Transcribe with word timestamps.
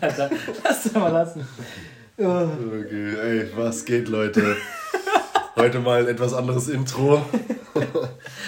lassen, 0.00 0.04
Alter. 0.04 0.30
Lass 0.64 0.92
mal 0.94 1.08
lassen. 1.08 1.46
Okay, 2.18 3.14
ey, 3.20 3.48
was 3.56 3.84
geht, 3.84 4.08
Leute? 4.08 4.56
Heute 5.56 5.80
mal 5.80 6.00
ein 6.00 6.08
etwas 6.08 6.32
anderes 6.34 6.68
Intro. 6.68 7.22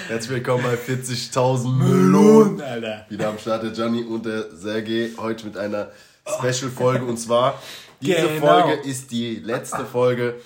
Herzlich 0.08 0.30
willkommen 0.30 0.64
bei 0.64 0.74
40.000 0.74 1.68
Melonen. 1.68 2.60
Alter. 2.60 3.06
Wieder 3.08 3.28
am 3.28 3.38
Start 3.38 3.62
der 3.62 3.70
Gianni 3.70 4.02
und 4.02 4.24
der 4.26 4.50
Sergej. 4.54 5.12
Heute 5.18 5.46
mit 5.46 5.56
einer 5.56 5.88
Special-Folge. 6.26 7.04
Und 7.04 7.18
zwar, 7.18 7.60
diese 8.00 8.16
Genau. 8.28 8.46
Folge 8.46 8.88
ist 8.88 9.10
die 9.10 9.36
letzte 9.36 9.84
Folge 9.84 10.36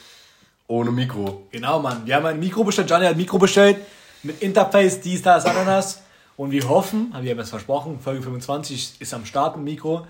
ohne 0.67 0.91
Mikro. 0.91 1.47
Genau, 1.51 1.81
Mann. 1.81 2.03
Wir 2.05 2.17
haben 2.17 2.27
ein 2.27 2.39
Mikro 2.41 2.65
bestellt. 2.65 2.89
Gianni 2.89 3.07
hat 3.07 3.13
ein 3.13 3.19
Mikro 3.19 3.39
bestellt. 3.39 3.77
Mit 4.23 4.43
Interface, 4.43 5.01
dies, 5.01 5.23
das, 5.23 5.45
Ananas. 5.45 6.03
Und 6.37 6.51
wir 6.53 6.69
hoffen, 6.69 7.13
haben 7.13 7.25
wir 7.25 7.33
haben 7.33 7.41
es 7.41 7.51
versprochen, 7.51 7.99
Folge 8.01 8.23
25 8.23 9.01
ist 9.01 9.13
am 9.15 9.25
Start 9.25 9.57
ein 9.57 9.65
Mikro. 9.65 10.07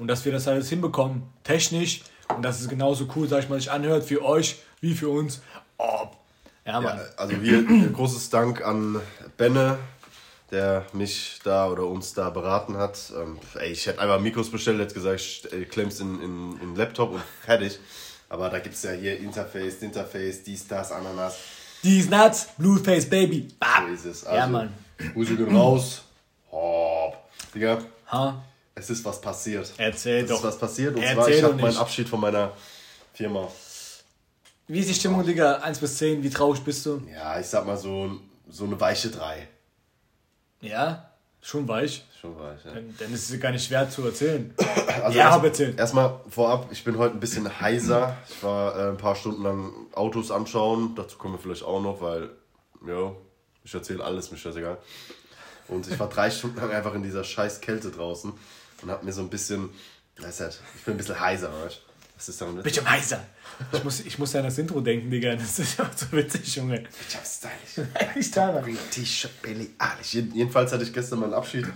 Und 0.00 0.08
dass 0.08 0.24
wir 0.24 0.32
das 0.32 0.48
alles 0.48 0.70
hinbekommen, 0.70 1.24
technisch. 1.44 2.00
Und 2.34 2.42
dass 2.42 2.58
es 2.58 2.68
genauso 2.68 3.06
cool, 3.14 3.28
sag 3.28 3.40
ich 3.44 3.50
mal, 3.50 3.60
sich 3.60 3.70
anhört 3.70 4.02
für 4.02 4.24
euch 4.24 4.56
wie 4.80 4.94
für 4.94 5.10
uns. 5.10 5.42
Oh. 5.76 6.06
Ja, 6.64 6.80
Mann. 6.80 6.96
Ja, 6.96 7.04
also 7.18 7.36
hier 7.36 7.58
ein 7.58 7.92
großes 7.92 8.30
Dank 8.30 8.64
an 8.64 8.98
Benne, 9.36 9.78
der 10.50 10.86
mich 10.94 11.40
da 11.44 11.68
oder 11.68 11.84
uns 11.84 12.14
da 12.14 12.30
beraten 12.30 12.78
hat. 12.78 13.12
Ähm, 13.14 13.38
ey, 13.58 13.72
ich 13.72 13.86
hätte 13.86 14.00
einfach 14.00 14.18
Mikros 14.18 14.50
bestellt, 14.50 14.80
hätte 14.80 14.94
gesagt, 14.94 15.20
ich 15.20 15.52
äh, 15.52 15.82
in, 15.82 15.90
in, 16.00 16.52
in 16.52 16.58
den 16.60 16.76
Laptop 16.76 17.12
und 17.12 17.22
fertig. 17.44 17.78
Aber 18.30 18.48
da 18.48 18.58
gibt 18.58 18.76
es 18.76 18.82
ja 18.82 18.92
hier 18.92 19.18
Interface, 19.18 19.82
Interface, 19.82 20.42
dies, 20.44 20.66
das, 20.66 20.92
Ananas. 20.92 21.36
These 21.82 22.08
nuts, 22.08 22.48
Blueface 22.56 23.10
Baby. 23.10 23.48
Bam. 23.58 23.88
So 23.88 23.92
ist 23.92 24.04
es. 24.06 24.22
Ja, 24.22 24.30
Also, 24.30 24.52
Mann. 24.52 24.72
Grüße 25.12 25.36
gehen 25.36 25.54
raus. 25.54 26.04
Hopp. 26.50 27.18
Digga, 27.54 27.78
Ha? 28.10 28.42
Es 28.80 28.90
ist 28.90 29.04
was 29.04 29.20
passiert. 29.20 29.72
Erzähl 29.76 30.24
es 30.24 30.30
doch. 30.30 30.38
ist 30.38 30.44
was 30.44 30.58
passiert. 30.58 30.96
Und 30.96 31.02
Erzähl 31.02 31.16
zwar, 31.16 31.28
ich 31.28 31.40
doch 31.40 31.48
habe 31.50 31.54
meinen 31.62 31.68
nicht. 31.68 31.78
Abschied 31.80 32.08
von 32.08 32.20
meiner 32.20 32.52
Firma. 33.14 33.48
Wie 34.66 34.78
ist 34.80 34.88
die 34.88 34.94
Stimmung, 34.94 35.24
Digga? 35.24 35.56
1 35.56 35.78
bis 35.80 35.98
10, 35.98 36.22
wie 36.22 36.30
traurig 36.30 36.60
bist 36.62 36.86
du? 36.86 37.02
Ja, 37.12 37.38
ich 37.40 37.46
sag 37.46 37.66
mal 37.66 37.76
so, 37.76 38.12
so 38.48 38.64
eine 38.64 38.80
weiche 38.80 39.08
3. 39.10 39.48
Ja? 40.60 41.10
Schon 41.42 41.66
weich. 41.68 42.04
Schon 42.20 42.38
weich, 42.38 42.64
ja. 42.64 42.72
Dann, 42.74 42.94
dann 42.98 43.12
ist 43.14 43.30
es 43.30 43.40
gar 43.40 43.50
nicht 43.50 43.64
schwer 43.66 43.88
zu 43.88 44.04
erzählen. 44.04 44.54
Also 45.02 45.16
Ja, 45.18 45.24
erst- 45.26 45.36
aber 45.36 45.46
erzähl. 45.48 45.74
Erstmal 45.78 46.20
vorab, 46.28 46.68
ich 46.70 46.84
bin 46.84 46.98
heute 46.98 47.14
ein 47.14 47.20
bisschen 47.20 47.60
heiser. 47.60 48.16
Ich 48.28 48.42
war 48.42 48.76
äh, 48.76 48.88
ein 48.90 48.96
paar 48.98 49.14
Stunden 49.16 49.42
lang 49.42 49.72
Autos 49.92 50.30
anschauen. 50.30 50.94
Dazu 50.96 51.16
kommen 51.16 51.34
wir 51.34 51.38
vielleicht 51.38 51.62
auch 51.62 51.80
noch, 51.80 52.00
weil, 52.02 52.30
ja, 52.86 53.12
ich 53.64 53.72
erzähle 53.72 54.04
alles, 54.04 54.30
mir 54.30 54.36
scheißegal. 54.36 54.76
Und 55.68 55.88
ich 55.90 55.98
war 55.98 56.08
drei 56.08 56.30
Stunden 56.30 56.58
lang 56.60 56.70
einfach 56.70 56.94
in 56.94 57.02
dieser 57.02 57.24
scheiß 57.24 57.60
Kälte 57.62 57.90
draußen 57.90 58.32
und 58.82 58.90
hab 58.90 59.02
mir 59.02 59.12
so 59.12 59.20
ein 59.22 59.30
bisschen, 59.30 59.70
das 60.16 60.40
halt, 60.40 60.60
ich 60.76 60.84
bin 60.84 60.94
ein 60.94 60.96
bisschen 60.98 61.18
heiser, 61.20 61.50
weißt? 61.64 61.80
Was 62.16 62.28
ist 62.28 62.40
daran? 62.40 62.62
Bitte 62.62 62.88
heiser. 62.88 63.24
Ich 63.72 63.82
muss, 63.82 64.00
ich 64.00 64.18
muss 64.18 64.32
ja 64.34 64.40
an 64.40 64.46
das 64.46 64.58
Intro 64.58 64.80
denken, 64.82 65.10
Digga. 65.10 65.34
Das 65.36 65.58
ist 65.58 65.78
ja 65.78 65.90
so 65.96 66.06
witzig, 66.12 66.54
Junge. 66.56 66.84
Ich 67.08 67.16
hab 67.16 67.24
stylisch. 67.26 67.88
Ich 68.16 68.30
da 68.30 68.62
Eilish. 68.62 69.28
Jeden- 70.12 70.34
Jedenfalls 70.34 70.70
hatte 70.72 70.82
ich 70.84 70.92
gestern 70.92 71.20
meinen 71.20 71.32
Abschied 71.34 71.66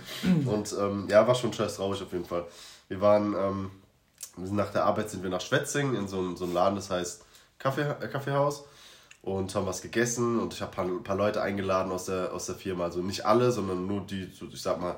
und 0.45 0.73
ähm, 0.79 1.07
ja, 1.09 1.27
war 1.27 1.33
schon 1.35 1.51
scheiß 1.51 1.75
traurig 1.77 2.01
auf 2.01 2.11
jeden 2.11 2.25
Fall. 2.25 2.45
Wir 2.89 3.01
waren, 3.01 3.33
ähm, 3.33 3.71
wir 4.37 4.45
sind 4.47 4.55
nach 4.55 4.71
der 4.71 4.85
Arbeit 4.85 5.09
sind 5.09 5.23
wir 5.23 5.29
nach 5.31 5.41
Schwetzing 5.41 5.95
in 5.95 6.07
so, 6.07 6.21
ein- 6.21 6.37
so 6.37 6.45
Laden, 6.45 6.75
das 6.75 6.89
heißt 6.91 7.23
Kaffee, 7.57 7.81
äh, 7.81 8.07
Kaffeehaus 8.07 8.65
und 9.23 9.53
haben 9.55 9.65
was 9.65 9.81
gegessen 9.81 10.39
und 10.39 10.53
ich 10.53 10.61
habe 10.61 10.79
ein 10.81 10.89
paar, 10.89 11.03
paar 11.03 11.15
Leute 11.15 11.41
eingeladen 11.41 11.91
aus 11.91 12.05
der, 12.05 12.31
aus 12.33 12.45
der 12.45 12.55
Firma, 12.55 12.83
also 12.85 13.01
nicht 13.01 13.25
alle, 13.25 13.51
sondern 13.51 13.87
nur 13.87 14.05
die, 14.05 14.23
ich 14.51 14.61
sag 14.61 14.79
mal, 14.79 14.95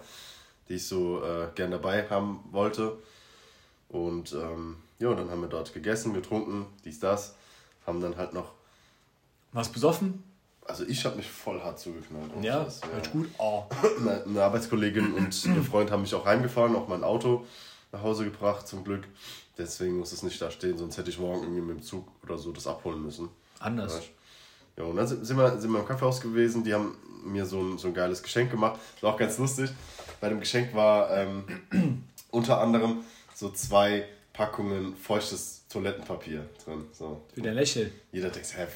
die 0.70 0.76
ich 0.76 0.88
so 0.88 1.24
äh, 1.24 1.48
gern 1.56 1.72
dabei 1.72 2.10
haben 2.10 2.44
wollte. 2.52 2.98
Und 3.90 4.34
ähm, 4.34 4.78
ja, 5.00 5.14
dann 5.14 5.30
haben 5.30 5.42
wir 5.42 5.50
dort 5.50 5.74
gegessen, 5.74 6.14
getrunken, 6.14 6.66
dies, 6.84 7.00
das, 7.00 7.36
haben 7.86 8.02
dann 8.02 8.18
halt 8.18 8.34
noch, 8.34 8.52
Was 9.54 9.70
besoffen? 9.70 10.24
also 10.68 10.84
ich 10.86 11.06
habe 11.06 11.16
mich 11.16 11.30
voll 11.30 11.62
hart 11.62 11.80
zugeknallt. 11.80 12.32
Ja, 12.42 12.64
Scheiß, 12.64 12.82
hört 12.92 13.12
gut. 13.12 13.30
Oh. 13.38 13.64
eine, 14.00 14.24
eine 14.24 14.44
Arbeitskollegin 14.44 15.14
und 15.14 15.46
ihr 15.56 15.64
Freund 15.64 15.92
haben 15.92 16.02
mich 16.02 16.14
auch 16.14 16.26
heimgefahren, 16.26 16.76
auch 16.76 16.88
mein 16.88 17.04
Auto 17.04 17.46
nach 17.92 18.04
Hause 18.04 18.26
gebracht, 18.26 18.68
zum 18.68 18.84
Glück. 18.84 19.08
Deswegen 19.58 19.98
muss 19.98 20.12
es 20.12 20.24
nicht 20.24 20.42
da 20.42 20.52
stehen, 20.52 20.78
sonst 20.78 20.98
hätte 20.98 21.10
ich 21.10 21.20
morgen 21.20 21.44
irgendwie 21.44 21.62
mit 21.62 21.78
dem 21.78 21.84
Zug 21.84 22.08
oder 22.24 22.38
so 22.38 22.52
das 22.52 22.68
abholen 22.68 23.02
müssen. 23.02 23.30
Anders. 23.60 23.96
Weißt? 23.96 24.10
Ja, 24.78 24.84
und 24.84 24.98
dann 24.98 25.08
sind 25.08 25.26
sind 25.26 25.38
wir, 25.38 25.58
sind 25.60 25.72
wir 25.72 25.80
im 25.80 25.88
Kaffeehaus 25.88 26.22
gewesen, 26.22 26.64
die 26.64 26.74
haben 26.74 26.96
mir 27.24 27.46
so 27.46 27.60
ein, 27.60 27.78
so 27.78 27.88
ein 27.88 27.94
geiles 27.94 28.22
Geschenk 28.22 28.52
gemacht. 28.52 28.80
Das 28.96 29.04
war 29.04 29.14
auch 29.14 29.18
ganz 29.18 29.38
lustig. 29.38 29.72
Bei 30.20 30.30
dem 30.30 30.40
Geschenk 30.40 30.74
war 30.74 31.12
ähm, 31.16 31.44
unter 32.32 32.60
anderem 32.60 33.04
so 33.36 33.50
zwei 33.52 34.06
Packungen 34.34 34.96
feuchtes 34.96 35.64
Toilettenpapier 35.70 36.46
drin. 36.64 36.86
So. 36.92 37.24
Wieder 37.36 37.54
lächeln. 37.54 37.92
Jeder 38.12 38.30
denkt, 38.30 38.58
hä, 38.58 38.68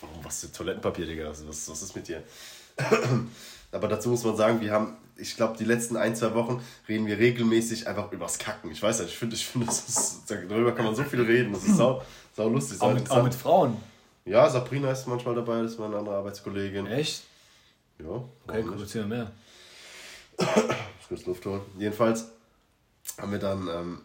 warum 0.00 0.24
was 0.24 0.40
für 0.40 0.52
Toilettenpapier, 0.52 1.06
Digga? 1.06 1.28
Was, 1.28 1.46
was, 1.46 1.68
was 1.68 1.82
ist 1.82 1.96
mit 1.96 2.08
dir? 2.08 2.22
Aber 3.72 3.88
dazu 3.88 4.08
muss 4.08 4.24
man 4.24 4.36
sagen, 4.36 4.60
wir 4.60 4.72
haben, 4.72 4.96
ich 5.16 5.36
glaube, 5.36 5.56
die 5.58 5.64
letzten 5.64 5.96
ein, 5.96 6.16
zwei 6.16 6.34
Wochen 6.34 6.62
reden 6.88 7.06
wir 7.06 7.18
regelmäßig 7.18 7.86
einfach 7.86 8.10
übers 8.12 8.38
Kacken. 8.38 8.70
Ich 8.70 8.82
weiß 8.82 9.00
nicht, 9.00 9.10
ich 9.10 9.18
finde, 9.18 9.36
ich 9.36 9.50
das 9.66 9.88
ist, 9.88 10.22
darüber 10.30 10.72
kann 10.72 10.84
man 10.84 10.94
so 10.94 11.04
viel 11.04 11.22
reden. 11.22 11.52
Das 11.52 11.64
ist 11.64 11.76
sau, 11.76 12.02
sau 12.36 12.48
lustig. 12.48 12.80
Auch 12.80 12.94
mit, 12.94 13.10
auch 13.10 13.22
mit. 13.22 13.34
Frauen. 13.34 13.76
Ja, 14.24 14.48
Sabrina 14.48 14.90
ist 14.90 15.06
manchmal 15.06 15.34
dabei, 15.34 15.62
das 15.62 15.72
ist 15.72 15.78
meine 15.78 15.96
andere 15.96 16.16
Arbeitskollegin. 16.16 16.86
Echt? 16.86 17.22
Ja, 17.98 18.22
Okay, 18.46 18.64
cool, 18.66 18.76
erzähl 18.78 19.04
mehr. 19.04 19.32
Muss 21.10 21.26
Luft 21.26 21.46
holen. 21.46 21.62
Jedenfalls 21.78 22.26
haben 23.18 23.32
wir 23.32 23.38
dann, 23.38 23.68
ähm, 23.68 24.00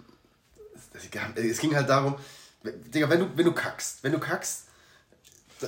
es, 0.93 1.59
ging 1.59 1.75
halt 1.75 1.89
darum, 1.89 2.15
Digga, 2.63 3.09
wenn 3.09 3.19
du, 3.19 3.29
wenn 3.35 3.45
du 3.45 3.51
kackst, 3.51 4.03
wenn 4.03 4.13
du 4.13 4.19
kackst, 4.19 4.65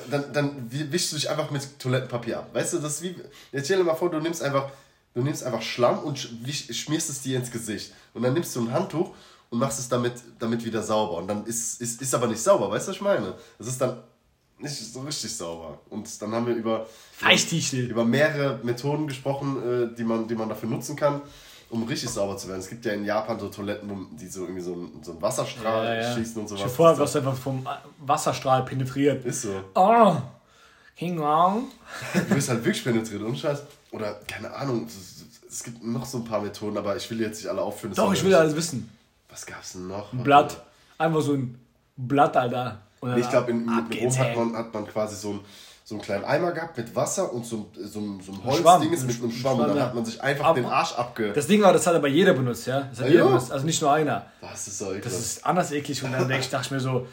dann, 0.10 0.34
dann 0.34 0.72
wischst 0.72 1.12
du 1.12 1.16
dich 1.16 1.30
einfach 1.30 1.51
mit 1.51 1.80
Toilettenpapier 1.80 2.39
ab. 2.39 2.50
Weißt 2.54 2.74
du, 2.74 2.80
das 2.80 2.95
ist 2.95 3.01
wie, 3.01 3.16
jetzt 3.51 3.66
stell 3.66 3.78
dir 3.78 3.84
mal 3.84 3.95
vor, 3.95 4.10
du 4.10 4.19
nimmst 4.19 4.42
einfach, 4.42 4.72
du 5.13 5.22
nimmst 5.22 5.44
einfach 5.44 5.62
Schlamm 5.62 6.00
und 6.00 6.18
schmierst 6.18 7.10
es 7.10 7.22
dir 7.22 7.38
ins 7.38 7.51
Gesicht. 7.51 7.94
Und 8.13 8.24
dann 8.24 8.34
nimmst 8.34 8.56
du 8.56 8.62
ein 8.62 8.74
Handtuch 8.74 9.13
und 9.50 9.60
machst 9.60 9.80
es 9.80 9.89
damit, 9.89 10.13
damit 10.39 10.66
wieder 10.66 10.84
sauber. 10.84 11.18
Und 11.18 11.28
dann 11.28 11.45
ist, 11.45 11.81
ist, 11.81 12.01
ist 12.01 12.13
aber 12.13 12.28
nicht 12.28 12.42
sauber, 12.42 12.69
weißt 12.72 12.88
du, 12.88 12.89
was 12.92 12.95
ich 12.98 13.01
meine? 13.01 13.36
Das 13.57 13.68
ist 13.68 13.80
dann 13.80 14.01
nicht 14.60 14.75
so 14.94 15.02
richtig 15.02 15.36
sauber. 15.36 15.80
Und 15.90 16.22
dann 16.22 16.31
haben 16.34 16.48
wir 16.48 16.56
über, 16.56 16.86
Feichtichel. 17.13 17.90
über 17.90 18.06
mehrere 18.06 18.60
Methoden 18.63 19.07
gesprochen, 19.07 19.92
äh, 19.92 19.96
die, 19.96 20.04
man, 20.04 20.28
die 20.28 20.36
man 20.36 20.50
dafür 20.50 20.69
nutzen 20.69 20.96
kann, 20.96 21.22
um 21.69 21.84
richtig 21.84 22.10
sauber 22.10 22.38
zu 22.38 22.48
werden. 22.48 22.60
Es 22.60 22.69
gibt 22.69 22.86
ja 22.86 22.94
in 22.94 23.04
Japan 23.06 23.40
so 23.40 23.50
Toiletten, 23.50 23.90
wo 23.90 24.16
die 24.16 24.28
so 24.28 24.42
irgendwie 24.44 24.62
so 24.62 24.74
einen, 24.74 25.04
so 25.04 25.12
einen 25.12 25.22
Wasserstrahl 25.22 25.86
Ja, 25.86 26.02
ja. 26.10 26.16
schießen 26.16 26.42
und 26.42 26.48
sowas. 26.48 26.63
dir 26.63 26.69
vor, 26.69 26.90
Das 26.90 27.00
was 27.00 27.16
einfach 27.18 27.36
vom 27.36 27.68
Wasserstrahl 28.00 28.63
penetriert. 28.63 29.25
ist 29.25 29.42
so. 29.44 29.62
Oh. 29.75 30.16
King 30.96 31.18
Kong. 31.18 31.68
Du 32.13 32.36
bist 32.36 32.48
halt 32.48 32.63
wirklich 32.63 32.84
penetriert 32.84 33.22
und 33.22 33.38
Scheiß. 33.38 33.63
Oder 33.92 34.13
keine 34.28 34.54
Ahnung, 34.54 34.88
es, 34.88 35.63
gibt 35.63 35.84
noch 35.84 36.06
so 36.06 36.19
ein 36.19 36.24
paar 36.25 36.42
Methoden, 36.42 36.78
aber 36.78 36.96
ich 36.96 37.10
will 37.10 37.19
jetzt 37.19 37.38
nicht 37.42 37.50
alle 37.50 37.62
aufführen. 37.62 37.94
Doch, 37.94 38.13
ich 38.13 38.19
ja 38.19 38.25
will 38.25 38.36
alles 38.36 38.56
wissen. 38.56 38.90
Was 39.30 39.46
gab's 39.46 39.74
denn 39.74 39.88
noch? 39.88 40.13
Ein 40.13 40.24
Blatt. 40.24 40.63
Einfach 40.98 41.22
so 41.22 41.34
ein 41.34 41.60
Blatt, 41.98 42.38
Alter. 42.38 42.81
Nee, 43.01 43.19
ich 43.19 43.30
glaube, 43.30 43.51
in, 43.51 43.62
in 43.92 44.07
Rom 44.09 44.18
hat 44.18 44.36
man, 44.36 44.56
hat 44.57 44.74
man 44.74 44.88
quasi 44.88 45.15
so, 45.15 45.31
ein, 45.33 45.39
so 45.83 45.95
einen 45.95 46.01
kleinen 46.01 46.24
Eimer 46.25 46.51
gehabt 46.51 46.75
mit 46.77 46.95
Wasser 46.95 47.31
und 47.31 47.45
so, 47.45 47.57
ein- 47.57 47.65
so, 47.86 47.89
so 47.92 48.00
ein 48.00 48.19
Schwamm. 48.21 48.81
Holzding 48.81 48.89
mit 48.92 49.21
einem 49.21 49.31
Schwamm. 49.31 49.59
Und 49.59 49.68
dann 49.68 49.80
hat 49.80 49.94
man 49.94 50.03
sich 50.06 50.21
einfach 50.21 50.45
Ab- 50.45 50.56
den 50.56 50.65
Arsch 50.65 50.94
abge... 50.94 51.31
Das 51.33 51.45
Ding 51.47 51.62
war, 51.62 51.71
das 51.74 51.86
hat 51.86 51.94
aber 51.95 52.07
jeder 52.07 52.33
benutzt, 52.33 52.65
ja? 52.68 52.81
Das 52.89 53.00
hat 53.00 53.06
Ja, 53.06 53.12
jeder 53.12 53.24
ja. 53.25 53.30
benutzt, 53.30 53.51
also 53.51 53.65
nicht 53.65 53.81
nur 53.81 53.92
einer. 53.94 54.25
Was 54.42 54.68
ist 54.68 54.80
so 54.80 54.86
Das 54.86 54.95
ekelhaft. 54.97 55.19
ist 55.19 55.45
anders 55.45 55.71
eklig 55.71 56.03
und 56.03 56.12
dann 56.13 56.31
ich, 56.31 56.50
dachte 56.50 56.65
ich 56.65 56.71
mir 56.71 56.80
so, 56.80 57.07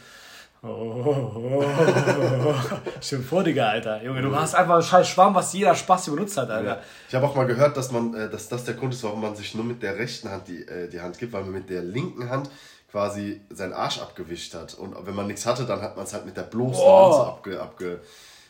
Oh, 0.64 0.68
oh, 0.68 1.64
oh. 1.64 2.54
Stimmt 3.00 3.26
vor, 3.26 3.42
Digga, 3.42 3.68
Alter. 3.68 4.00
Junge, 4.04 4.22
du 4.22 4.32
hast 4.36 4.54
einfach 4.54 4.74
einen 4.74 4.82
scheiß 4.84 5.08
Schwamm, 5.08 5.34
was 5.34 5.52
jeder 5.52 5.74
Spaß 5.74 6.06
benutzt 6.10 6.36
hat, 6.36 6.50
Alter. 6.50 6.68
Ja. 6.76 6.80
Ich 7.08 7.14
habe 7.16 7.26
auch 7.26 7.34
mal 7.34 7.46
gehört, 7.46 7.76
dass 7.76 7.90
man, 7.90 8.14
äh, 8.14 8.30
dass 8.30 8.48
das 8.48 8.62
der 8.64 8.74
Grund 8.74 8.94
ist, 8.94 9.02
warum 9.02 9.22
man 9.22 9.34
sich 9.34 9.56
nur 9.56 9.64
mit 9.64 9.82
der 9.82 9.98
rechten 9.98 10.30
Hand 10.30 10.46
die, 10.46 10.62
äh, 10.62 10.88
die 10.88 11.00
Hand 11.00 11.18
gibt, 11.18 11.32
weil 11.32 11.42
man 11.42 11.52
mit 11.54 11.68
der 11.68 11.82
linken 11.82 12.30
Hand 12.30 12.48
quasi 12.92 13.40
seinen 13.50 13.72
Arsch 13.72 13.98
abgewischt 13.98 14.54
hat. 14.54 14.74
Und 14.74 14.94
wenn 15.06 15.14
man 15.14 15.26
nichts 15.26 15.46
hatte, 15.46 15.64
dann 15.64 15.80
hat 15.80 15.96
man 15.96 16.04
es 16.04 16.12
halt 16.12 16.26
mit 16.26 16.36
der 16.36 16.42
bloßen. 16.42 16.84
Hand 16.84 17.14
so 17.14 17.22
abge, 17.22 17.60
abge, 17.60 18.00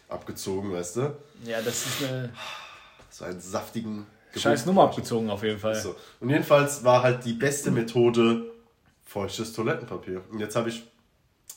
abgezogen, 0.09 0.73
weißt 0.73 0.97
du? 0.97 1.17
Ja, 1.47 1.63
das 1.63 1.87
ist 1.87 2.03
eine 2.03 2.31
So 3.09 3.25
einen 3.25 3.41
saftigen. 3.41 4.07
scheiß 4.37 4.67
Nummer 4.67 4.83
abgezogen 4.85 5.31
auf 5.31 5.43
jeden 5.45 5.59
Fall. 5.61 5.77
So. 5.77 5.95
Und 6.21 6.31
jedenfalls 6.31 6.83
war 6.83 7.03
halt 7.03 7.25
die 7.25 7.35
beste 7.35 7.71
Methode 7.71 8.51
feuchtes 9.05 9.53
Toilettenpapier. 9.53 10.23
Und 10.31 10.41
jetzt 10.41 10.57
habe 10.57 10.71
ich 10.71 10.83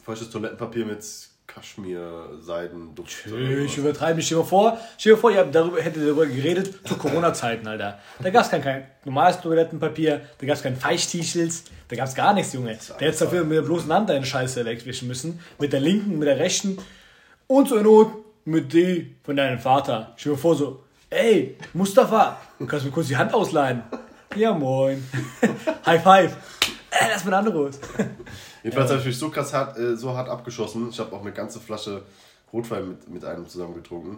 feuchtes 0.04 0.30
Toilettenpapier 0.30 0.86
mit 0.86 1.04
Kaschmir-Seiden-Duft. 1.48 3.28
Ich 3.66 3.78
übertreibe 3.78 4.16
mich. 4.16 4.26
Stell 4.26 4.38
dir 4.38 4.44
mal 4.44 4.50
vor, 4.50 4.78
stell 4.98 5.14
dir 5.14 5.18
vor, 5.18 5.32
ihr 5.32 5.40
habt 5.40 5.56
darüber, 5.56 5.82
hättet 5.82 6.04
darüber 6.04 6.26
geredet 6.26 6.88
zu 6.88 6.98
Corona-Zeiten, 6.98 7.68
Alter. 7.68 8.00
Da 8.22 8.30
gab 8.30 8.44
es 8.44 8.52
kein, 8.52 8.62
kein 8.62 8.88
normales 9.06 9.40
Toilettenpapier, 9.42 10.22
da 10.38 10.46
gab 10.48 10.56
es 10.56 10.64
kein 10.64 10.76
Feichtischels, 10.76 11.64
da 11.88 11.96
gab 11.96 12.08
es 12.08 12.16
gar 12.16 12.34
nichts, 12.34 12.54
Junge. 12.54 12.78
Der 13.00 13.08
hätte 13.08 13.26
dafür 13.26 13.44
mit 13.44 13.58
der 13.58 13.62
bloßen 13.62 13.92
Hand 13.92 14.10
deine 14.10 14.26
Scheiße 14.26 14.66
wegwischen 14.66 15.08
müssen. 15.08 15.40
Mit 15.60 15.74
der 15.74 15.80
linken, 15.80 16.18
mit 16.18 16.28
der 16.28 16.40
rechten 16.40 16.78
und 17.48 17.68
zur 17.68 17.82
Not 17.82 18.12
mit 18.46 18.74
die 18.74 19.16
von 19.24 19.36
deinem 19.36 19.60
Vater. 19.60 20.14
Stell 20.16 20.32
dir 20.32 20.36
mal 20.36 20.42
vor, 20.42 20.56
so, 20.56 20.84
ey, 21.10 21.58
Mustafa, 21.74 22.38
du 22.60 22.66
kannst 22.66 22.86
mir 22.86 22.92
kurz 22.92 23.08
die 23.08 23.18
Hand 23.18 23.34
ausleihen. 23.34 23.84
Ja, 24.36 24.54
moin. 24.54 25.04
High 25.86 26.04
five. 26.04 26.36
Äh, 26.92 27.08
lass 27.12 27.26
mir 27.26 27.32
ein 27.32 27.46
anderes. 27.46 27.80
Jedenfalls 28.64 28.90
habe 28.90 29.00
ich 29.00 29.06
mich 29.08 29.18
so 29.18 29.30
krass 29.30 29.54
hart, 29.54 29.78
äh, 29.78 29.96
so 29.96 30.16
hart 30.16 30.30
abgeschossen. 30.30 30.90
Ich 30.90 31.00
habe 31.00 31.16
auch 31.16 31.22
eine 31.22 31.32
ganze 31.32 31.60
Flasche 31.60 32.04
Rotwein 32.54 32.90
mit, 32.90 33.10
mit 33.10 33.26
einem 33.26 33.48
zusammen 33.48 33.76
getrunken. 33.76 34.18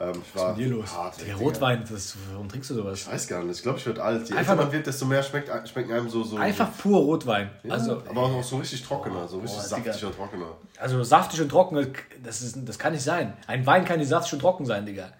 Ähm, 0.00 0.22
ich 0.26 0.34
war 0.34 0.50
Was 0.50 0.52
ist 0.52 0.58
mit 0.58 0.66
dir 0.66 0.74
los? 0.76 0.92
hart. 0.92 1.20
Der. 1.24 1.36
Rotwein, 1.36 1.84
das, 1.88 2.16
warum 2.32 2.48
trinkst 2.48 2.70
du 2.70 2.74
sowas? 2.74 3.02
Ich 3.02 3.06
weiß 3.12 3.28
gar 3.28 3.44
nicht. 3.44 3.56
Ich 3.56 3.62
glaube, 3.62 3.78
ich 3.78 3.86
werde 3.86 4.02
alt. 4.02 4.28
Je 4.28 4.36
älter 4.36 4.56
man 4.56 4.72
wird, 4.72 4.86
desto 4.88 5.04
mehr 5.06 5.22
schmeckt, 5.22 5.68
schmecken 5.68 5.92
einem 5.92 6.08
so. 6.08 6.24
so 6.24 6.36
Einfach 6.36 6.68
pur 6.76 6.98
Rotwein. 6.98 7.50
Ja, 7.62 7.74
Also, 7.74 7.98
aber 8.08 8.22
auch 8.22 8.42
so 8.42 8.56
richtig 8.56 8.82
trockener, 8.82 9.28
so 9.28 9.38
richtig 9.38 9.58
Boah, 9.58 9.64
saftig 9.64 9.94
Digga. 9.94 10.06
und 10.08 10.16
trockener. 10.16 10.46
Also 10.78 11.02
saftig 11.04 11.40
und 11.40 11.48
trocken, 11.48 11.92
das, 12.24 12.42
ist, 12.42 12.56
das 12.64 12.76
kann 12.78 12.92
nicht 12.92 13.04
sein. 13.04 13.34
Ein 13.46 13.64
Wein 13.66 13.84
kann 13.84 14.00
nicht 14.00 14.08
saftig 14.08 14.32
und 14.32 14.40
trocken 14.40 14.66
sein, 14.66 14.84
Digga. 14.84 15.12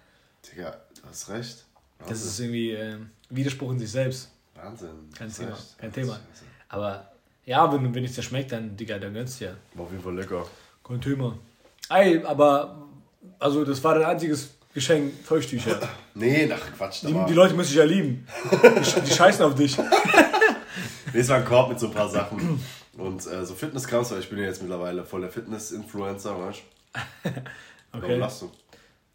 Digga, 0.51 0.71
du 1.01 1.07
hast 1.09 1.29
recht. 1.29 1.63
Das 1.99 2.09
Wahnsinn. 2.09 2.27
ist 2.27 2.39
irgendwie 2.41 2.71
äh, 2.71 2.97
Widerspruch 3.29 3.71
in 3.71 3.79
sich 3.79 3.91
selbst. 3.91 4.29
Wahnsinn. 4.55 4.89
Kein 5.17 5.31
Thema. 5.33 5.51
recht. 5.51 5.77
Kein 5.77 5.93
Thema. 5.93 6.19
Aber 6.67 7.11
ja, 7.45 7.71
wenn, 7.71 7.95
wenn 7.95 8.03
es 8.03 8.13
dir 8.15 8.23
schmeckt, 8.23 8.51
dann, 8.51 8.75
Digga, 8.75 8.99
dann 8.99 9.13
gönnst 9.13 9.39
du 9.39 9.45
ja. 9.45 9.51
War 9.73 9.85
auf 9.85 9.91
jeden 9.91 10.03
Fall 10.03 10.15
lecker. 10.15 10.45
Kein 10.83 10.99
Thema. 10.99 11.37
Ey, 11.89 12.21
aber, 12.25 12.75
also 13.39 13.63
das 13.63 13.81
war 13.81 13.95
dein 13.95 14.03
einziges 14.05 14.49
Geschenk, 14.75 15.13
Feuchttücher. 15.23 15.79
Nee, 16.17 16.45
nach 16.45 16.59
Quatsch. 16.77 17.03
Da 17.03 17.07
Die, 17.07 17.25
die 17.29 17.33
Leute 17.33 17.53
müssen 17.55 17.69
dich 17.69 17.77
ja 17.77 17.83
lieben. 17.83 18.25
Die, 18.51 19.01
die 19.01 19.11
scheißen 19.13 19.43
auf 19.43 19.55
dich. 19.55 19.77
nee, 21.13 21.19
es 21.19 21.27
war 21.29 21.37
ein 21.37 21.45
Korb 21.45 21.69
mit 21.69 21.79
so 21.79 21.87
ein 21.87 21.93
paar 21.93 22.07
Sachen. 22.09 22.59
Und 22.97 23.25
äh, 23.27 23.45
so 23.45 23.53
Fitnesskrams, 23.55 24.11
weil 24.11 24.19
ich 24.19 24.29
bin 24.29 24.37
ja 24.39 24.45
jetzt 24.45 24.61
mittlerweile 24.61 25.03
voll 25.03 25.21
der 25.21 25.29
Fitness-Influencer, 25.29 26.37
weißt 26.39 26.59
du? 26.59 27.29
Warum 27.91 28.03
Okay. 28.05 28.15
lachst 28.17 28.41
du? 28.43 28.51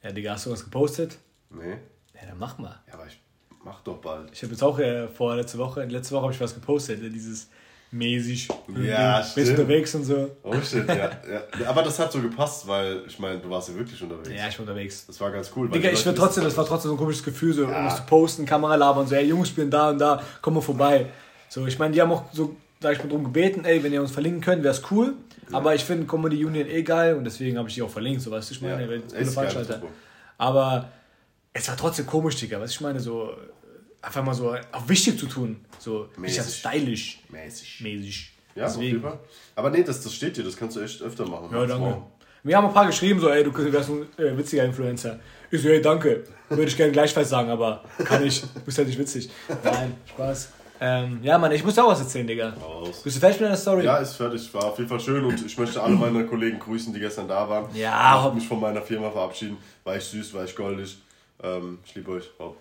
Ja, 0.02 0.12
Digga, 0.12 0.32
hast 0.32 0.44
du 0.46 0.50
was 0.50 0.64
gepostet? 0.64 1.16
Nee. 1.50 1.78
Ja, 2.14 2.26
dann 2.28 2.38
mach 2.38 2.58
mal. 2.58 2.78
Ja, 2.88 2.94
aber 2.94 3.06
ich 3.06 3.18
mach 3.64 3.80
doch 3.82 3.96
bald. 3.98 4.30
Ich 4.32 4.42
habe 4.42 4.52
jetzt 4.52 4.62
auch 4.62 4.78
äh, 4.78 5.08
vor 5.08 5.36
letzte 5.36 5.56
Woche, 5.58 5.84
letzte 5.84 6.14
Woche 6.14 6.22
habe 6.24 6.32
ich 6.34 6.40
was 6.40 6.52
gepostet, 6.54 7.02
äh, 7.02 7.08
dieses 7.10 7.48
mäßig. 7.92 8.48
Ja, 8.82 9.19
bist 9.19 9.32
stimmt. 9.32 9.50
unterwegs 9.50 9.94
und 9.94 10.04
so. 10.04 10.31
Oh 10.42 10.54
shit, 10.62 10.87
ja, 10.88 10.96
ja. 10.96 11.69
Aber 11.69 11.82
das 11.82 11.98
hat 11.98 12.12
so 12.12 12.20
gepasst, 12.20 12.66
weil 12.66 13.02
ich 13.06 13.19
meine, 13.19 13.38
du 13.38 13.50
warst 13.50 13.69
ja 13.69 13.75
wirklich 13.75 14.00
unterwegs. 14.02 14.28
Ja, 14.28 14.48
ich 14.48 14.56
bin 14.56 14.66
unterwegs. 14.66 15.06
Das 15.06 15.20
war 15.20 15.31
ganz 15.31 15.50
cool. 15.56 15.69
Digga, 15.69 15.90
ich 15.90 16.04
will 16.06 16.14
trotzdem, 16.14 16.44
das 16.44 16.56
war 16.56 16.64
trotzdem 16.66 16.90
so 16.90 16.94
ein 16.94 16.98
komisches 16.98 17.25
Gefühl, 17.25 17.52
so 17.52 17.64
Ja. 17.64 17.88
zu 17.94 18.02
posten, 18.04 18.46
Kamera 18.46 18.76
labern, 18.76 19.06
so, 19.06 19.14
ey 19.14 19.25
Jungs, 19.26 19.48
ich 19.48 19.54
bin 19.56 19.70
da 19.70 19.90
und 19.90 19.98
da, 19.98 20.22
komm 20.40 20.54
mal 20.54 20.60
vorbei. 20.60 21.06
So, 21.48 21.66
ich 21.66 21.78
meine, 21.78 21.92
die 21.94 22.00
haben 22.00 22.12
auch 22.12 22.25
so, 22.32 22.54
sag 22.81 22.92
ich 22.92 22.98
mal, 23.02 23.08
drum 23.08 23.25
gebeten, 23.25 23.64
ey, 23.64 23.82
wenn 23.82 23.93
ihr 23.93 24.00
uns 24.00 24.12
verlinken 24.12 24.40
könnt, 24.40 24.62
wäre 24.62 24.75
es 24.75 24.82
cool. 24.90 25.14
Aber 25.52 25.75
ich 25.75 25.84
finde 25.84 26.06
Comedy 26.06 26.44
Union 26.44 26.69
eh 26.69 26.82
geil 26.84 27.16
und 27.16 27.25
deswegen 27.25 27.58
habe 27.58 27.69
ich 27.69 27.75
die 27.75 27.82
auch 27.82 27.90
verlinkt, 27.90 28.22
so 28.22 28.31
weißt 28.31 28.50
du, 28.50 28.54
ich 28.54 28.62
meine, 28.62 28.82
Ja, 28.82 29.00
coole 29.10 29.26
Veranstalter. 29.26 29.82
Aber 30.38 30.88
es 31.52 31.69
war 31.69 31.76
trotzdem 31.76 32.06
komisch, 32.06 32.36
Digga, 32.36 32.60
was 32.60 32.70
ich 32.70 32.81
meine, 32.81 33.00
so 33.00 33.34
einfach 34.02 34.25
mal 34.25 34.35
so 34.35 34.50
auf 34.73 34.88
wichtig 34.88 35.19
zu 35.19 35.26
tun, 35.26 35.64
so 35.79 36.08
nicht 36.17 36.37
Mäßig. 36.38 36.55
stylisch 36.58 37.20
Mäßig. 37.29 37.81
mäßig. 37.81 38.32
Ja, 38.55 38.67
auf 38.67 38.73
jeden 38.76 38.82
deswegen. 38.97 39.02
Fall. 39.02 39.19
Aber 39.56 39.70
nee, 39.70 39.82
das, 39.82 40.00
das 40.02 40.14
steht 40.14 40.37
dir, 40.37 40.43
das 40.44 40.56
kannst 40.56 40.76
du 40.76 40.81
echt 40.81 41.00
öfter 41.02 41.26
machen. 41.26 41.49
Ja, 41.52 41.67
danke. 41.67 41.91
Frau. 41.91 42.11
Wir 42.43 42.56
haben 42.56 42.67
ein 42.67 42.73
paar 42.73 42.87
geschrieben, 42.87 43.20
so, 43.20 43.29
ey, 43.29 43.44
du 43.44 43.52
wärst 43.73 43.91
ein 43.91 44.06
äh, 44.19 44.37
witziger 44.37 44.64
Influencer. 44.64 45.19
Ich 45.50 45.61
so, 45.61 45.69
hey, 45.69 45.82
danke. 45.82 46.25
Würde 46.49 46.64
ich 46.64 46.76
gerne 46.76 46.91
gleichfalls 46.91 47.29
sagen, 47.29 47.50
aber 47.50 47.85
kann 48.05 48.25
ich. 48.25 48.41
Du 48.41 48.61
bist 48.64 48.79
halt 48.79 48.88
nicht 48.88 48.99
witzig. 48.99 49.29
Nein, 49.62 49.94
Spaß. 50.08 50.53
Ähm, 50.82 51.20
ja, 51.23 51.37
Mann, 51.37 51.53
ich 51.53 51.62
muss 51.62 51.75
dir 51.75 51.85
auch 51.85 51.91
was 51.91 52.00
erzählen, 52.00 52.26
Digga. 52.26 52.55
Raus. 52.55 53.03
Bist 53.03 53.17
du 53.17 53.20
fertig 53.20 53.38
mit 53.41 53.49
deiner 53.49 53.56
Story? 53.58 53.85
Ja, 53.85 53.99
ist 53.99 54.14
fertig. 54.14 54.53
War 54.55 54.64
auf 54.64 54.79
jeden 54.79 54.88
Fall 54.88 54.99
schön 54.99 55.23
und 55.26 55.44
ich 55.44 55.58
möchte 55.58 55.82
alle 55.82 55.94
meine 55.94 56.25
Kollegen 56.25 56.58
grüßen, 56.58 56.94
die 56.94 57.00
gestern 57.00 57.29
da 57.29 57.46
waren. 57.46 57.67
Ja, 57.76 58.17
Ich 58.17 58.25
hopp. 58.25 58.35
mich 58.35 58.49
von 58.49 58.58
meiner 58.58 58.81
Firma 58.81 59.11
verabschieden. 59.11 59.58
War 59.85 59.96
ich 59.96 60.05
süß, 60.05 60.32
war 60.32 60.44
ich 60.44 60.56
goldig. 60.56 60.96
Ähm, 61.43 61.79
ich 61.85 61.94
liebe 61.94 62.11
euch. 62.12 62.31
Hopp. 62.38 62.56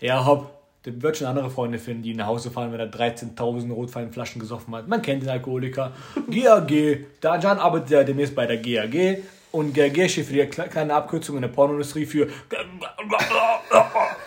Ja, 0.00 0.24
hopp. 0.26 0.50
Der 0.84 1.00
wird 1.00 1.16
schon 1.16 1.26
andere 1.26 1.50
Freunde 1.50 1.78
finden, 1.78 2.02
die 2.02 2.14
nach 2.14 2.26
Hause 2.26 2.50
fahren, 2.50 2.70
wenn 2.72 2.80
er 2.80 2.90
13.000 2.90 3.72
Rotweinflaschen 3.72 4.40
gesoffen 4.40 4.74
hat. 4.74 4.86
Man 4.86 5.00
kennt 5.00 5.22
den 5.22 5.30
Alkoholiker. 5.30 5.92
GAG. 6.30 7.06
Anscheinend 7.24 7.62
arbeitet 7.62 7.92
er 7.92 8.04
demnächst 8.04 8.34
bei 8.34 8.46
der 8.46 8.58
GAG. 8.58 9.22
Und 9.50 9.72
GAG 9.72 10.10
steht 10.10 10.26
für 10.26 10.32
die 10.34 10.42
kle- 10.42 10.68
kleine 10.68 10.94
Abkürzung 10.94 11.36
in 11.36 11.42
der 11.42 11.48
Pornoindustrie 11.48 12.04
für. 12.06 12.28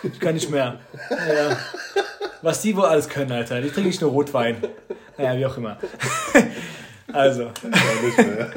Ich 0.03 0.19
kann 0.19 0.33
nicht 0.35 0.49
mehr. 0.49 0.79
Ja. 1.09 1.57
Was 2.41 2.61
die 2.61 2.75
wohl 2.75 2.85
alles 2.85 3.09
können, 3.09 3.31
Alter. 3.31 3.61
Die 3.61 3.69
trinken 3.69 3.89
nicht 3.89 4.01
nur 4.01 4.11
Rotwein. 4.11 4.57
Naja, 5.17 5.37
wie 5.37 5.45
auch 5.45 5.57
immer. 5.57 5.77
Also, 7.13 7.43
Ja, 7.63 8.49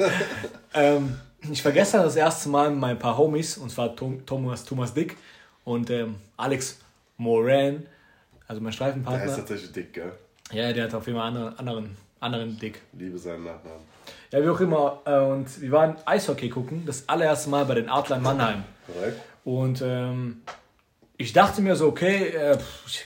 ähm, 0.73 1.15
ich 1.49 1.63
war 1.63 1.71
gestern 1.71 2.03
das 2.03 2.17
erste 2.17 2.49
Mal 2.49 2.69
mit 2.69 2.79
meinen 2.79 2.99
paar 2.99 3.17
Homies, 3.17 3.57
und 3.57 3.69
zwar 3.71 3.95
Tom, 3.95 4.25
Thomas, 4.25 4.65
Thomas 4.65 4.93
Dick 4.93 5.15
und 5.63 5.89
ähm, 5.89 6.15
Alex 6.35 6.77
Moran, 7.15 7.85
also 8.51 8.61
mein 8.61 8.71
Der 8.71 8.75
Streifenpartner. 8.75 9.25
ist 9.25 9.35
tatsächlich 9.37 9.71
dick, 9.71 9.93
gell? 9.93 10.11
Ja, 10.51 10.73
der 10.73 10.83
hat 10.83 10.93
auf 10.93 11.07
jeden 11.07 11.17
Fall 11.17 11.27
anderen, 11.29 11.57
anderen, 11.57 11.97
anderen 12.19 12.59
Dick. 12.59 12.81
Liebe 12.91 13.17
seinen 13.17 13.45
Nachnamen. 13.45 13.79
Ja, 14.29 14.43
wie 14.43 14.49
auch 14.49 14.59
immer. 14.59 14.99
Äh, 15.05 15.19
und 15.19 15.61
wir 15.61 15.71
waren 15.71 15.95
Eishockey 16.05 16.49
gucken, 16.49 16.85
das 16.85 17.07
allererste 17.07 17.49
Mal 17.49 17.63
bei 17.63 17.75
den 17.75 17.87
Adlern 17.87 18.21
Mannheim. 18.21 18.63
Korrekt? 18.85 19.21
Und 19.45 19.81
ähm, 19.81 20.41
ich 21.15 21.31
dachte 21.31 21.61
mir 21.61 21.77
so, 21.77 21.87
okay, 21.87 22.27
äh, 22.27 22.57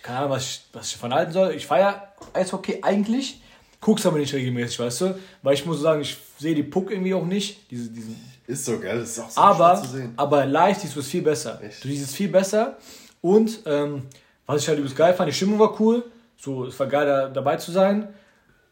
keine 0.02 0.18
Ahnung, 0.18 0.32
was 0.32 0.44
ich, 0.44 0.62
was 0.74 0.88
ich 0.88 0.94
davon 0.94 1.14
halten 1.14 1.32
soll. 1.32 1.52
Ich 1.54 1.68
feiere 1.68 2.12
Eishockey 2.34 2.80
eigentlich, 2.82 3.40
guck's 3.82 4.04
aber 4.08 4.18
nicht 4.18 4.34
regelmäßig, 4.34 4.80
weißt 4.80 5.02
du? 5.02 5.20
Weil 5.44 5.54
ich 5.54 5.66
muss 5.68 5.80
sagen, 5.80 6.02
ich 6.02 6.18
sehe 6.40 6.56
die 6.56 6.64
Puck 6.64 6.90
irgendwie 6.90 7.14
auch 7.14 7.26
nicht. 7.26 7.70
Diese, 7.70 7.92
diesen, 7.92 8.20
Ist 8.48 8.66
so, 8.66 8.80
gell? 8.80 8.98
Das 8.98 9.12
ist 9.12 9.20
auch 9.20 9.30
so 9.30 9.42
aber, 9.42 9.80
zu 9.84 9.90
sehen. 9.90 10.14
aber 10.18 10.48
live 10.48 10.80
siehst 10.80 10.96
du 10.96 11.02
es 11.02 11.08
viel 11.08 11.22
besser. 11.22 11.62
Echt? 11.62 11.84
Du 11.84 11.88
siehst 11.88 12.06
es 12.06 12.16
viel 12.16 12.30
besser. 12.30 12.78
Und 13.22 13.60
ähm, 13.68 14.08
was 14.46 14.62
ich 14.62 14.68
halt 14.68 14.80
übelst 14.80 14.96
geil 14.96 15.14
fand, 15.14 15.30
die 15.30 15.34
Stimmung 15.34 15.60
war 15.60 15.80
cool. 15.80 16.04
So, 16.38 16.66
es 16.66 16.80
war 16.80 16.88
geil, 16.88 17.06
da, 17.06 17.30
dabei 17.30 17.58
zu 17.58 17.72
sein. 17.72 18.10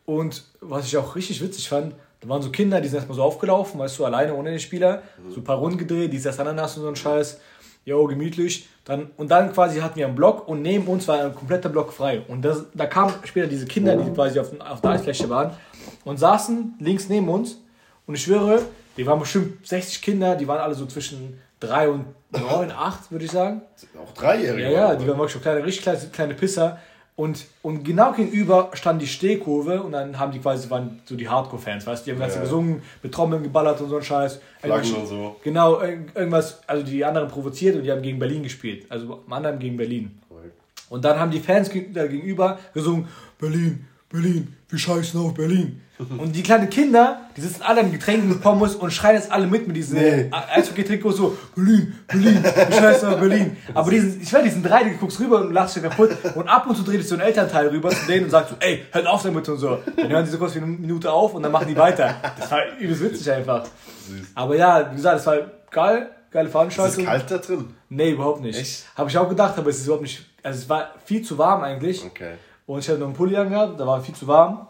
Und 0.06 0.44
was 0.60 0.86
ich 0.86 0.98
auch 0.98 1.16
richtig 1.16 1.42
witzig 1.42 1.70
fand, 1.70 1.96
da 2.20 2.30
waren 2.30 2.42
so 2.42 2.52
Kinder, 2.52 2.80
die 2.82 2.88
sind 2.88 2.98
erstmal 2.98 3.16
so 3.16 3.24
aufgelaufen, 3.24 3.80
weißt 3.80 4.00
du, 4.00 4.06
alleine 4.06 4.34
ohne 4.34 4.50
den 4.50 4.60
Spieler. 4.60 5.04
So 5.30 5.42
ein 5.42 5.44
paar 5.44 5.58
Runden 5.58 5.78
gedreht, 5.78 6.12
die 6.12 6.18
ist 6.18 6.26
das 6.26 6.40
Ananas 6.40 6.78
und 6.78 6.84
so 6.84 6.90
ein 6.90 6.96
Scheiß. 6.96 7.40
Jo, 7.86 8.06
gemütlich. 8.08 8.70
Dann, 8.86 9.12
und 9.18 9.30
dann 9.30 9.52
quasi 9.52 9.80
hatten 9.80 9.98
wir 9.98 10.06
einen 10.06 10.16
Block 10.16 10.48
und 10.48 10.62
neben 10.62 10.88
uns 10.88 11.08
war 11.08 11.22
ein 11.22 11.36
kompletter 11.36 11.70
Block 11.70 11.92
frei. 11.92 12.22
Und 12.28 12.44
das, 12.44 12.64
da 12.74 12.86
kamen 12.86 13.14
später 13.26 13.48
diese 13.48 13.66
Kinder, 13.66 13.98
die 13.98 14.10
quasi 14.12 14.40
auf, 14.40 14.52
auf 14.60 14.82
der 14.82 14.92
Eisfläche 14.92 15.30
waren 15.30 15.52
und 16.06 16.18
saßen 16.18 16.76
links 16.80 17.10
neben 17.10 17.28
uns. 17.28 17.60
Und 18.06 18.16
ich 18.16 18.24
schwöre, 18.24 18.62
die 18.98 19.06
waren 19.06 19.20
bestimmt 19.20 19.66
60 19.68 20.02
Kinder, 20.02 20.36
die 20.36 20.48
waren 20.48 20.60
alle 20.60 20.76
so 20.76 20.86
zwischen 20.86 21.40
3 21.68 21.90
und 21.90 22.06
9, 22.32 22.72
8, 22.72 23.12
würde 23.12 23.26
ich 23.26 23.32
sagen. 23.32 23.62
Auch 24.02 24.14
Dreijährige. 24.14 24.64
Ja, 24.64 24.70
ja, 24.72 24.96
die 24.96 25.08
waren 25.08 25.18
wirklich 25.18 25.32
schon 25.34 25.42
kleine, 25.42 25.64
richtig 25.66 25.84
kleine, 25.84 26.00
kleine 26.12 26.34
Pisser. 26.34 26.80
Und, 27.16 27.46
und 27.62 27.84
genau 27.84 28.12
gegenüber 28.14 28.72
stand 28.74 29.00
die 29.00 29.06
Stehkurve 29.08 29.84
und 29.84 29.92
dann 29.92 30.18
haben 30.18 30.32
die 30.32 30.40
quasi, 30.40 30.68
waren 30.72 31.00
so 31.06 31.16
die 31.16 31.30
Hardcore-Fans, 31.30 31.86
weißt 31.86 32.02
du, 32.02 32.06
die 32.06 32.12
haben 32.14 32.20
ganz 32.20 32.34
Ja. 32.34 32.42
gesungen, 32.42 32.82
mit 33.04 33.14
Trommeln 33.14 33.44
geballert 33.44 33.80
und 33.82 33.90
so 33.90 33.98
ein 33.98 34.02
Scheiß. 34.04 34.40
Flaggen 34.60 34.96
und 34.96 35.06
so. 35.06 35.36
Genau, 35.44 35.80
irg- 35.80 36.16
irgendwas, 36.16 36.62
also 36.66 36.84
die 36.84 37.06
anderen 37.06 37.28
provoziert 37.28 37.76
und 37.76 37.84
die 37.84 37.92
haben 37.92 38.02
gegen 38.02 38.18
Berlin 38.18 38.42
gespielt. 38.42 38.88
Also 38.90 39.22
Mannheim 39.28 39.60
gegen 39.60 39.78
Berlin. 39.78 40.20
Korrekt. 40.28 40.58
Und 40.90 41.06
dann 41.06 41.20
haben 41.20 41.30
die 41.30 41.40
Fans 41.40 41.70
gegenüber 41.70 42.58
gesungen, 42.74 43.08
Berlin, 43.40 43.86
Berlin, 44.10 44.56
wir 44.74 44.80
scheißen 44.80 45.20
auf 45.20 45.36
Berlin. 45.36 45.80
Und 46.18 46.36
die 46.36 46.42
kleinen 46.42 46.68
Kinder, 46.68 47.22
die 47.38 47.42
sitzen 47.42 47.62
alle 47.62 47.82
im 47.82 47.92
Getränken 47.92 48.28
mit 48.28 48.42
Pommes 48.42 48.76
und 48.76 48.92
schreien 48.92 49.16
jetzt 49.16 49.32
alle 49.32 49.46
mit 49.46 49.68
mit 49.68 49.76
diesen 49.76 50.00
nee. 50.00 50.30
Eishockey-Trikots 50.32 51.18
so, 51.18 51.38
Berlin, 51.56 51.94
Berlin, 52.08 52.44
wir 52.44 52.76
scheißen 52.76 53.10
auf 53.10 53.20
Berlin. 53.20 53.56
Aber 53.76 53.92
diesen, 53.92 54.20
ich 54.20 54.34
werde 54.34 54.46
diesen 54.46 54.64
drei, 54.64 54.84
du 54.84 54.98
guckst 54.98 55.20
rüber 55.20 55.42
und 55.42 55.54
lachst 55.54 55.76
dich 55.76 55.84
kaputt 55.84 56.10
und 56.34 56.48
ab 56.48 56.66
und 56.68 56.76
zu 56.76 56.82
dreht 56.82 57.00
sich 57.00 57.08
so 57.08 57.16
ein 57.16 57.22
Elternteil 57.22 57.68
rüber 57.68 57.92
zu 57.92 58.08
denen 58.08 58.26
und 58.26 58.32
sagt 58.32 58.50
so, 58.50 58.56
ey, 58.60 58.84
hört 58.92 59.06
auf 59.06 59.22
damit 59.22 59.48
und 59.48 59.60
so. 59.60 59.78
Dann 59.96 60.10
hören 60.10 60.26
sie 60.26 60.32
so 60.32 60.40
kurz 60.40 60.56
wie 60.56 60.60
eine 60.60 60.68
Minute 60.68 61.12
auf 61.12 61.36
und 61.36 61.44
dann 61.44 61.52
machen 61.52 61.68
die 61.68 61.78
weiter. 61.78 62.16
Das 62.40 62.50
war 62.50 62.62
übelst 62.80 63.04
witzig 63.04 63.32
einfach. 63.32 63.64
Süß. 63.64 64.32
Aber 64.34 64.56
ja, 64.56 64.90
wie 64.92 64.96
gesagt, 64.96 65.20
es 65.20 65.28
war 65.28 65.38
geil, 65.70 66.10
geile 66.32 66.50
Veranstaltung. 66.50 66.92
Ist 66.92 66.98
es 67.00 67.06
kalt 67.06 67.32
da 67.32 67.38
drin? 67.38 67.76
Nee, 67.90 68.12
überhaupt 68.12 68.42
nicht. 68.42 68.60
Echt? 68.60 68.86
Habe 68.96 69.12
ich 69.12 69.18
auch 69.18 69.30
gedacht, 69.30 69.54
aber 69.58 69.70
es 69.70 69.78
ist 69.78 69.86
überhaupt 69.86 70.04
nicht, 70.04 70.26
also 70.42 70.58
es 70.60 70.68
war 70.68 70.96
viel 71.06 71.22
zu 71.22 71.38
warm 71.38 71.62
eigentlich. 71.62 72.04
Okay. 72.04 72.34
Und 72.66 72.80
ich 72.80 72.90
hatte 72.90 73.00
noch 73.00 73.08
einen 73.08 73.16
Pulli 73.16 73.36
angehabt, 73.36 73.80
da 73.80 73.86
war 73.86 74.02
viel 74.02 74.16
zu 74.16 74.28
warm. 74.28 74.68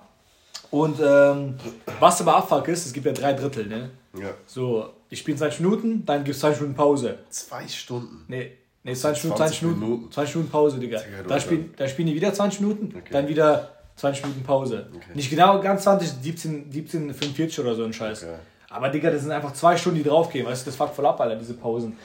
Und 0.72 1.00
ähm, 1.00 1.56
was 2.00 2.20
aber 2.22 2.38
Abfuck 2.38 2.68
ist, 2.68 2.86
es 2.86 2.94
gibt 2.94 3.06
ja 3.06 3.12
drei 3.12 3.34
Drittel, 3.34 3.68
ne? 3.68 3.92
Ja. 4.20 4.32
So, 4.48 4.90
ich 5.10 5.20
spiele 5.20 5.38
20 5.38 5.60
Minuten, 5.60 6.06
dann 6.06 6.24
gibt 6.24 6.36
es 6.36 6.42
20 6.42 6.62
Minuten 6.62 6.78
Pause. 6.78 7.20
Zwei 7.30 7.68
Stunden? 7.68 8.26
Nee, 8.28 8.52
nee 8.84 8.96
20, 8.96 9.24
Minuten, 9.26 9.38
20 9.38 9.62
Minuten, 9.62 9.80
Minuten. 9.80 10.12
20 10.12 10.36
Minuten 10.36 10.52
Pause, 10.52 10.80
Digga. 10.80 11.00
Da 11.28 11.40
spielen, 11.40 11.74
da 11.78 11.88
spielen 11.88 12.08
die 12.08 12.16
wieder 12.16 12.34
20 12.34 12.62
Minuten, 12.62 12.94
okay. 12.98 13.10
dann 13.12 13.28
wieder 13.28 13.70
20 13.98 14.24
Minuten 14.24 14.44
Pause. 14.44 14.88
Okay. 14.96 15.06
Nicht 15.14 15.30
genau 15.30 15.62
ganz 15.62 15.84
20, 15.84 16.10
17, 16.22 16.72
17, 16.72 17.14
45 17.14 17.60
oder 17.60 17.76
so 17.76 17.84
ein 17.84 17.94
Scheiß. 17.94 18.24
Okay. 18.24 18.36
Aber 18.70 18.90
Digga, 18.90 19.12
das 19.12 19.22
sind 19.22 19.32
einfach 19.32 19.54
zwei 19.54 19.78
Stunden, 19.78 20.00
die 20.00 20.10
draufgehen, 20.10 20.48
weißt 20.48 20.66
du, 20.66 20.72
das 20.72 20.76
fuckt 20.76 20.96
voll 20.96 21.06
ab, 21.06 21.22
Alter, 21.22 21.36
diese 21.36 21.54
Pausen. 21.54 21.96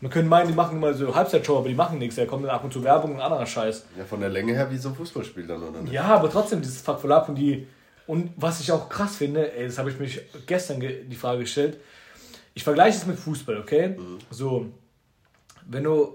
Man 0.00 0.10
könnte 0.10 0.28
meinen, 0.28 0.48
die 0.48 0.54
machen 0.54 0.76
immer 0.76 0.92
so 0.92 1.14
Halbzeitshow, 1.14 1.58
aber 1.58 1.68
die 1.68 1.74
machen 1.74 1.98
nichts. 1.98 2.16
Da 2.16 2.26
kommt 2.26 2.44
dann 2.44 2.50
ab 2.50 2.64
und 2.64 2.72
zu 2.72 2.84
Werbung 2.84 3.14
und 3.14 3.20
anderer 3.20 3.46
Scheiß. 3.46 3.86
Ja, 3.96 4.04
von 4.04 4.20
der 4.20 4.28
Länge 4.28 4.52
her 4.52 4.70
wie 4.70 4.76
so 4.76 4.90
ein 4.90 4.94
Fußballspiel 4.94 5.46
dann, 5.46 5.62
oder? 5.62 5.80
Nicht? 5.80 5.92
Ja, 5.92 6.04
aber 6.04 6.30
trotzdem, 6.30 6.60
dieses 6.60 6.82
fuck 6.82 7.00
voll 7.00 7.12
ab 7.12 7.28
und 7.28 7.36
die. 7.36 7.66
Und 8.06 8.30
was 8.36 8.60
ich 8.60 8.70
auch 8.70 8.88
krass 8.88 9.16
finde, 9.16 9.52
ey, 9.56 9.66
das 9.66 9.78
habe 9.78 9.90
ich 9.90 9.98
mich 9.98 10.20
gestern 10.46 10.80
die 10.80 11.16
Frage 11.16 11.40
gestellt. 11.40 11.78
Ich 12.54 12.62
vergleiche 12.62 12.98
es 12.98 13.06
mit 13.06 13.18
Fußball, 13.18 13.58
okay? 13.58 13.88
Mhm. 13.88 14.18
So, 14.30 14.66
wenn 15.66 15.84
du 15.84 16.14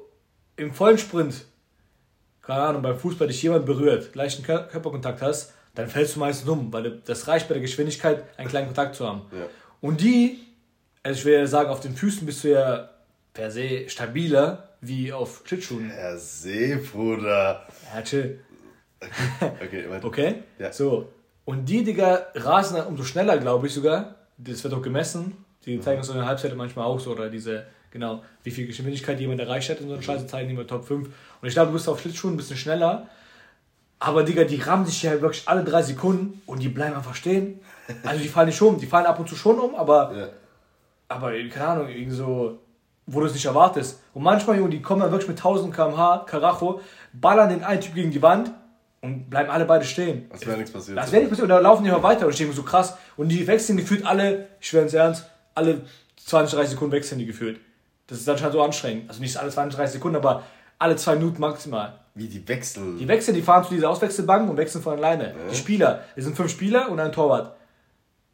im 0.56 0.74
vollen 0.74 0.98
Sprint, 0.98 1.46
keine 2.42 2.62
Ahnung, 2.62 2.82
beim 2.82 2.98
Fußball 2.98 3.28
dich 3.28 3.42
jemand 3.42 3.66
berührt, 3.66 4.14
gleichen 4.14 4.44
Körperkontakt 4.44 5.22
hast, 5.22 5.54
dann 5.76 5.88
fällst 5.88 6.16
du 6.16 6.20
meistens 6.20 6.48
um, 6.50 6.72
weil 6.72 7.02
das 7.06 7.28
reicht 7.28 7.48
bei 7.48 7.56
der 7.56 7.62
Geschwindigkeit, 7.62 8.24
einen 8.38 8.50
kleinen 8.50 8.68
Kontakt 8.68 8.96
zu 8.96 9.08
haben. 9.08 9.22
Ja. 9.32 9.48
Und 9.80 10.02
die, 10.02 10.40
also 11.04 11.20
ich 11.20 11.26
will 11.26 11.34
ja 11.34 11.48
sagen, 11.48 11.70
auf 11.70 11.80
den 11.80 11.96
Füßen 11.96 12.26
bist 12.26 12.44
du 12.44 12.50
ja 12.50 12.91
per 13.34 13.52
se 13.52 13.90
stabiler 13.90 14.70
wie 14.82 15.14
auf 15.14 15.44
Schlittschuhen. 15.46 15.90
Per 15.90 16.18
se, 16.18 16.78
Bruder. 16.78 17.68
Ja, 17.94 18.02
chill. 18.02 18.40
Okay, 19.00 19.52
okay, 19.64 19.90
weiter. 19.90 20.06
okay? 20.06 20.36
Ja. 20.60 20.72
So. 20.72 21.10
Und 21.46 21.66
die, 21.66 21.84
Digga, 21.84 22.28
rasen 22.36 22.78
dann 22.78 22.88
umso 22.88 23.04
schneller, 23.04 23.38
glaube 23.38 23.68
ich 23.68 23.74
sogar. 23.74 24.16
Das 24.38 24.64
wird 24.64 24.74
auch 24.74 24.82
gemessen. 24.82 25.44
Die 25.66 25.80
zeigen 25.80 26.00
uns 26.00 26.08
so 26.08 26.14
eine 26.14 26.26
Halbzeit 26.26 26.56
manchmal 26.56 26.86
auch 26.86 27.00
so, 27.00 27.12
oder 27.12 27.30
diese, 27.30 27.66
genau, 27.92 28.24
wie 28.44 28.52
viel 28.52 28.66
Geschwindigkeit 28.66 29.20
jemand 29.20 29.40
erreicht 29.40 29.70
hat 29.70 29.80
in 29.80 29.88
so 29.88 29.94
einer 29.94 30.02
mhm. 30.02 30.06
Scheiße, 30.06 30.28
zeigen 30.28 30.50
die 30.50 30.56
immer 30.56 30.66
Top 30.66 30.86
5. 30.86 31.08
Und 31.08 31.48
ich 31.48 31.54
glaube, 31.54 31.68
du 31.68 31.74
bist 31.74 31.88
auf 31.88 32.00
Schlittschuhen 32.00 32.34
ein 32.34 32.38
bisschen 32.38 32.58
schneller. 32.58 33.08
Aber, 34.00 34.24
Digga, 34.24 34.44
die 34.44 34.60
rammen 34.60 34.86
sich 34.86 35.04
ja 35.04 35.22
wirklich 35.22 35.48
alle 35.48 35.64
drei 35.64 35.84
Sekunden 35.84 36.42
und 36.48 36.60
die 36.64 36.70
bleiben 36.70 36.96
einfach 36.96 37.16
stehen. 37.16 37.60
Also, 38.04 38.22
die 38.22 38.30
fallen 38.30 38.48
nicht 38.48 38.62
um. 38.62 38.80
Die 38.80 38.88
fallen 38.88 39.06
ab 39.06 39.20
und 39.20 39.30
zu 39.30 39.36
schon 39.36 39.60
um, 39.60 39.76
aber, 39.76 40.16
ja. 40.16 40.30
aber 41.08 41.32
keine 41.50 41.68
Ahnung, 41.68 41.90
irgendwie 41.90 42.16
so 42.16 42.60
wo 43.14 43.20
du 43.20 43.26
es 43.26 43.34
nicht 43.34 43.46
erwartest. 43.46 44.02
Und 44.14 44.24
manchmal, 44.24 44.58
Junge, 44.58 44.70
die 44.70 44.82
kommen 44.82 45.02
dann 45.02 45.12
wirklich 45.12 45.30
mit 45.30 45.38
1000 45.38 45.74
km/h, 45.74 46.26
Karacho, 46.28 46.82
ballern 47.14 47.50
den 47.50 47.64
einen 47.64 47.82
Typ 47.82 47.96
gegen 47.96 48.12
die 48.12 48.22
Wand 48.22 48.52
und 49.02 49.30
bleiben 49.30 49.50
alle 49.50 49.66
beide 49.66 49.86
stehen. 49.86 50.30
Das 50.32 50.46
wäre 50.46 50.58
nichts 50.58 50.72
passiert. 50.72 50.98
Das 50.98 51.12
wäre 51.12 51.22
nichts 51.22 51.32
passiert. 51.32 51.44
Und 51.44 51.50
dann 51.50 51.64
laufen 51.64 51.84
die 51.84 51.90
immer 51.90 52.04
weiter 52.04 52.26
und 52.26 52.34
stehen 52.34 52.52
so 52.54 52.64
krass. 52.64 52.96
Und 53.18 53.30
die 53.30 53.46
wechseln 53.48 53.78
gefühlt 53.78 54.06
alle, 54.06 54.48
ich 54.60 54.70
schwöre 54.70 54.84
ins 54.84 54.94
Ernst, 54.94 55.26
alle 55.56 55.82
20, 56.26 56.56
30 56.56 56.72
Sekunden 56.72 56.94
wechseln 56.94 57.20
die 57.20 57.26
gefühlt. 57.26 57.60
Das 58.08 58.20
ist 58.20 58.30
anscheinend 58.30 58.54
so 58.54 58.62
anstrengend. 58.62 59.10
Also 59.10 59.22
nicht 59.22 59.36
alle 59.38 59.50
20, 59.50 59.78
30 59.78 59.94
Sekunden, 59.94 60.18
aber 60.18 60.44
alle 60.80 60.96
zwei 60.96 61.16
Minuten 61.16 61.40
maximal. 61.40 62.00
Wie 62.14 62.28
die 62.28 62.46
wechseln? 62.48 62.98
Die 62.98 63.08
wechseln, 63.08 63.36
die 63.36 63.42
fahren 63.42 63.64
zu 63.64 63.74
dieser 63.74 63.90
Auswechselbank 63.90 64.50
und 64.50 64.58
wechseln 64.58 64.84
von 64.84 64.98
alleine. 64.98 65.30
Ja. 65.30 65.34
Die 65.50 65.56
Spieler, 65.56 66.04
es 66.16 66.26
sind 66.26 66.36
fünf 66.36 66.52
Spieler 66.52 66.90
und 66.90 67.00
ein 67.00 67.12
Torwart. 67.12 67.56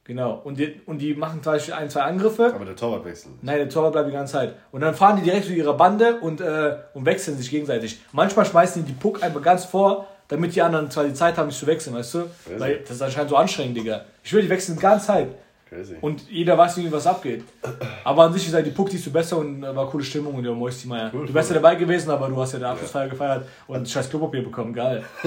Genau. 0.07 0.41
Und 0.45 0.57
die, 0.57 0.79
und 0.85 0.99
die 0.99 1.13
machen 1.13 1.43
zum 1.43 1.51
Beispiel 1.51 1.73
ein, 1.73 1.89
zwei 1.89 2.01
Angriffe. 2.01 2.53
Aber 2.55 2.63
der 2.63 2.77
Torwart 2.77 3.03
wechselt. 3.03 3.33
Nein, 3.41 3.57
der 3.57 3.69
Torwart 3.69 3.91
bleibt 3.91 4.07
die 4.07 4.13
ganze 4.13 4.33
Zeit. 4.33 4.55
Und 4.71 4.79
dann 4.81 4.95
fahren 4.95 5.17
die 5.17 5.23
direkt 5.23 5.45
zu 5.45 5.53
ihrer 5.53 5.73
Bande 5.75 6.15
und, 6.21 6.39
äh, 6.39 6.77
und 6.93 7.05
wechseln 7.05 7.37
sich 7.37 7.49
gegenseitig. 7.49 7.99
Manchmal 8.13 8.45
schmeißen 8.45 8.85
die 8.85 8.93
die 8.93 8.97
Puck 8.97 9.21
einfach 9.21 9.41
ganz 9.41 9.65
vor, 9.65 10.07
damit 10.29 10.55
die 10.55 10.61
anderen 10.61 10.89
zwar 10.89 11.03
die 11.03 11.13
Zeit 11.13 11.37
haben, 11.37 11.47
nicht 11.47 11.59
zu 11.59 11.67
wechseln, 11.67 11.95
weißt 11.95 12.13
du? 12.13 12.19
Crazy. 12.19 12.59
Weil 12.59 12.77
das 12.79 12.91
ist 12.91 13.01
anscheinend 13.01 13.29
so 13.29 13.35
anstrengend, 13.35 13.75
Digga. 13.75 14.05
Ich 14.23 14.31
will, 14.33 14.41
die 14.41 14.49
wechseln 14.49 14.75
die 14.75 14.81
ganze 14.81 15.07
Zeit. 15.07 15.27
Crazy. 15.67 15.95
Und 15.99 16.29
jeder 16.29 16.57
weiß 16.57 16.77
irgendwie, 16.77 16.95
was 16.95 17.05
abgeht. 17.05 17.43
Aber 18.05 18.23
an 18.23 18.31
sich 18.31 18.47
ist 18.47 18.53
halt 18.53 18.65
die 18.65 18.71
Puck, 18.71 18.89
die 18.89 19.01
du 19.01 19.11
besser 19.11 19.37
und 19.37 19.61
äh, 19.63 19.75
war 19.75 19.89
coole 19.89 20.05
Stimmung 20.05 20.35
und 20.35 20.43
der 20.43 20.53
Moisty 20.53 20.87
Meier. 20.87 21.11
Cool, 21.13 21.27
du 21.27 21.33
wärst 21.33 21.49
ja 21.49 21.55
dabei 21.55 21.75
gewesen, 21.75 22.09
aber 22.09 22.29
du 22.29 22.39
hast 22.39 22.53
ja 22.53 22.59
der 22.59 22.69
Abschlussfeier 22.69 23.03
ja. 23.03 23.09
gefeiert 23.09 23.45
und 23.67 23.89
scheiß 23.89 24.09
Klopapier 24.09 24.43
bekommen. 24.43 24.73
Geil. 24.73 25.03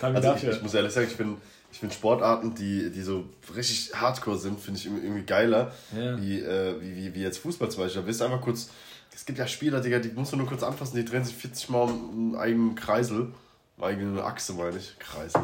Danke 0.00 0.18
also 0.18 0.28
dafür. 0.28 0.50
Ich, 0.50 0.56
ich 0.56 0.62
muss 0.62 0.74
ehrlich 0.74 0.92
sagen, 0.92 1.06
ich 1.10 1.16
bin 1.16 1.38
ich 1.72 1.78
finde 1.78 1.94
Sportarten, 1.94 2.54
die, 2.54 2.90
die 2.90 3.00
so 3.00 3.24
richtig 3.56 3.92
hardcore 3.94 4.38
sind, 4.38 4.60
finde 4.60 4.78
ich 4.78 4.86
irgendwie 4.86 5.22
geiler, 5.22 5.72
ja. 5.96 6.20
wie, 6.20 6.38
äh, 6.38 6.78
wie, 6.80 6.96
wie, 6.96 7.14
wie 7.14 7.22
jetzt 7.22 7.38
Fußball 7.38 7.70
zum 7.70 7.82
Beispiel. 7.82 8.02
Da 8.02 8.06
bist 8.06 8.20
du 8.20 8.26
einfach 8.26 8.42
kurz, 8.42 8.68
es 9.14 9.24
gibt 9.24 9.38
ja 9.38 9.46
Spieler, 9.46 9.80
Digga, 9.80 9.98
die 9.98 10.10
musst 10.10 10.32
du 10.32 10.36
nur 10.36 10.46
kurz 10.46 10.62
anfassen, 10.62 10.96
die 10.96 11.04
drehen 11.04 11.24
sich 11.24 11.34
40 11.34 11.70
Mal 11.70 11.84
um 11.84 12.10
einen 12.10 12.36
eigenen 12.36 12.74
Kreisel, 12.74 13.32
eine 13.78 13.86
eigene 13.86 14.22
Achse 14.22 14.52
meine 14.52 14.76
ich, 14.76 14.98
Kreisel. 14.98 15.40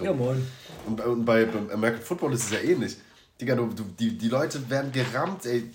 Ja, 0.00 0.12
moin. 0.12 0.44
Und, 0.86 1.00
und 1.00 1.24
bei, 1.24 1.44
beim 1.44 1.70
American 1.70 2.02
Football 2.02 2.32
ist 2.32 2.44
es 2.44 2.50
ja 2.50 2.58
ähnlich. 2.58 2.96
Digga, 3.40 3.54
du, 3.54 3.68
du, 3.68 3.84
die, 3.98 4.18
die 4.18 4.28
Leute 4.28 4.68
werden 4.68 4.90
gerammt, 4.90 5.46
ey. 5.46 5.70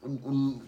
Und, 0.00 0.24
und 0.24 0.62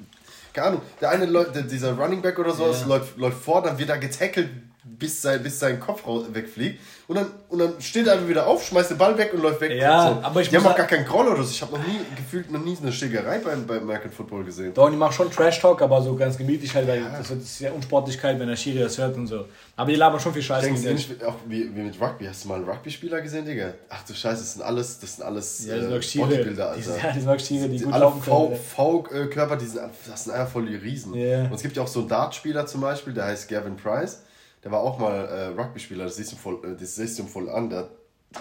keine 0.52 0.68
Ahnung, 0.68 0.82
der 1.00 1.10
eine 1.10 1.24
Leute, 1.24 1.64
dieser 1.64 1.96
Running 1.96 2.20
Back 2.20 2.38
oder 2.38 2.52
so, 2.52 2.64
yeah. 2.64 2.86
läuft, 2.86 3.16
läuft 3.16 3.42
vor, 3.42 3.62
dann 3.62 3.78
wird 3.78 3.88
er 3.88 3.98
getackelt, 3.98 4.50
bis 4.98 5.22
sein, 5.22 5.42
bis 5.42 5.58
sein 5.58 5.80
Kopf 5.80 6.02
wegfliegt. 6.32 6.80
Und 7.08 7.16
dann, 7.16 7.26
und 7.48 7.58
dann 7.58 7.80
steht 7.80 8.06
er 8.06 8.14
einfach 8.14 8.28
wieder 8.28 8.46
auf, 8.46 8.64
schmeißt 8.64 8.90
den 8.90 8.98
Ball 8.98 9.16
weg 9.16 9.32
und 9.32 9.42
läuft 9.42 9.60
weg. 9.60 9.72
Ja, 9.72 10.14
so. 10.14 10.26
aber 10.26 10.40
ich 10.40 10.48
Die 10.48 10.56
haben 10.56 10.66
auch 10.66 10.76
gar 10.76 10.86
keinen 10.86 11.04
Groll 11.04 11.28
oder 11.28 11.42
so. 11.42 11.50
Ich 11.50 11.62
habe 11.62 11.76
noch 11.76 11.86
nie 11.86 12.00
gefühlt 12.16 12.50
noch 12.50 12.64
nie 12.64 12.76
eine 12.80 12.92
Schlägerei 12.92 13.38
beim, 13.38 13.66
beim 13.66 13.82
American 13.82 14.10
Football 14.10 14.44
gesehen. 14.44 14.74
Doch, 14.74 14.90
die 14.90 14.96
machen 14.96 15.12
schon 15.12 15.30
Trash-Talk, 15.30 15.82
aber 15.82 16.02
so 16.02 16.16
ganz 16.16 16.36
gemütlich 16.36 16.74
halt, 16.74 16.88
weil 16.88 17.02
ja. 17.02 17.16
das 17.16 17.30
ist 17.30 17.60
ja 17.60 17.70
Unsportlichkeit, 17.70 18.40
wenn 18.40 18.48
der 18.48 18.56
Schiri 18.56 18.80
das 18.80 18.98
hört 18.98 19.16
und 19.16 19.26
so. 19.28 19.44
Aber 19.76 19.90
die 19.90 19.96
labern 19.96 20.18
schon 20.18 20.32
viel 20.32 20.42
Scheiße. 20.42 20.66
Denkst 20.66 21.08
nicht, 21.08 21.24
auch 21.24 21.34
wie, 21.46 21.74
wie 21.76 21.82
mit 21.82 22.00
Rugby? 22.00 22.26
Hast 22.26 22.44
du 22.44 22.48
mal 22.48 22.56
einen 22.56 22.68
Rugby-Spieler 22.68 23.20
gesehen, 23.20 23.44
Digga? 23.44 23.74
Ach 23.88 24.02
du 24.04 24.14
Scheiße, 24.14 24.40
das 24.40 24.52
sind 24.54 24.62
alles, 24.62 24.98
das 24.98 25.16
sind 25.16 25.24
alles 25.24 25.66
ja, 25.66 25.76
äh, 25.76 25.80
Bodybuilder, 25.82 26.70
Alter. 26.70 26.80
Die, 26.80 27.06
ja, 27.06 27.12
die 27.12 27.20
sind 27.20 27.40
Stiere, 27.40 27.68
die, 27.68 27.78
die 27.78 27.84
gut 27.84 27.92
alle 27.92 28.12
V-Körper, 28.56 29.56
die 29.56 29.66
sind, 29.66 29.82
das 30.08 30.24
sind 30.24 30.32
einfach 30.32 30.50
voll 30.50 30.66
die 30.66 30.76
Riesen. 30.76 31.14
Yeah. 31.14 31.44
Und 31.44 31.54
es 31.54 31.62
gibt 31.62 31.76
ja 31.76 31.82
auch 31.82 31.88
so 31.88 32.00
einen 32.00 32.08
Dart-Spieler 32.08 32.66
zum 32.66 32.80
Beispiel, 32.80 33.12
der 33.12 33.26
heißt 33.26 33.48
Gavin 33.48 33.76
Price 33.76 34.22
der 34.66 34.72
war 34.72 34.80
auch 34.80 34.98
mal 34.98 35.14
äh, 35.26 35.44
Rugby-Spieler, 35.60 36.06
das 36.06 36.16
siehst 36.16 36.32
du 36.32 36.36
voll, 36.36 36.58
äh, 36.64 36.76
das 36.76 36.96
siehst 36.96 37.16
du 37.20 37.22
voll 37.22 37.48
an, 37.48 37.70
der 37.70 37.78
hat 37.78 37.90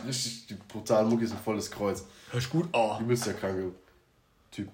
richtig 0.08 0.48
die 0.48 0.56
brutalen 0.56 1.08
Muckis 1.08 1.32
ein 1.32 1.38
volles 1.38 1.70
Kreuz. 1.70 2.04
Hörst 2.32 2.50
gut? 2.50 2.68
Oh. 2.74 2.96
Du 2.98 3.06
bist 3.06 3.28
der 3.28 3.36
kranke 3.36 3.74
Typ. 4.50 4.70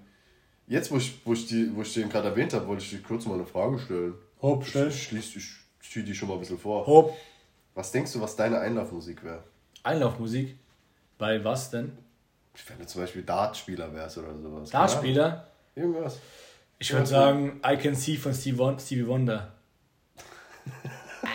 Jetzt, 0.66 0.90
wo 0.90 0.96
ich, 0.96 1.20
wo 1.26 1.34
ich, 1.34 1.46
die, 1.48 1.70
wo 1.76 1.82
ich 1.82 1.92
den 1.92 2.08
gerade 2.08 2.28
erwähnt 2.28 2.54
habe, 2.54 2.66
wollte 2.66 2.82
ich 2.82 2.88
dir 2.88 3.02
kurz 3.02 3.26
mal 3.26 3.34
eine 3.34 3.44
Frage 3.44 3.78
stellen. 3.78 4.14
Hopp, 4.40 4.64
schnell. 4.64 4.88
Ich, 4.88 5.02
schließ, 5.02 5.36
ich 5.36 5.90
ziehe 5.90 6.02
die 6.02 6.14
schon 6.14 6.28
mal 6.28 6.34
ein 6.36 6.40
bisschen 6.40 6.58
vor. 6.58 6.86
Hopp. 6.86 7.14
Was 7.74 7.92
denkst 7.92 8.14
du, 8.14 8.22
was 8.22 8.34
deine 8.34 8.58
Einlaufmusik 8.58 9.22
wäre? 9.22 9.44
Einlaufmusik? 9.82 10.56
Bei 11.18 11.44
was 11.44 11.68
denn? 11.68 11.98
Wenn 12.66 12.78
du 12.78 12.86
zum 12.86 13.02
Beispiel 13.02 13.24
Dartspieler 13.24 13.92
wärst 13.92 14.16
oder 14.16 14.34
sowas. 14.40 14.70
Dartspieler? 14.70 15.48
Irgendwas. 15.74 16.18
Ich 16.78 16.90
würde 16.94 17.04
sagen, 17.06 17.60
I 17.62 17.76
Can 17.76 17.94
See 17.94 18.16
von 18.16 18.32
Stevie 18.32 19.06
Wonder. 19.06 19.52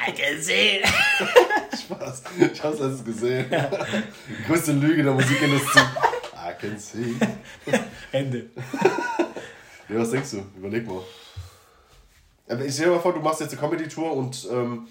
I 0.07 0.11
can 0.11 0.41
see. 0.41 0.81
Spaß. 1.77 2.23
Ich 2.53 2.63
hab's 2.63 2.81
alles 2.81 3.03
gesehen. 3.03 3.45
Ja. 3.51 3.69
Die 4.29 4.43
größte 4.47 4.71
Lüge 4.71 5.03
der 5.03 5.13
Musikindustrie. 5.13 5.81
I 5.81 6.53
can 6.59 6.79
see. 6.79 7.15
Ende. 8.11 8.49
Ja, 9.89 9.99
was 9.99 10.11
denkst 10.11 10.31
du? 10.31 10.45
Überleg 10.57 10.87
mal. 10.87 11.01
Aber 12.49 12.63
ich 12.63 12.73
stell 12.73 12.85
dir 12.85 12.91
mal 12.93 12.99
vor, 12.99 13.13
du 13.13 13.19
machst 13.19 13.41
jetzt 13.41 13.51
eine 13.51 13.59
Comedy-Tour 13.59 14.13
und, 14.13 14.47
ähm, 14.49 14.87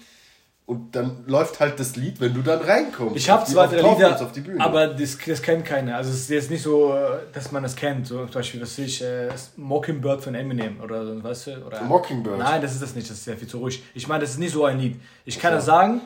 und 0.67 0.93
dann 0.97 1.23
läuft 1.27 1.61
halt 1.61 1.79
das 1.79 1.95
Lied, 1.95 2.19
wenn 2.19 2.33
du 2.33 2.41
dann 2.41 2.59
reinkommst. 2.59 3.15
Ich 3.15 3.29
habe 3.29 3.45
zwei, 3.45 3.67
drei 3.67 3.77
Lieder, 3.77 4.29
aber 4.59 4.87
das, 4.87 5.17
das 5.25 5.41
kennt 5.41 5.63
keiner. 5.63 5.95
Also 5.95 6.09
es 6.09 6.17
ist 6.17 6.29
jetzt 6.29 6.51
nicht 6.51 6.61
so, 6.61 6.93
dass 7.31 7.53
man 7.53 7.63
das 7.63 7.73
kennt. 7.73 8.05
So 8.05 8.25
zum 8.25 8.33
Beispiel, 8.33 8.61
was 8.61 8.77
ich, 8.77 9.01
äh, 9.01 9.29
Mockingbird 9.55 10.21
von 10.21 10.35
Eminem 10.35 10.81
oder 10.81 11.05
so, 11.05 11.23
weißt 11.23 11.47
du? 11.47 11.65
Oder, 11.65 11.81
Mockingbird? 11.83 12.37
Nein, 12.37 12.61
das 12.61 12.73
ist 12.73 12.81
das 12.81 12.95
nicht, 12.95 13.09
das 13.09 13.19
ist 13.19 13.27
ja 13.27 13.37
viel 13.37 13.47
zu 13.47 13.59
ruhig. 13.59 13.81
Ich 13.93 14.09
meine, 14.09 14.19
das 14.19 14.31
ist 14.31 14.39
nicht 14.39 14.51
so 14.51 14.65
ein 14.65 14.77
Lied. 14.77 14.99
Ich 15.23 15.39
kann 15.39 15.51
okay. 15.51 15.55
das 15.59 15.65
sagen, 15.65 16.01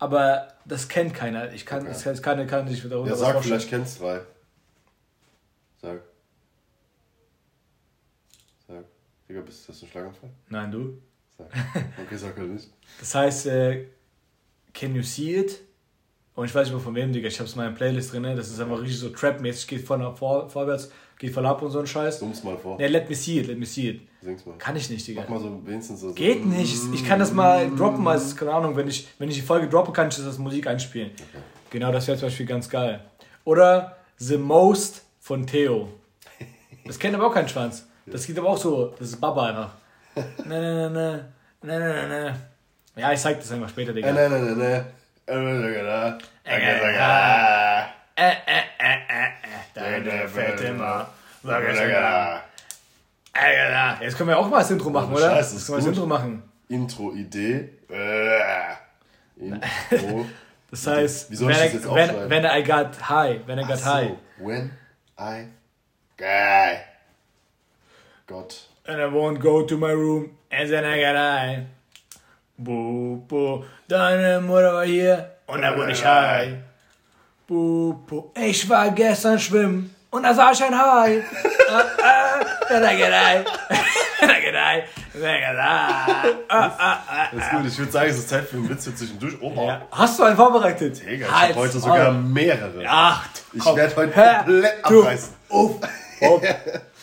aber 0.00 0.48
das 0.64 0.88
kennt 0.88 1.14
keiner. 1.14 1.52
Ich 1.52 1.64
kann, 1.64 1.82
okay. 1.82 1.96
das 2.02 2.20
kann, 2.20 2.44
kann 2.48 2.64
nicht 2.64 2.84
darüber 2.84 3.08
Ja, 3.08 3.14
sag, 3.14 3.40
vielleicht 3.44 3.70
kennst 3.70 4.00
drei. 4.00 4.22
Sag. 5.80 6.00
Sag. 8.66 8.84
Digga, 9.28 9.40
bist 9.42 9.68
du 9.68 9.72
das 9.72 9.82
ein 9.82 9.88
Schlaganfall? 9.88 10.30
Nein, 10.48 10.72
du? 10.72 10.98
Sag. 11.38 11.46
Okay, 12.04 12.16
sag 12.16 12.36
halt 12.36 12.50
nicht. 12.50 12.70
Das 12.98 13.14
heißt, 13.14 13.46
äh, 13.46 13.86
Can 14.80 14.94
you 14.94 15.02
see 15.02 15.36
it? 15.36 15.60
Und 16.34 16.46
ich 16.46 16.54
weiß 16.54 16.68
nicht 16.68 16.72
mehr 16.72 16.82
von 16.82 16.94
wem, 16.94 17.12
Digga. 17.12 17.28
Ich 17.28 17.38
hab's 17.38 17.52
in 17.52 17.58
meiner 17.58 17.72
Playlist 17.72 18.14
drin. 18.14 18.22
Ne? 18.22 18.34
Das 18.34 18.48
ist 18.48 18.58
einfach 18.60 18.80
richtig 18.80 18.98
so 18.98 19.10
Trap-mäßig. 19.10 19.66
Geht 19.66 19.90
nach 19.90 20.16
vor, 20.16 20.48
vorwärts, 20.48 20.90
geht 21.18 21.34
voll 21.34 21.44
ab 21.44 21.60
und 21.60 21.70
so 21.70 21.80
ein 21.80 21.86
Scheiß. 21.86 22.18
Summ's 22.18 22.42
mal 22.42 22.56
vor. 22.56 22.78
Ne, 22.78 22.88
let 22.88 23.10
me 23.10 23.14
see 23.14 23.40
it, 23.40 23.46
let 23.48 23.58
me 23.58 23.66
see 23.66 23.90
it. 23.90 24.00
Sing's 24.22 24.46
mal. 24.46 24.56
Kann 24.56 24.76
ich 24.76 24.88
nicht, 24.88 25.06
Digga. 25.06 25.20
Mach 25.20 25.28
mal 25.28 25.40
so 25.40 25.60
wenigstens 25.66 26.00
so. 26.00 26.14
Geht 26.14 26.46
nicht. 26.46 26.74
Ich 26.94 27.06
kann 27.06 27.18
das 27.18 27.30
mal 27.30 27.70
droppen, 27.76 28.08
also 28.08 28.34
keine 28.34 28.54
Ahnung, 28.54 28.74
wenn 28.74 28.88
ich, 28.88 29.06
wenn 29.18 29.28
ich 29.28 29.36
die 29.36 29.42
Folge 29.42 29.68
droppe, 29.68 29.92
kann 29.92 30.08
ich 30.08 30.16
das 30.16 30.24
als 30.24 30.38
Musik 30.38 30.66
einspielen. 30.66 31.10
Genau, 31.68 31.92
das 31.92 32.06
wäre 32.06 32.16
zum 32.16 32.28
Beispiel 32.28 32.46
ganz 32.46 32.70
geil. 32.70 33.04
Oder 33.44 33.98
The 34.16 34.38
Most 34.38 35.02
von 35.18 35.46
Theo. 35.46 35.88
Das 36.86 36.98
kennt 36.98 37.14
aber 37.14 37.26
auch 37.26 37.34
kein 37.34 37.48
Schwanz. 37.48 37.86
Das 38.06 38.26
geht 38.26 38.38
aber 38.38 38.48
auch 38.48 38.58
so, 38.58 38.94
das 38.98 39.08
ist 39.08 39.20
Baba 39.20 39.46
einfach. 39.46 39.74
Ne, 40.46 40.58
ne, 40.58 40.90
ne, 40.90 41.32
ne, 41.62 41.78
ne, 41.78 41.78
ne, 41.78 42.08
ne. 42.08 42.40
Ja, 42.96 43.12
ich 43.12 43.20
zeig 43.20 43.38
das 43.38 43.52
einfach 43.52 43.68
später, 43.68 43.92
Digga. 43.92 44.08
Äh, 44.08 44.12
ne, 44.12 44.28
ne, 44.28 44.56
ne. 44.56 44.86
Äh. 45.26 45.32
Äh, 48.16 48.32
äh, 48.32 49.30
deine 49.74 50.28
fette 50.28 50.72
Ma. 50.72 51.08
Jetzt 54.00 54.16
können 54.16 54.28
wir 54.28 54.38
auch 54.38 54.48
mal 54.48 54.58
das 54.58 54.70
Intro 54.70 54.90
machen, 54.90 55.12
oder? 55.14 55.30
Scheiße, 55.30 55.54
Jetzt 55.54 55.62
ist 55.62 55.66
können 55.66 55.78
wir 55.78 55.82
das. 55.82 55.96
Intro 55.96 56.06
machen. 56.06 56.42
Intro-Idee. 56.68 57.68
Äh. 57.88 58.74
Intro. 59.36 60.26
Das 60.70 60.86
heißt, 60.86 61.30
Wie 61.30 61.36
soll 61.36 61.50
ich 61.50 61.56
when, 61.56 61.64
das 61.64 61.72
jetzt 61.74 61.86
aufschreiben? 61.86 62.30
when 62.30 62.44
I 62.44 62.62
got 62.62 63.08
high, 63.08 63.46
when 63.46 63.58
I 63.58 63.62
got 63.62 63.84
high. 63.84 64.08
So, 64.08 64.46
when 64.46 64.70
I 65.18 65.46
guy. 66.16 66.80
Gott. 68.26 68.68
And 68.86 69.00
I 69.00 69.06
won't 69.06 69.40
go 69.40 69.62
to 69.62 69.76
my 69.76 69.92
room, 69.92 70.30
and 70.50 70.70
then 70.70 70.84
I 70.84 71.00
got 71.00 71.16
high. 71.16 71.66
Buh, 72.62 73.16
buh, 73.26 73.64
deine 73.88 74.38
Mutter 74.42 74.74
war 74.74 74.84
hier, 74.84 75.30
und 75.46 75.62
da 75.62 75.74
wurde 75.76 75.92
ich 75.92 76.04
high. 76.04 76.56
Buh, 77.46 77.94
buh, 78.06 78.30
ich 78.34 78.68
war 78.68 78.90
gestern 78.90 79.38
schwimmen, 79.38 79.94
und 80.10 80.24
da 80.24 80.34
sah 80.34 80.52
ich 80.52 80.62
ein 80.62 80.76
Hai. 80.78 81.22
ah, 81.70 81.82
ah, 82.02 82.44
then 82.68 82.82
I 82.84 82.96
get 82.98 83.12
high. 83.12 83.44
Then 84.20 84.30
I 84.30 84.40
get 84.42 84.54
high. 84.54 84.82
Then 85.14 85.22
I 85.24 85.38
get 85.40 85.56
high. 85.56 86.34
Ah, 86.50 86.70
ah, 86.78 86.98
ah. 87.08 87.28
Das 87.32 87.44
ist 87.44 87.50
gut. 87.50 87.66
Ich 87.66 87.78
würde 87.78 87.92
sagen, 87.92 88.10
es 88.10 88.18
ist 88.18 88.28
Zeit 88.28 88.44
für 88.44 88.56
einen 88.56 88.68
Witz 88.68 88.84
für 88.84 88.94
zwischendurch. 88.94 89.34
Oh, 89.40 89.52
Ja. 89.56 89.82
Hast 89.92 90.18
du 90.18 90.24
einen 90.24 90.36
vorbereitet? 90.36 91.00
Digga, 91.02 91.26
ich 91.26 91.32
habe 91.32 91.54
heute 91.54 91.78
sogar 91.80 92.12
mehrere. 92.12 92.84
Ach, 92.86 93.26
Ich 93.54 93.60
komm. 93.62 93.76
werd 93.76 93.96
heute 93.96 94.12
komplett 94.12 94.84
abreißen. 94.84 95.34
Auf. 95.48 95.76
Bob, 96.20 96.42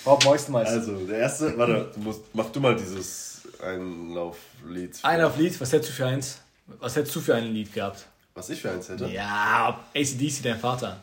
Bob 0.05 0.23
Moistenmeister. 0.25 0.73
Also, 0.75 0.93
der 1.07 1.17
erste, 1.17 1.57
warte, 1.57 1.91
du 1.95 1.99
musst, 2.01 2.21
mach 2.33 2.45
du 2.51 2.59
mal 2.59 2.75
dieses 2.75 3.26
Einlauflied. 3.61 4.99
Ein 5.03 5.21
auf 5.21 5.37
Lied, 5.37 5.59
was 5.59 5.71
hättest 5.73 5.91
du 5.91 5.93
für 5.95 6.05
eins? 6.05 6.39
Was 6.79 6.95
hättest 6.95 7.15
du 7.15 7.21
für 7.21 7.35
ein 7.35 7.53
Lied 7.53 7.73
gehabt? 7.73 8.05
Was 8.33 8.49
ich 8.49 8.61
für 8.61 8.71
eins 8.71 8.89
hätte? 8.89 9.07
Ja, 9.07 9.79
ACDC, 9.95 10.43
dein 10.43 10.59
Vater. 10.59 11.01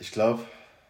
Ich 0.00 0.10
glaube, 0.10 0.40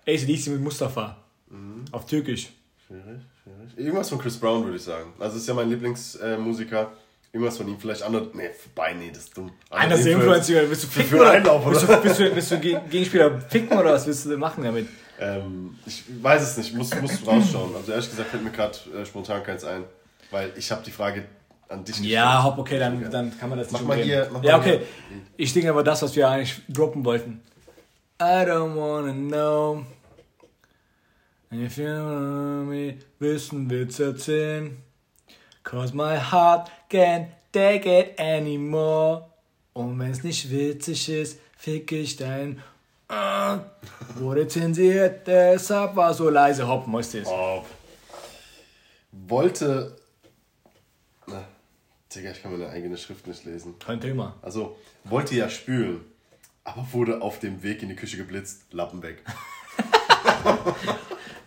ACDC 0.06 0.49
mit 0.49 0.60
Mustafa. 0.60 1.16
Mhm. 1.49 1.84
Auf 1.92 2.06
Türkisch. 2.06 2.50
schwierig, 2.87 3.20
schwierig. 3.42 3.76
Irgendwas 3.76 4.08
von 4.08 4.18
Chris 4.18 4.37
Brown 4.38 4.64
würde 4.64 4.76
ich 4.76 4.82
sagen. 4.82 5.12
Also, 5.18 5.37
ist 5.37 5.46
ja 5.49 5.54
mein 5.54 5.68
Lieblingsmusiker. 5.68 6.92
Irgendwas 7.32 7.56
von 7.58 7.68
ihm, 7.68 7.78
vielleicht 7.78 8.02
andere. 8.02 8.28
Nee, 8.34 8.50
vorbei, 8.50 8.92
nee, 8.94 9.10
das 9.12 9.25
ist 9.25 9.37
dumm. 9.37 9.52
Einer 9.70 9.94
ist 9.94 10.04
der 10.04 10.14
Influencer. 10.14 10.68
Willst 10.68 10.82
du 10.82 10.87
für- 10.88 10.92
ficken 11.00 11.10
für 11.10 11.20
oder? 11.22 11.30
Einlauf, 11.30 11.64
oder? 11.64 11.76
Willst 11.80 11.88
du, 11.88 12.02
willst 12.04 12.18
du, 12.20 12.34
willst 12.37 12.50
du 12.50 12.54
Geg- 12.56 12.88
Gegenspieler 12.90 13.40
ficken 13.42 13.78
oder 13.78 13.92
was 13.92 14.04
willst 14.06 14.25
du 14.25 14.30
denn 14.30 14.40
machen 14.40 14.64
damit? 14.64 14.88
Ähm, 15.20 15.78
ich 15.87 16.02
weiß 16.22 16.42
es 16.42 16.56
nicht, 16.56 16.75
muss, 16.75 16.92
muss 17.00 17.25
rausschauen. 17.25 17.76
Also 17.76 17.92
ehrlich 17.92 18.10
gesagt 18.10 18.30
fällt 18.30 18.42
mir 18.42 18.50
gerade 18.50 18.76
äh, 18.96 19.04
spontan 19.06 19.44
keins 19.44 19.62
ein. 19.64 19.84
Weil 20.30 20.52
ich 20.56 20.70
habe 20.70 20.82
die 20.84 20.90
Frage 20.90 21.25
an 21.68 21.84
dich 21.84 21.96
gestellt. 21.96 22.12
Ja, 22.12 22.42
hopp, 22.44 22.58
okay, 22.58 22.78
dann, 22.78 23.10
dann 23.10 23.37
kann 23.38 23.49
man 23.50 23.58
das 23.58 23.70
Mach 23.70 23.80
nicht 23.80 23.88
mal 23.88 23.94
umgehen. 23.94 24.08
hier- 24.08 24.28
mach 24.32 24.42
Ja, 24.42 24.58
mal 24.58 24.60
okay. 24.60 24.78
hier. 24.78 25.20
Ich 25.37 25.52
denke 25.52 25.70
aber 25.70 25.82
das, 25.82 26.02
was 26.02 26.14
wir 26.16 26.28
eigentlich 26.28 26.60
droppen 26.68 27.04
wollten. 27.04 27.40
I 28.20 28.44
don't 28.44 28.75
wanna 28.76 29.12
know 29.12 29.84
if 31.52 31.76
you 31.78 31.87
want 31.87 32.68
me 32.68 32.99
wissen 33.18 33.68
willst 33.70 33.99
erzählen. 34.00 34.76
Cause 35.62 35.94
my 35.94 36.16
heart 36.18 36.71
can't 36.90 37.26
take 37.52 37.88
it 37.88 38.19
anymore. 38.19 39.26
Und 39.73 39.99
wenn's 39.99 40.23
nicht 40.23 40.50
witzig 40.50 41.08
ist, 41.08 41.38
fick 41.56 41.90
ich 41.93 42.16
dein 42.16 42.60
wurde 44.16 44.47
zensiert, 44.47 45.26
deshalb 45.26 45.97
war 45.97 46.14
so 46.14 46.30
leise. 46.30 46.69
Hopp, 46.69 46.86
musst 46.86 47.14
es. 47.16 47.26
Oh. 47.26 47.64
Wollte. 49.12 49.97
Digga, 52.14 52.30
ich 52.32 52.42
kann 52.42 52.52
meine 52.52 52.68
eigene 52.68 52.96
Schrift 52.96 53.26
nicht 53.26 53.44
lesen. 53.44 53.75
Kein 53.78 54.00
Thema. 54.00 54.34
Also, 54.42 54.76
wollte 55.04 55.34
ja 55.36 55.49
spülen, 55.49 56.00
aber 56.64 56.86
wurde 56.92 57.23
auf 57.23 57.38
dem 57.38 57.62
Weg 57.62 57.82
in 57.82 57.88
die 57.88 57.96
Küche 57.96 58.16
geblitzt, 58.16 58.73
Lappen 58.73 59.02
weg. 59.02 59.23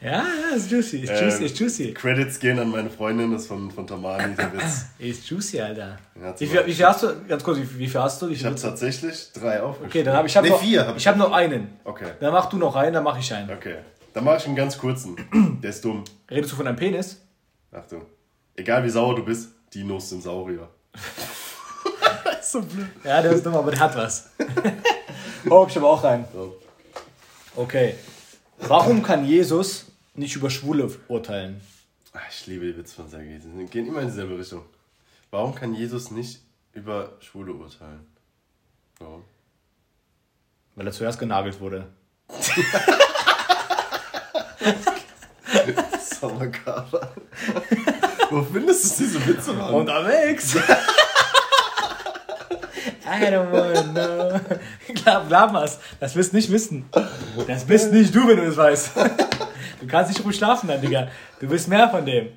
Ja, 0.01 0.25
ist 0.53 0.69
juicy, 0.69 0.99
ist 0.99 1.11
juicy, 1.11 1.37
Ähm, 1.37 1.45
ist 1.45 1.57
juicy. 1.59 1.93
Credits 1.93 2.37
gehen 2.37 2.59
an 2.59 2.69
meine 2.69 2.89
Freundin, 2.89 3.31
das 3.31 3.43
ist 3.43 3.47
von, 3.47 3.71
von 3.71 3.87
Tamani, 3.87 4.35
der 4.35 4.51
Witz. 4.53 4.85
Ist 4.99 5.29
juicy, 5.29 5.61
Alter. 5.61 5.97
Ja, 6.21 6.37
Wie 6.37 6.45
viel, 6.45 6.65
wie 6.65 6.73
viel 6.73 6.85
hast 6.85 7.03
du? 7.03 7.07
Ganz 7.25 7.41
kurz, 7.41 7.57
wie, 7.59 7.79
wie 7.79 7.87
viel 7.87 8.01
hast 8.01 8.21
du? 8.21 8.27
Ich 8.27 8.43
habe 8.43 8.55
tatsächlich 8.55 9.31
drei 9.31 9.61
aufgeschrieben. 9.61 9.87
Okay, 9.89 10.03
dann 10.03 10.17
habe 10.17 10.27
ich 10.27 10.35
hab 10.35 10.43
nee, 10.43 10.49
noch, 10.49 10.59
vier 10.61 10.85
hab 10.85 10.97
ich 10.97 11.07
habe 11.07 11.17
noch 11.17 11.31
einen. 11.31 11.69
Okay, 11.85 12.11
Dann 12.19 12.33
mach 12.33 12.47
du 12.49 12.57
noch 12.57 12.75
einen, 12.75 12.91
dann 12.93 13.03
mache 13.05 13.19
ich 13.21 13.33
einen. 13.33 13.49
okay. 13.49 13.77
Dann 14.13 14.25
mache 14.25 14.37
ich 14.39 14.45
einen 14.45 14.57
ganz 14.57 14.77
kurzen. 14.77 15.15
Der 15.63 15.69
ist 15.69 15.85
dumm. 15.85 16.03
Redest 16.29 16.51
du 16.51 16.57
von 16.57 16.65
deinem 16.65 16.75
Penis? 16.75 17.21
Achtung. 17.71 18.01
Egal 18.57 18.83
wie 18.83 18.89
sauer 18.89 19.15
du 19.15 19.23
bist, 19.23 19.52
Dinos 19.73 20.09
sind 20.09 20.21
Saurier. 20.23 20.69
so 22.41 22.61
blöd. 22.61 22.87
Ja, 23.03 23.21
der 23.21 23.31
ist 23.33 23.45
dumm, 23.45 23.55
aber 23.55 23.71
der 23.71 23.79
hat 23.79 23.95
was. 23.95 24.29
oh, 25.49 25.65
ich 25.67 25.75
habe 25.75 25.87
auch 25.87 26.03
einen. 26.03 26.25
So. 26.33 26.55
Okay. 27.55 27.95
Warum 28.59 29.01
kann 29.03 29.25
Jesus 29.25 29.85
nicht 30.15 30.35
über 30.35 30.49
Schwule 30.49 30.89
urteilen? 31.07 31.61
Ah, 32.13 32.19
Ich 32.29 32.45
liebe 32.47 32.65
die 32.65 32.77
Witze 32.77 32.95
von 32.95 33.09
Sergei. 33.09 33.39
Die 33.43 33.65
gehen 33.65 33.87
immer 33.87 34.01
in 34.01 34.07
dieselbe 34.07 34.37
Richtung. 34.37 34.63
Warum 35.31 35.55
kann 35.55 35.73
Jesus 35.73 36.11
nicht 36.11 36.41
über 36.73 37.13
Schwule 37.19 37.53
urteilen? 37.53 38.05
Warum? 38.99 39.23
Weil 40.75 40.85
er 40.87 40.93
zuerst 40.93 41.17
genagelt 41.19 41.59
wurde. 41.59 41.87
Sommerkater. 46.19 47.13
Wo 48.33 48.41
findest 48.41 48.99
du 48.99 49.03
diese 49.03 49.27
Witze, 49.27 49.53
Mann? 49.53 49.73
Unterwegs! 49.73 50.55
I 53.05 53.25
don't 53.29 53.51
wanna 53.51 53.83
know. 53.83 54.39
Glaub, 55.03 55.27
glaub 55.27 55.51
mal's. 55.51 55.77
Das 55.99 56.15
wirst 56.15 56.33
nicht 56.33 56.51
wissen. 56.51 56.89
Das 57.47 57.63
bist 57.63 57.91
nicht 57.93 58.13
du, 58.15 58.27
wenn 58.27 58.37
du 58.37 58.43
es 58.43 58.57
weißt. 58.57 58.91
Du 59.81 59.87
kannst 59.89 60.11
nicht 60.13 60.23
ruhig 60.25 60.37
schlafen 60.37 60.69
dann, 60.69 60.79
Digga. 60.79 61.09
Du 61.41 61.49
willst 61.49 61.67
mehr 61.67 61.89
von 61.89 62.05
dem. 62.05 62.29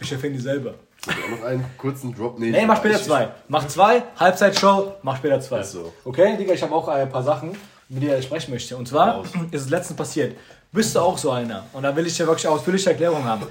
Ich 0.00 0.10
erfinde 0.10 0.38
die 0.38 0.42
selber. 0.42 0.72
Auch 1.06 1.28
noch 1.38 1.44
einen 1.46 1.66
kurzen 1.76 2.14
Drop? 2.14 2.38
Nee, 2.38 2.64
mach 2.64 2.78
später 2.78 2.96
ich- 2.96 3.04
zwei. 3.04 3.28
Mach 3.48 3.66
zwei, 3.68 4.02
Halbzeitshow, 4.18 4.94
mach 5.02 5.18
später 5.18 5.38
zwei. 5.40 5.60
Ist 5.60 5.72
so. 5.72 5.92
Okay, 6.02 6.34
Digga, 6.38 6.54
ich 6.54 6.62
habe 6.62 6.74
auch 6.74 6.88
ein 6.88 7.10
paar 7.10 7.22
Sachen, 7.22 7.50
mit 7.90 8.02
denen 8.02 8.18
ich 8.18 8.24
sprechen 8.24 8.52
möchte. 8.52 8.74
Und 8.78 8.88
zwar 8.88 9.22
ist 9.50 9.64
es 9.64 9.68
letztens 9.68 9.98
passiert. 9.98 10.34
Bist 10.72 10.94
du 10.96 11.00
auch 11.00 11.18
so 11.18 11.30
einer? 11.30 11.66
Und 11.74 11.82
da 11.82 11.94
will 11.94 12.06
ich 12.06 12.16
ja 12.16 12.26
wirklich 12.26 12.48
ausführliche 12.48 12.88
Erklärung 12.88 13.22
haben. 13.22 13.46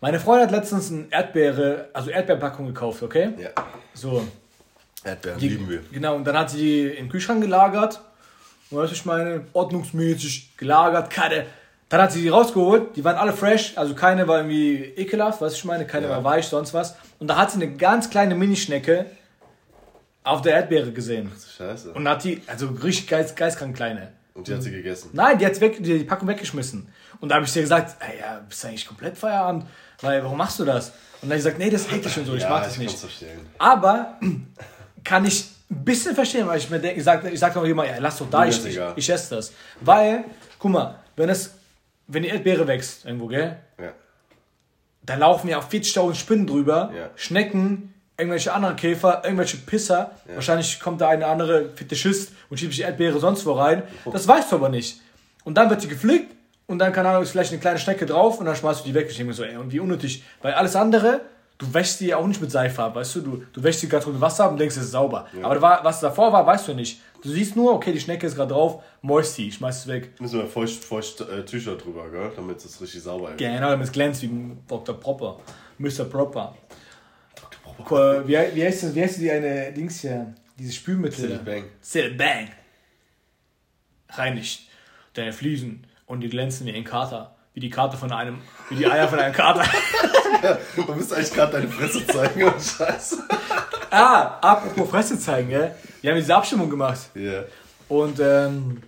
Meine 0.00 0.20
Freundin 0.20 0.46
hat 0.48 0.52
letztens 0.52 0.92
eine 0.92 1.06
Erdbeere, 1.10 1.88
also 1.92 2.10
Erdbeerpackung 2.10 2.66
gekauft, 2.66 3.02
okay? 3.02 3.30
Ja. 3.38 3.50
So. 3.94 4.26
Erdbeeren 5.04 5.38
Die, 5.38 5.48
lieben 5.48 5.68
wir. 5.68 5.82
Genau, 5.90 6.16
und 6.16 6.24
dann 6.24 6.36
hat 6.38 6.50
sie 6.50 6.58
die 6.58 6.82
im 6.98 7.08
Kühlschrank 7.08 7.40
gelagert. 7.40 8.00
Und 8.70 8.78
weißt 8.78 8.90
du, 8.90 8.96
ich 8.96 9.04
meine, 9.04 9.46
ordnungsmäßig 9.52 10.56
gelagert, 10.56 11.10
keine. 11.10 11.46
Dann 11.88 12.02
hat 12.02 12.10
sie 12.12 12.20
die 12.20 12.28
rausgeholt, 12.28 12.96
die 12.96 13.04
waren 13.04 13.14
alle 13.16 13.32
fresh, 13.32 13.74
also 13.78 13.94
keine 13.94 14.26
war 14.26 14.38
irgendwie 14.38 14.74
ekelhaft, 14.96 15.40
weißt 15.40 15.54
du, 15.54 15.58
ich 15.58 15.64
meine, 15.64 15.86
keine 15.86 16.06
Ja. 16.06 16.12
war 16.12 16.24
weich, 16.24 16.46
sonst 16.46 16.74
was. 16.74 16.96
Und 17.20 17.28
da 17.28 17.36
hat 17.36 17.52
sie 17.52 17.62
eine 17.62 17.76
ganz 17.76 18.10
kleine 18.10 18.34
Minischnecke 18.34 19.06
auf 20.24 20.42
der 20.42 20.54
Erdbeere 20.54 20.90
gesehen. 20.90 21.30
Scheiße. 21.56 21.92
Und 21.92 22.08
hat 22.08 22.24
die, 22.24 22.42
also 22.48 22.66
richtig 22.66 23.06
geist, 23.06 23.36
geistkrank 23.36 23.76
kleine. 23.76 24.12
Und 24.34 24.48
die 24.48 24.54
hat 24.54 24.62
sie 24.64 24.72
gegessen. 24.72 25.10
Nein, 25.12 25.38
die 25.38 25.46
hat 25.46 25.60
weg, 25.60 25.76
die, 25.78 25.98
die 25.98 26.04
Packung 26.04 26.26
weggeschmissen. 26.26 26.88
Und 27.20 27.28
da 27.28 27.36
habe 27.36 27.44
ich 27.46 27.52
dir 27.52 27.62
gesagt, 27.62 27.96
ey, 28.00 28.20
ja, 28.20 28.40
bist 28.48 28.62
du 28.62 28.68
eigentlich 28.68 28.86
komplett 28.86 29.16
Feierabend? 29.16 29.66
Weil, 30.00 30.22
warum 30.22 30.38
machst 30.38 30.58
du 30.58 30.64
das? 30.64 30.90
Und 31.22 31.30
dann 31.30 31.32
hat 31.32 31.42
sie 31.42 31.48
gesagt, 31.50 31.58
nee, 31.58 31.70
das 31.70 31.82
ist 31.82 31.92
eklig 31.92 32.18
und 32.18 32.26
so, 32.26 32.34
ich 32.34 32.42
ja, 32.42 32.50
mag 32.50 32.64
das 32.64 32.74
ich 32.74 32.78
nicht. 32.80 32.96
Aber 33.58 34.18
kann 35.04 35.24
ich 35.24 35.50
ein 35.70 35.84
bisschen 35.84 36.14
verstehen, 36.14 36.46
weil 36.46 36.58
ich 36.58 36.68
mir 36.70 36.78
denke, 36.78 36.98
ich 36.98 37.04
sage 37.04 37.30
ich 37.30 37.40
sag 37.40 37.54
doch 37.54 37.64
immer, 37.64 37.86
ja, 37.86 37.94
lass 37.98 38.18
doch 38.18 38.30
da, 38.30 38.44
ich, 38.46 38.64
ich, 38.64 38.78
ich 38.96 39.10
esse 39.10 39.34
das. 39.36 39.52
Weil, 39.80 40.24
guck 40.58 40.70
mal, 40.70 40.96
wenn 41.16 41.28
es, 41.28 41.54
wenn 42.06 42.22
die 42.22 42.28
Erdbeere 42.28 42.66
wächst 42.66 43.04
irgendwo, 43.04 43.26
gell, 43.26 43.56
Ja. 43.80 43.92
da 45.02 45.14
laufen 45.16 45.48
ja 45.48 45.58
auf 45.58 45.70
40.000 45.70 46.14
Spinnen 46.14 46.46
drüber, 46.46 46.92
Ja. 46.96 47.10
Schnecken, 47.16 47.94
irgendwelche 48.18 48.52
anderen 48.52 48.76
Käfer, 48.76 49.22
irgendwelche 49.24 49.56
Pisser. 49.58 50.12
Wahrscheinlich 50.34 50.80
kommt 50.80 51.00
da 51.00 51.08
eine 51.08 51.26
andere 51.26 51.70
Fetischist 51.74 52.32
und 52.48 52.58
schiebt 52.58 52.72
sich 52.72 52.78
die 52.78 52.82
Erdbeere 52.84 53.18
sonst 53.18 53.44
wo 53.44 53.52
rein. 53.52 53.82
Das 54.10 54.26
weißt 54.26 54.52
du 54.52 54.56
aber 54.56 54.68
nicht. 54.68 55.00
Und 55.44 55.54
dann 55.56 55.68
wird 55.70 55.80
sie 55.82 55.88
gepflegt 55.88 56.35
und 56.66 56.78
dann, 56.78 56.92
keine 56.92 57.08
Ahnung, 57.10 57.22
ist 57.22 57.30
vielleicht 57.30 57.52
eine 57.52 57.60
kleine 57.60 57.78
Schnecke 57.78 58.06
drauf 58.06 58.38
und 58.40 58.46
dann 58.46 58.56
schmeißt 58.56 58.80
du 58.80 58.88
die 58.88 58.94
weg. 58.94 59.06
Ich 59.08 59.16
denke 59.16 59.28
mir 59.28 59.34
so, 59.34 59.44
ey, 59.44 59.56
und 59.56 59.72
wie 59.72 59.80
unnötig. 59.80 60.24
Weil 60.42 60.54
alles 60.54 60.74
andere, 60.76 61.20
du 61.58 61.72
wäschst 61.72 62.00
die 62.00 62.14
auch 62.14 62.26
nicht 62.26 62.40
mit 62.40 62.50
Seife 62.50 62.82
ab, 62.82 62.94
weißt 62.96 63.14
du? 63.16 63.20
Du, 63.20 63.42
du 63.52 63.62
wäschst 63.62 63.82
die 63.82 63.88
gerade 63.88 64.08
mit 64.10 64.20
Wasser 64.20 64.44
ab 64.44 64.50
und 64.52 64.58
denkst, 64.58 64.76
es 64.76 64.84
ist 64.84 64.90
sauber. 64.90 65.26
Aber 65.42 65.60
war, 65.62 65.84
was 65.84 66.00
davor 66.00 66.32
war, 66.32 66.44
weißt 66.46 66.68
du 66.68 66.74
nicht. 66.74 67.00
Du 67.22 67.30
siehst 67.30 67.56
nur, 67.56 67.72
okay, 67.72 67.92
die 67.92 68.00
Schnecke 68.00 68.26
ist 68.26 68.36
gerade 68.36 68.52
drauf, 68.52 68.82
moisty, 69.02 69.50
schmeiß 69.50 69.78
es 69.80 69.86
weg. 69.86 70.20
Müssen 70.20 70.38
wir 70.40 70.46
feucht, 70.46 70.84
feucht 70.84 71.20
äh, 71.22 71.44
Tücher 71.44 71.76
drüber, 71.76 72.08
gell? 72.10 72.30
damit 72.36 72.58
es 72.64 72.80
richtig 72.80 73.02
sauber 73.02 73.30
ist. 73.30 73.38
Genau, 73.38 73.70
damit 73.70 73.86
es 73.86 73.92
glänzt 73.92 74.22
wie 74.22 74.26
ein 74.26 74.62
Dr. 74.68 74.98
Proper. 75.00 75.40
Mr. 75.78 76.04
Proper. 76.04 76.54
Ko- 77.84 78.26
Wie, 78.26 78.36
wie, 78.54 78.64
heißt 78.64 78.84
das, 78.84 78.94
wie 78.94 79.02
heißt 79.02 79.18
die 79.20 79.30
eine 79.30 79.72
Dings 79.72 80.00
hier? 80.00 80.34
Dieses 80.58 80.74
Spülmittel. 80.76 81.20
Silly 81.28 81.38
Bang. 81.44 81.64
Silly 81.80 82.14
Bang. 82.14 82.48
Reinigt 84.10 84.60
deine 85.14 85.32
Fliesen 85.32 85.85
und 86.06 86.20
die 86.20 86.28
glänzen 86.28 86.66
wie 86.66 86.72
ein 86.72 86.84
Kater. 86.84 87.34
Wie 87.54 87.60
die 87.60 87.70
Karte 87.70 87.96
von 87.96 88.12
einem, 88.12 88.38
wie 88.68 88.76
die 88.76 88.86
Eier 88.86 89.08
von 89.08 89.18
einem 89.18 89.34
Kater. 89.34 89.64
Du 90.76 90.82
musst 90.92 91.14
eigentlich 91.14 91.32
gerade 91.32 91.52
deine 91.52 91.68
Fresse 91.68 92.06
zeigen 92.06 92.44
und 92.44 92.62
Scheiße. 92.62 93.24
ah, 93.90 94.38
apropos 94.40 94.90
Fresse 94.90 95.18
zeigen, 95.18 95.48
gell? 95.48 95.74
Wir 96.02 96.10
haben 96.10 96.18
diese 96.18 96.34
Abstimmung 96.34 96.68
gemacht. 96.68 97.00
Ja. 97.14 97.44
Und 97.88 98.18
ähm, 98.20 98.82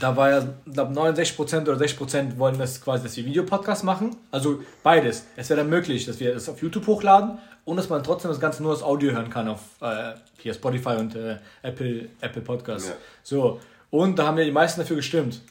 da 0.00 0.16
war 0.16 0.30
ja, 0.30 0.38
ich 0.66 0.72
glaube 0.72 0.92
69% 0.98 1.62
oder 1.62 1.76
60% 1.76 2.38
wollen 2.38 2.58
das 2.58 2.80
quasi, 2.80 3.04
dass 3.04 3.16
wir 3.16 3.26
Videopodcast 3.26 3.84
machen. 3.84 4.16
Also 4.30 4.62
beides. 4.82 5.26
Es 5.36 5.50
wäre 5.50 5.60
dann 5.60 5.70
möglich, 5.70 6.06
dass 6.06 6.18
wir 6.18 6.34
das 6.34 6.48
auf 6.48 6.60
YouTube 6.62 6.86
hochladen 6.86 7.38
und 7.64 7.76
dass 7.76 7.88
man 7.88 8.02
trotzdem 8.02 8.30
das 8.30 8.40
Ganze 8.40 8.62
nur 8.62 8.72
als 8.72 8.82
Audio 8.82 9.12
hören 9.12 9.28
kann 9.28 9.48
auf 9.48 9.60
äh, 9.80 10.14
hier 10.38 10.54
Spotify 10.54 10.96
und 10.98 11.14
äh, 11.14 11.36
Apple, 11.62 12.08
Apple 12.20 12.42
Podcasts. 12.42 12.88
Ja. 12.88 12.94
So. 13.22 13.60
Und 13.90 14.18
da 14.18 14.26
haben 14.26 14.38
ja 14.38 14.44
die 14.44 14.50
meisten 14.50 14.80
dafür 14.80 14.96
gestimmt. 14.96 15.42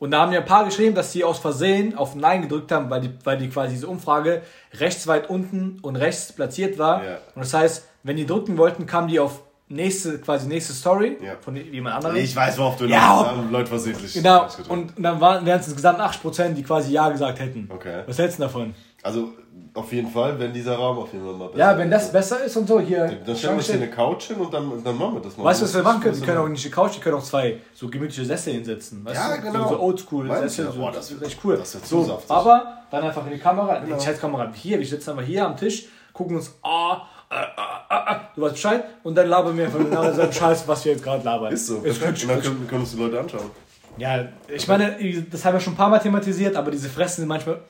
Und 0.00 0.10
da 0.12 0.22
haben 0.22 0.32
ja 0.32 0.40
ein 0.40 0.46
paar 0.46 0.64
geschrieben, 0.64 0.94
dass 0.94 1.12
sie 1.12 1.22
aus 1.22 1.38
Versehen 1.38 1.96
auf 1.96 2.14
Nein 2.16 2.40
gedrückt 2.42 2.72
haben, 2.72 2.88
weil 2.90 3.02
die, 3.02 3.10
weil 3.22 3.36
die 3.36 3.48
quasi 3.50 3.74
diese 3.74 3.86
Umfrage 3.86 4.42
rechts 4.78 5.06
weit 5.06 5.28
unten 5.30 5.78
und 5.82 5.94
rechts 5.96 6.32
platziert 6.32 6.78
war. 6.78 7.04
Ja. 7.04 7.18
Und 7.34 7.44
das 7.44 7.52
heißt, 7.54 7.86
wenn 8.02 8.16
die 8.16 8.24
drücken 8.26 8.56
wollten, 8.56 8.86
kamen 8.86 9.08
die 9.08 9.20
auf 9.20 9.42
nächste, 9.68 10.18
quasi 10.18 10.48
nächste 10.48 10.72
Story 10.72 11.16
Ja. 11.22 11.34
von 11.40 11.54
jemand 11.54 11.96
anderem. 11.96 12.16
Ich 12.16 12.34
weiß, 12.34 12.58
worauf 12.58 12.76
du 12.76 12.86
Ja, 12.86 13.26
haben 13.26 13.52
Leute 13.52 13.68
versehentlich. 13.68 14.14
Genau, 14.14 14.48
und 14.68 14.94
dann 14.98 15.20
waren, 15.20 15.44
wären 15.46 15.60
es 15.60 15.66
insgesamt 15.68 16.00
8%, 16.00 16.54
die 16.54 16.62
quasi 16.62 16.92
Ja 16.92 17.08
gesagt 17.10 17.38
hätten. 17.38 17.68
Okay. 17.72 18.02
Was 18.06 18.18
hältst 18.18 18.38
du 18.38 18.42
davon? 18.44 18.74
Also, 19.02 19.30
auf 19.74 19.92
jeden 19.92 20.10
Fall, 20.10 20.38
wenn 20.38 20.52
dieser 20.52 20.76
Raum 20.76 20.98
auf 20.98 21.12
jeden 21.12 21.24
Fall 21.24 21.34
mal 21.34 21.46
besser 21.48 21.58
Ja, 21.58 21.78
wenn 21.78 21.90
das 21.90 22.04
ist. 22.06 22.12
besser 22.12 22.44
ist 22.44 22.56
und 22.56 22.66
so, 22.68 22.80
hier. 22.80 23.06
Dann 23.24 23.36
stellen 23.36 23.54
wir 23.54 23.58
uns 23.58 23.66
hier 23.66 23.76
eine 23.76 23.88
Couch 23.90 24.24
hin 24.24 24.36
und 24.36 24.52
dann, 24.52 24.82
dann 24.84 24.98
machen 24.98 25.14
wir 25.14 25.20
das 25.22 25.36
mal. 25.36 25.44
Weißt 25.44 25.60
du, 25.60 25.64
was 25.64 25.74
wir 25.74 25.82
machen 25.82 26.00
können? 26.02 26.14
Ist 26.14 26.24
können 26.24 26.38
auch 26.38 26.48
nicht 26.48 26.64
die 26.64 26.70
Couch, 26.70 26.96
die 26.96 27.00
können 27.00 27.16
auch 27.16 27.22
zwei 27.22 27.58
so 27.74 27.88
gemütliche 27.88 28.24
Sessel 28.24 28.52
hinsetzen. 28.54 29.04
Weißt 29.04 29.16
Ja, 29.16 29.36
du? 29.36 29.42
genau. 29.42 29.62
So, 29.68 29.74
so 29.76 29.80
oldschool 29.80 30.28
Sessel, 30.28 30.66
ja. 30.66 30.72
so, 30.72 30.78
Boah, 30.80 30.92
das 30.92 31.10
ist 31.10 31.20
wird- 31.20 31.30
echt 31.30 31.40
cool. 31.44 31.56
das 31.56 31.74
wird 31.74 31.86
so, 31.86 32.04
saftig. 32.04 32.30
aber 32.30 32.78
dann 32.90 33.04
einfach 33.04 33.24
in 33.26 33.32
die 33.32 33.38
Kamera, 33.38 33.78
genau. 33.78 33.96
die 33.96 34.12
Kamera 34.12 34.52
hier, 34.54 34.78
wir 34.78 34.86
sitzen 34.86 35.10
einfach 35.10 35.24
hier 35.24 35.46
am 35.46 35.56
Tisch, 35.56 35.86
gucken 36.12 36.36
uns, 36.36 36.52
ah, 36.62 37.02
ah, 37.30 37.36
ah, 37.56 37.84
ah, 37.88 38.04
ah, 38.06 38.20
du 38.34 38.42
weißt 38.42 38.54
Bescheid, 38.54 38.84
und 39.04 39.14
dann 39.14 39.28
labern 39.28 39.56
wir 39.56 39.64
einfach 39.66 39.78
genau 39.78 40.12
so 40.12 40.30
Scheiß, 40.32 40.66
was 40.68 40.84
wir 40.84 40.92
jetzt 40.92 41.04
gerade 41.04 41.24
labern. 41.24 41.52
Ist 41.52 41.66
so. 41.68 41.78
Ist 41.78 42.02
Und 42.02 42.28
dann 42.28 42.40
können, 42.42 42.66
können 42.68 42.80
uns 42.82 42.90
die 42.92 42.98
Leute 43.00 43.20
anschauen. 43.20 43.50
Ja, 43.96 44.24
ich 44.48 44.66
meine, 44.68 44.96
das 45.30 45.44
haben 45.44 45.54
wir 45.54 45.60
schon 45.60 45.72
ein 45.74 45.76
paar 45.76 45.88
Mal 45.90 45.98
thematisiert, 45.98 46.56
aber 46.56 46.70
diese 46.70 46.88
Fressen 46.88 47.22
sind 47.22 47.28
manchmal, 47.28 47.60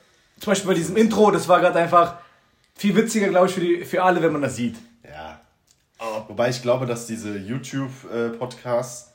zum 0.41 0.51
Beispiel 0.51 0.67
bei 0.69 0.73
diesem 0.75 0.97
Intro, 0.97 1.31
das 1.31 1.47
war 1.47 1.59
gerade 1.61 1.79
einfach 1.79 2.15
viel 2.75 2.95
witziger, 2.95 3.29
glaube 3.29 3.47
ich, 3.47 3.53
für, 3.53 3.61
die, 3.61 3.85
für 3.85 4.03
alle, 4.03 4.21
wenn 4.21 4.33
man 4.33 4.41
das 4.41 4.55
sieht. 4.57 4.75
Ja. 5.03 5.39
Wobei 6.27 6.49
ich 6.49 6.61
glaube, 6.61 6.85
dass 6.87 7.05
diese 7.05 7.37
YouTube-Podcasts 7.37 9.11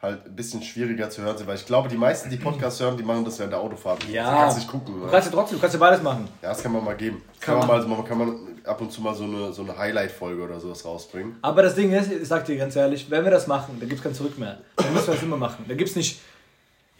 halt 0.00 0.24
ein 0.24 0.34
bisschen 0.34 0.62
schwieriger 0.62 1.10
zu 1.10 1.20
hören 1.20 1.36
sind, 1.36 1.46
weil 1.46 1.56
ich 1.56 1.66
glaube, 1.66 1.88
die 1.90 1.96
meisten, 1.98 2.30
die 2.30 2.38
Podcasts 2.38 2.80
hören, 2.80 2.96
die 2.96 3.02
machen 3.02 3.22
das 3.26 3.38
während 3.38 3.52
der 3.52 3.60
Autofahrt. 3.60 4.02
Ja. 4.08 4.30
Du 4.30 4.36
kannst 4.38 4.56
nicht 4.56 4.68
gucken. 4.70 4.94
Du 4.94 5.04
Ne? 5.04 5.10
kannst 5.10 5.28
ja 5.30 5.34
trotzdem, 5.34 5.58
du 5.58 5.60
kannst 5.60 5.74
ja 5.74 5.80
beides 5.80 6.02
machen. 6.02 6.26
Ja, 6.40 6.48
das 6.48 6.62
kann 6.62 6.72
man 6.72 6.82
mal 6.82 6.96
geben. 6.96 7.22
Kann 7.38 7.58
Kann, 7.60 7.68
man, 7.68 7.86
mal, 7.88 7.96
man 7.96 8.04
kann 8.06 8.16
man 8.18 8.36
ab 8.64 8.80
und 8.80 8.90
zu 8.90 9.02
mal 9.02 9.14
so 9.14 9.24
eine, 9.24 9.52
so 9.52 9.60
eine 9.60 9.76
Highlight-Folge 9.76 10.42
oder 10.42 10.58
sowas 10.58 10.82
rausbringen. 10.86 11.36
Aber 11.42 11.62
das 11.62 11.74
Ding 11.74 11.92
ist, 11.92 12.10
ich 12.10 12.26
sag 12.26 12.46
dir 12.46 12.56
ganz 12.56 12.74
ehrlich, 12.76 13.10
wenn 13.10 13.22
wir 13.24 13.30
das 13.30 13.46
machen, 13.46 13.76
dann 13.78 13.86
gibt's 13.90 14.02
kein 14.02 14.14
Zurück 14.14 14.38
mehr. 14.38 14.58
Dann 14.76 14.94
müssen 14.94 15.08
wir 15.08 15.14
das 15.14 15.22
immer 15.22 15.36
machen. 15.36 15.66
Da 15.68 15.74
gibt's 15.74 15.94
nicht, 15.94 16.20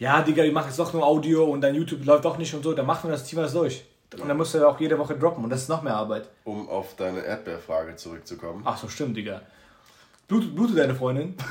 ja, 0.01 0.21
Digga, 0.23 0.41
die 0.43 0.49
machen 0.51 0.67
jetzt 0.69 0.79
doch 0.79 0.91
nur 0.93 1.05
Audio 1.05 1.45
und 1.45 1.61
dein 1.61 1.75
YouTube 1.75 2.03
läuft 2.05 2.25
doch 2.25 2.37
nicht 2.39 2.51
und 2.55 2.63
so, 2.63 2.73
dann 2.73 2.87
machen 2.87 3.07
wir 3.09 3.11
das, 3.11 3.31
wir 3.31 3.43
das 3.43 3.53
durch. 3.53 3.83
Und 4.19 4.27
dann 4.27 4.35
musst 4.35 4.53
du 4.53 4.57
ja 4.57 4.67
auch 4.67 4.79
jede 4.79 4.97
Woche 4.97 5.15
droppen 5.15 5.43
und 5.43 5.49
das 5.51 5.61
ist 5.61 5.69
noch 5.69 5.83
mehr 5.83 5.95
Arbeit. 5.95 6.27
Um 6.43 6.67
auf 6.67 6.95
deine 6.97 7.19
Erdbeerfrage 7.21 7.95
zurückzukommen. 7.95 8.63
Ach 8.65 8.77
so, 8.77 8.87
stimmt, 8.89 9.15
Digga. 9.15 9.41
Blutet, 10.27 10.55
blutet 10.55 10.77
deine 10.79 10.95
Freundin? 10.95 11.35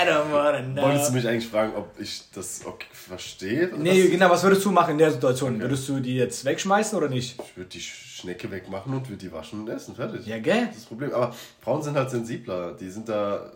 I 0.00 0.04
don't 0.06 0.30
wanna 0.30 0.60
know. 0.62 0.82
Wolltest 0.82 1.08
du 1.08 1.14
mich 1.14 1.26
eigentlich 1.26 1.48
fragen, 1.48 1.72
ob 1.74 1.98
ich 1.98 2.22
das 2.32 2.60
okay 2.64 2.86
verstehe? 2.92 3.70
Nee, 3.76 4.02
Das- 4.02 4.10
genau, 4.10 4.30
was 4.30 4.42
würdest 4.44 4.64
du 4.64 4.70
machen 4.70 4.92
in 4.92 4.98
der 4.98 5.10
Situation? 5.10 5.58
Würdest 5.60 5.88
du 5.88 5.98
die 6.00 6.16
jetzt 6.16 6.44
wegschmeißen 6.44 6.96
oder 6.96 7.08
nicht? 7.08 7.40
Ich 7.42 7.56
würde 7.56 7.70
die 7.70 7.80
Schnecke 7.80 8.50
wegmachen 8.50 8.92
und 8.94 9.08
würde 9.08 9.18
die 9.18 9.32
waschen 9.32 9.60
und 9.60 9.68
essen. 9.70 9.96
Fertig. 9.96 10.26
Ja, 10.26 10.38
gell? 10.38 10.66
Das 10.66 10.76
ist 10.76 10.82
das 10.82 10.84
Problem. 10.84 11.12
Aber 11.12 11.34
Frauen 11.60 11.82
sind 11.82 11.96
halt 11.96 12.10
sensibler. 12.10 12.74
Die 12.74 12.90
sind 12.90 13.08
da 13.08 13.50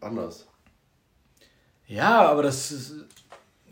anders. 0.00 0.46
Ja, 1.92 2.22
aber 2.30 2.42
das 2.42 2.70
ist, 2.70 2.92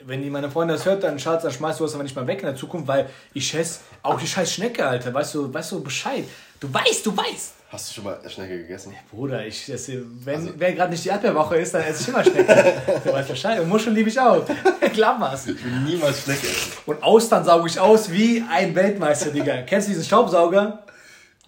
wenn 0.05 0.23
die 0.23 0.31
meine 0.31 0.51
Freundin 0.51 0.77
das 0.77 0.85
hört, 0.87 1.03
dann 1.05 1.19
Schatz, 1.19 1.43
dann 1.43 1.53
schmeißt 1.53 1.81
du 1.81 1.85
das 1.85 1.95
aber 1.95 2.03
nicht 2.03 2.15
mal 2.17 2.27
weg 2.27 2.41
in 2.41 2.47
der 2.47 2.57
Zukunft, 2.57 2.87
weil 2.89 3.09
ich 3.35 3.47
schätze 3.47 3.81
auch 4.03 4.21
die 4.21 4.27
scheiß 4.27 4.53
Schnecke, 4.53 4.87
Alter. 4.87 5.13
Weißt 5.15 5.35
du, 5.35 5.53
weißt 5.53 5.73
du 5.73 5.83
Bescheid? 5.83 6.25
Du 6.59 6.73
weißt, 6.73 7.07
du 7.07 7.17
weißt. 7.17 7.55
Hast 7.71 7.89
du 7.91 7.95
schon 7.95 8.05
mal 8.05 8.19
Schnecke 8.29 8.59
gegessen? 8.59 8.93
Bruder, 9.11 9.47
ich 9.47 9.69
esse, 9.73 10.03
wenn, 10.25 10.35
Also- 10.41 10.53
wenn 10.59 10.75
gerade 10.75 10.91
nicht 10.91 11.05
die 11.05 11.09
Erdbeerwoche 11.09 11.57
ist, 11.57 11.73
dann 11.73 11.83
esse 11.83 12.03
ich 12.03 12.09
immer 12.09 12.25
Schnecke. 12.25 12.75
du 13.05 13.13
weißt 13.13 13.29
Bescheid. 13.29 13.61
Und 13.61 13.69
Muscheln 13.69 13.95
liebe 13.95 14.09
ich 14.09 14.19
auch. 14.21 14.45
Klammers. 14.93 15.47
Ich 15.47 15.65
will 15.65 15.73
niemals 15.87 16.25
Schnecke 16.25 16.47
essen. 16.49 16.73
Und 16.87 17.03
Austern 17.03 17.45
sauge 17.45 17.69
ich 17.69 17.79
aus 17.79 18.11
wie 18.11 18.45
ein 18.51 18.75
Weltmeister, 18.75 19.31
Digga. 19.31 19.63
Kennst 19.63 19.87
du 19.87 19.93
diesen 19.93 20.05
Staubsauger? 20.05 20.85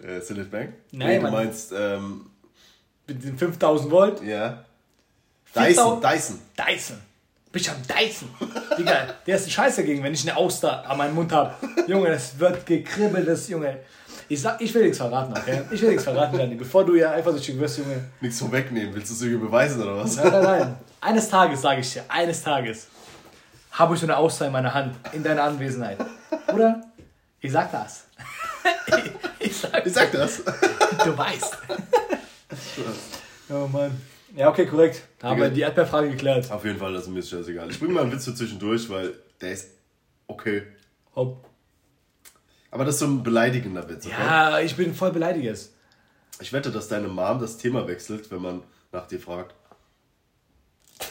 Äh, 0.01 0.21
Silent 0.21 0.49
Bank? 0.49 0.73
Nein, 0.91 1.07
nee, 1.07 1.19
du 1.19 1.29
meinst, 1.31 1.73
ähm, 1.77 2.27
Mit 3.05 3.23
den 3.23 3.37
5000 3.37 3.91
Volt? 3.91 4.23
ja. 4.23 4.63
4000 5.53 6.01
Dyson, 6.01 6.01
Dyson. 6.01 6.39
Dyson. 6.57 7.01
Bist 7.51 7.69
am 7.69 7.75
Dyson. 7.87 8.29
Digga, 8.77 9.13
der 9.27 9.35
ist 9.35 9.45
ein 9.45 9.51
Scheiß 9.51 9.75
dagegen, 9.75 10.01
wenn 10.03 10.13
ich 10.13 10.27
eine 10.27 10.35
Auster 10.35 10.89
an 10.89 10.97
meinem 10.97 11.13
Mund 11.13 11.31
habe. 11.31 11.53
Junge, 11.87 12.09
das 12.09 12.37
wird 12.39 12.65
gekribbelt, 12.65 13.27
das 13.27 13.47
Junge. 13.47 13.79
Ich 14.27 14.41
sag, 14.41 14.59
ich 14.59 14.73
will 14.73 14.81
nichts 14.83 14.97
verraten, 14.97 15.37
okay? 15.37 15.61
Ich 15.69 15.79
will 15.81 15.89
nichts 15.89 16.03
verraten, 16.05 16.35
Dani. 16.37 16.55
Bevor 16.55 16.83
du 16.83 16.95
ja 16.95 17.11
eifersüchtig 17.11 17.59
wirst, 17.59 17.77
Junge. 17.77 18.03
Nichts 18.21 18.39
vorwegnehmen. 18.39 18.95
Willst 18.95 19.11
du 19.11 19.13
es 19.13 19.21
irgendwie 19.21 19.45
beweisen 19.45 19.83
oder 19.83 19.97
was? 19.97 20.15
Nein, 20.15 20.31
nein, 20.31 20.43
nein. 20.43 20.75
Eines 21.01 21.29
Tages, 21.29 21.61
sage 21.61 21.81
ich 21.81 21.93
dir, 21.93 22.03
eines 22.07 22.41
Tages 22.41 22.87
habe 23.71 23.93
ich 23.93 23.99
so 23.99 24.07
eine 24.07 24.17
Auster 24.17 24.47
in 24.47 24.51
meiner 24.51 24.73
Hand, 24.73 24.95
in 25.11 25.21
deiner 25.23 25.43
Anwesenheit. 25.43 25.97
Oder? 26.51 26.81
Ich 27.39 27.51
sag 27.51 27.71
das. 27.71 28.05
ich 29.39 29.55
sag, 29.59 29.85
Ich 29.85 29.93
sag 29.93 30.11
das. 30.11 30.41
du 31.03 31.15
weißt. 31.17 31.57
oh 33.51 33.67
Mann. 33.67 34.01
Ja, 34.35 34.49
okay, 34.49 34.65
korrekt. 34.65 35.03
Da 35.19 35.29
haben 35.29 35.39
wir 35.39 35.49
die 35.49 35.61
Erdbeerfrage 35.61 36.09
geklärt. 36.09 36.51
Auf 36.51 36.65
jeden 36.65 36.79
Fall, 36.79 36.91
das 36.93 37.03
ist 37.03 37.09
mir 37.09 37.21
scheißegal. 37.21 37.69
Ich 37.69 37.79
bringe 37.79 37.93
mal 37.93 38.01
einen 38.01 38.11
Witz 38.11 38.25
für 38.25 38.33
zwischendurch, 38.33 38.89
weil 38.89 39.13
der 39.39 39.51
ist 39.51 39.69
okay. 40.25 40.63
Hopp. 41.15 41.45
Aber 42.71 42.83
das 42.83 42.95
ist 42.95 43.01
so 43.01 43.05
ein 43.05 43.21
beleidigender 43.21 43.87
Witz, 43.87 44.07
okay? 44.07 44.15
Ja, 44.17 44.59
ich 44.59 44.75
bin 44.75 44.95
voll 44.95 45.11
beleidigt. 45.11 45.69
Ich 46.39 46.51
wette, 46.51 46.71
dass 46.71 46.87
deine 46.87 47.09
Mom 47.09 47.39
das 47.39 47.57
Thema 47.57 47.87
wechselt, 47.87 48.31
wenn 48.31 48.41
man 48.41 48.63
nach 48.91 49.05
dir 49.05 49.19
fragt. 49.19 49.53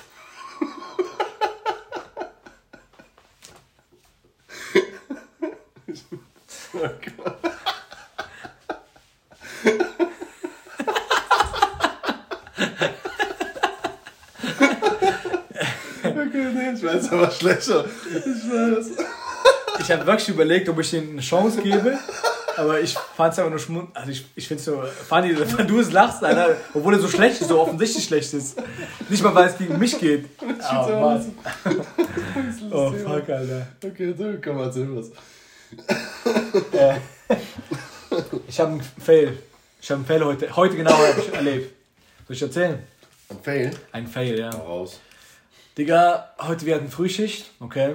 okay, 6.75 7.12
ich 16.95 17.03
weiß 17.03 17.13
aber 17.13 17.31
schlechter. 17.31 17.85
Ich 17.85 18.51
weiß. 18.51 18.87
Ich 19.81 19.91
habe 19.91 20.07
wirklich 20.07 20.29
überlegt, 20.29 20.69
ob 20.69 20.79
ich 20.81 20.93
ihnen 20.93 21.11
eine 21.13 21.21
Chance 21.21 21.61
gebe. 21.63 21.99
Aber 22.57 22.81
ich 22.81 22.95
fand 22.95 23.33
es 23.33 23.39
einfach 23.39 23.51
nur 23.51 23.59
schmund. 23.59 23.91
Also 23.95 24.11
ich, 24.11 24.27
ich 24.37 24.47
finde 24.47 24.63
so 24.63 24.83
funny, 25.09 25.35
wenn 25.57 25.67
du 25.67 25.81
es 25.81 25.91
lachst, 25.91 26.23
Alter, 26.23 26.57
obwohl 26.75 26.95
er 26.95 27.01
so 27.01 27.09
schlecht 27.09 27.41
ist, 27.41 27.49
so 27.49 27.61
offensichtlich 27.61 28.05
schlecht 28.05 28.35
ist. 28.35 28.61
Nicht 29.09 29.23
mal, 29.23 29.35
weil 29.35 29.49
es 29.49 29.57
gegen 29.59 29.79
mich 29.79 29.99
geht. 29.99 30.27
Oh, 30.71 31.01
Mann. 31.01 31.35
oh 32.71 32.93
fuck, 32.93 33.29
Alter. 33.29 33.67
Okay, 33.85 34.15
so, 34.17 34.35
komm 34.43 34.59
erzähl 34.59 34.89
was. 34.95 35.11
Äh, 36.73 36.97
ich 38.47 38.61
habe 38.61 38.73
einen 38.73 38.83
Fail. 38.83 39.39
Ich 39.81 39.91
habe 39.91 39.99
einen 39.99 40.07
Fail 40.07 40.25
heute. 40.25 40.55
Heute 40.55 40.77
genau 40.77 40.93
habe 40.93 41.21
ich 41.21 41.35
erlebt. 41.35 41.75
Soll 42.27 42.37
ich 42.37 42.43
erzählen? 42.43 42.79
Ein 43.29 43.39
Fail? 43.43 43.71
Ein 43.91 44.07
Fail, 44.07 44.39
ja. 44.39 44.51
Raus. 44.51 45.01
Digga, 45.79 46.29
heute 46.39 46.67
wir 46.67 46.75
hatten 46.75 46.89
Frühschicht, 46.89 47.51
okay. 47.59 47.95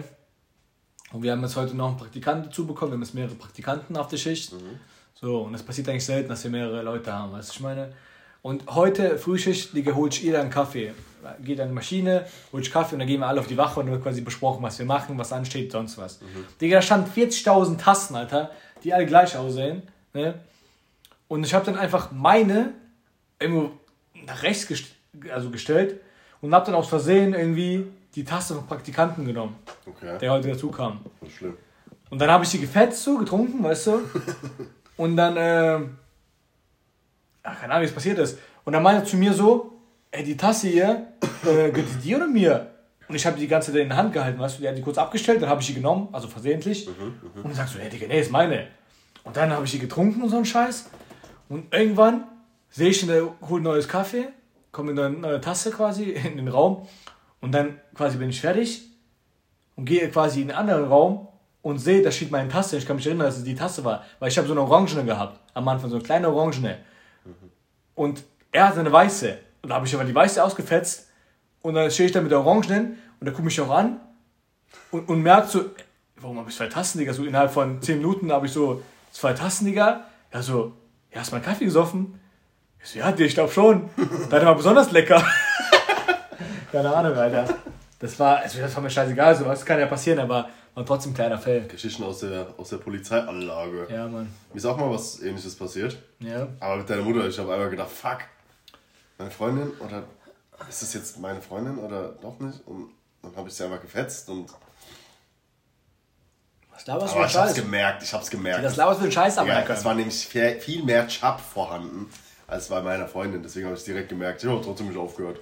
Und 1.12 1.22
wir 1.22 1.32
haben 1.32 1.44
jetzt 1.44 1.56
heute 1.56 1.76
noch 1.76 1.90
einen 1.90 1.98
Praktikanten 1.98 2.46
dazu 2.46 2.66
bekommen. 2.66 2.92
Wir 2.92 2.96
haben 2.96 3.04
jetzt 3.04 3.14
mehrere 3.14 3.36
Praktikanten 3.36 3.96
auf 3.96 4.08
der 4.08 4.18
Schicht. 4.18 4.52
So, 5.14 5.42
und 5.42 5.54
das 5.54 5.62
passiert 5.62 5.88
eigentlich 5.88 6.06
selten, 6.06 6.28
dass 6.28 6.44
wir 6.44 6.50
mehrere 6.50 6.82
Leute 6.82 7.14
haben, 7.14 7.32
weißt 7.34 7.50
du, 7.50 7.54
ich 7.54 7.60
meine. 7.60 7.94
Und 8.42 8.64
heute 8.74 9.20
Frühschicht, 9.20 9.76
Digga, 9.76 9.94
hol 9.94 10.10
ich 10.10 10.24
jeder 10.24 10.42
einen 10.42 10.50
Kaffee. 10.50 10.94
Geht 11.44 11.60
an 11.60 11.68
die 11.68 11.74
Maschine, 11.76 12.26
hol 12.52 12.62
ich 12.62 12.72
Kaffee 12.72 12.96
und 12.96 13.00
dann 13.00 13.08
gehen 13.08 13.20
wir 13.20 13.28
alle 13.28 13.42
auf 13.42 13.48
die 13.48 13.58
Wache 13.58 13.80
und 13.80 13.86
dann 13.86 13.94
wird 13.94 14.04
quasi 14.04 14.22
besprochen, 14.22 14.64
was 14.64 14.80
wir 14.80 14.86
machen, 14.88 15.18
was 15.20 15.32
ansteht, 15.32 15.72
sonst 15.72 16.00
was. 16.00 16.20
Digga, 16.60 16.78
da 16.78 16.82
standen 16.82 17.12
40.000 17.12 17.78
Tassen, 17.78 18.16
Alter. 18.16 18.50
die 18.84 18.92
alle 18.92 19.06
gleich 19.06 19.38
aussehen. 19.38 19.84
Ne? 20.14 20.40
Und 21.28 21.46
ich 21.46 21.54
habe 21.54 21.66
dann 21.66 21.78
einfach 21.78 22.12
meine 22.12 22.74
irgendwo 23.40 23.72
nach 24.26 24.42
rechts 24.42 24.68
gest 24.68 24.86
also 25.32 25.52
gestellt 25.52 26.00
und 26.42 26.54
habe 26.54 26.66
dann 26.66 26.76
aus 26.76 26.88
Versehen 26.88 27.34
irgendwie 27.34 27.86
die 28.16 28.24
Tasse 28.24 28.56
vom 28.56 28.66
Praktikanten 28.68 29.26
genommen, 29.26 29.56
Okay. 29.86 30.18
der 30.20 30.32
heute 30.32 30.50
dazu 30.50 30.70
kam. 30.72 31.02
Das 31.22 31.30
ist 31.30 31.36
schlimm. 31.38 31.58
Und 32.10 32.20
dann 32.20 32.30
habe 32.32 32.44
ich 32.46 32.50
die 32.52 32.60
gefetzt 32.60 33.04
so, 33.04 33.18
getrunken, 33.18 33.64
weißt 33.64 33.88
du? 33.88 34.00
Und 34.98 35.16
dann, 35.18 35.36
ähm, 35.38 35.98
ach, 37.44 37.60
keine 37.60 37.74
Ahnung, 37.74 37.84
wie 37.84 37.90
es 37.90 37.94
passiert 37.94 38.18
ist. 38.20 38.40
Und 38.66 38.74
dann 38.74 38.82
meinte 38.84 39.04
er 39.04 39.06
zu 39.06 39.18
mir 39.18 39.34
so, 39.34 39.74
ey, 40.12 40.24
die 40.24 40.36
Tasse 40.38 40.68
hier, 40.70 41.08
äh, 41.44 41.70
gehört 41.70 41.88
die 41.96 42.02
dir 42.02 42.18
oder 42.18 42.28
mir? 42.28 42.72
Und 43.08 43.16
ich 43.16 43.26
habe 43.26 43.38
die 43.38 43.48
ganze 43.48 43.72
Zeit 43.72 43.82
in 43.82 43.90
der 43.90 43.98
Hand 43.98 44.12
gehalten, 44.14 44.40
weißt 44.40 44.58
du, 44.58 44.62
die 44.62 44.68
hat 44.68 44.78
die 44.78 44.82
kurz 44.82 44.98
abgestellt, 44.98 45.42
dann 45.42 45.50
habe 45.50 45.62
ich 45.62 45.68
die 45.68 45.74
genommen, 45.76 46.10
also 46.12 46.28
versehentlich. 46.28 46.88
Und 47.36 47.44
dann 47.46 47.54
sagst 47.54 47.76
du, 47.76 47.80
ey, 47.80 47.90
Digga, 47.90 48.08
nee, 48.08 48.20
ist 48.20 48.32
meine. 48.32 48.68
Und 49.24 49.36
dann 49.38 49.52
habe 49.52 49.66
ich 49.66 49.72
die 49.72 49.80
getrunken 49.80 50.22
und 50.24 50.30
so 50.30 50.38
ein 50.38 50.46
Scheiß. 50.46 50.90
Und 51.50 51.74
irgendwann 51.74 52.24
sehe 52.70 52.90
ich, 52.90 53.06
der 53.06 53.28
holt 53.48 53.64
neues 53.64 53.88
Kaffee, 53.88 54.28
kommt 54.78 54.92
in 54.92 55.00
eine 55.00 55.10
neue 55.10 55.42
Tasse 55.42 55.72
quasi 55.72 56.12
in 56.12 56.38
den 56.38 56.48
Raum. 56.48 56.88
Und 57.42 57.52
dann 57.52 57.80
quasi 57.96 58.18
bin 58.18 58.30
ich 58.30 58.40
fertig 58.40 58.84
und 59.76 59.86
gehe 59.86 60.08
quasi 60.10 60.42
in 60.42 60.52
einen 60.52 60.60
anderen 60.60 60.86
Raum 60.86 61.28
und 61.64 61.80
sehe, 61.80 62.04
da 62.04 62.12
steht 62.12 62.30
meine 62.30 62.48
Tasse. 62.48 62.78
Ich 62.78 62.86
kann 62.86 62.96
mich 62.96 63.08
erinnern, 63.08 63.26
dass 63.26 63.38
es 63.38 63.44
die 63.44 63.56
Tasse 63.56 63.84
war, 63.84 64.04
weil 64.20 64.30
ich 64.30 64.38
habe 64.38 64.48
so 64.48 64.54
eine 64.54 64.62
orangene 64.62 65.04
gehabt 65.04 65.40
am 65.56 65.68
Anfang, 65.68 65.90
so 65.90 65.96
eine 65.96 66.06
kleine 66.06 66.30
orangene. 66.30 66.78
Und 67.96 68.24
er 68.52 68.68
hat 68.68 68.78
eine 68.78 68.92
weiße. 68.92 69.40
Und 69.64 69.70
da 69.70 69.76
habe 69.76 69.88
ich 69.88 69.96
aber 69.96 70.04
die 70.04 70.14
weiße 70.14 70.44
ausgefetzt 70.44 71.08
und 71.64 71.74
dann 71.74 71.90
stehe 71.90 72.06
ich 72.06 72.14
da 72.14 72.22
mit 72.22 72.30
der 72.30 72.40
orangenen 72.40 73.00
und 73.20 73.26
da 73.26 73.32
gucke 73.32 73.48
ich 73.48 73.60
auch 73.60 73.72
an 73.72 74.00
und, 74.92 75.10
und 75.10 75.24
merkt 75.24 75.50
so, 75.50 75.66
warum 76.18 76.38
habe 76.38 76.52
ich 76.52 76.56
zwei 76.56 76.68
Tassen, 76.68 77.00
Digga? 77.00 77.14
So 77.14 77.26
innerhalb 77.26 77.52
von 77.52 77.82
10 77.82 77.98
Minuten 77.98 78.32
habe 78.32 78.46
ich 78.46 78.52
so 78.52 78.84
zwei 79.12 79.34
Tassen, 79.34 79.66
Digga. 79.66 80.06
Ja, 80.32 80.42
so, 80.44 80.74
ja, 81.12 81.22
hast 81.22 81.32
du 81.32 81.36
mal 81.36 81.42
Kaffee 81.42 81.66
gesoffen? 81.66 82.20
Ich 82.84 82.90
so, 82.90 83.00
ja, 83.00 83.14
ich 83.18 83.34
glaube 83.34 83.52
schon. 83.52 83.90
Deine 84.30 84.46
war 84.46 84.56
besonders 84.56 84.92
lecker. 84.92 85.26
Keine 86.72 86.94
Ahnung, 86.94 87.16
Alter. 87.16 87.56
Das 88.00 88.20
war, 88.20 88.38
also 88.38 88.60
das 88.60 88.76
war 88.76 88.84
mir 88.84 88.90
scheißegal, 88.90 89.36
so 89.36 89.46
was 89.46 89.66
kann 89.66 89.80
ja 89.80 89.88
passieren, 89.88 90.20
aber 90.20 90.50
war 90.76 90.86
trotzdem 90.86 91.12
ein 91.14 91.16
kleiner 91.16 91.40
Fell. 91.40 91.68
Geschichten 91.68 92.04
aus 92.04 92.20
der, 92.20 92.54
aus 92.58 92.70
der 92.70 92.78
Polizeianlage. 92.78 93.88
Ja, 93.90 94.08
Mann. 94.08 94.32
Mir 94.54 94.58
ist 94.58 94.66
auch 94.66 94.78
mal 94.78 94.92
was 94.92 95.22
ähnliches 95.22 95.56
passiert. 95.56 95.98
Ja. 96.20 96.48
Aber 96.60 96.78
mit 96.78 96.90
deiner 96.90 97.02
Mutter, 97.02 97.28
ich 97.28 97.40
habe 97.40 97.52
einmal 97.52 97.70
gedacht, 97.72 97.90
fuck, 97.90 98.20
meine 99.18 99.32
Freundin 99.32 99.72
oder 99.80 100.04
ist 100.70 100.84
das 100.84 100.94
jetzt 100.94 101.20
meine 101.20 101.42
Freundin 101.42 101.80
oder 101.80 102.10
doch 102.22 102.40
nicht? 102.40 102.60
Und 102.68 102.92
dann 103.24 103.36
habe 103.36 103.50
ich 103.50 103.56
sie 103.56 103.64
einmal 103.64 103.80
gefetzt 103.80 104.30
und 104.30 104.52
Was 106.72 106.86
laberst 106.86 107.14
du 107.14 107.18
aber 107.18 107.26
ich 107.28 107.36
hab's 107.36 107.48
Scheiß? 107.50 107.56
gemerkt, 107.56 108.04
ich 108.04 108.14
hab's 108.14 108.30
gemerkt. 108.30 108.64
Das 108.64 108.76
laberst 108.76 109.02
du 109.02 109.12
Scheiß, 109.12 109.38
aber 109.40 109.50
ja, 109.50 109.62
es 109.68 109.84
war 109.84 109.96
nämlich 109.96 110.28
viel, 110.28 110.84
mehr 110.84 111.08
Chap 111.08 111.40
vorhanden 111.42 112.08
als 112.48 112.70
bei 112.70 112.82
meiner 112.82 113.08
Freundin, 113.08 113.44
deswegen 113.44 113.68
habe 113.68 113.78
ich 113.78 113.84
direkt 113.84 114.10
gemerkt, 114.10 114.44
ich 114.44 114.50
habe 114.50 114.62
trotzdem 114.64 114.88
nicht 114.88 114.98
aufgehört. 114.98 115.40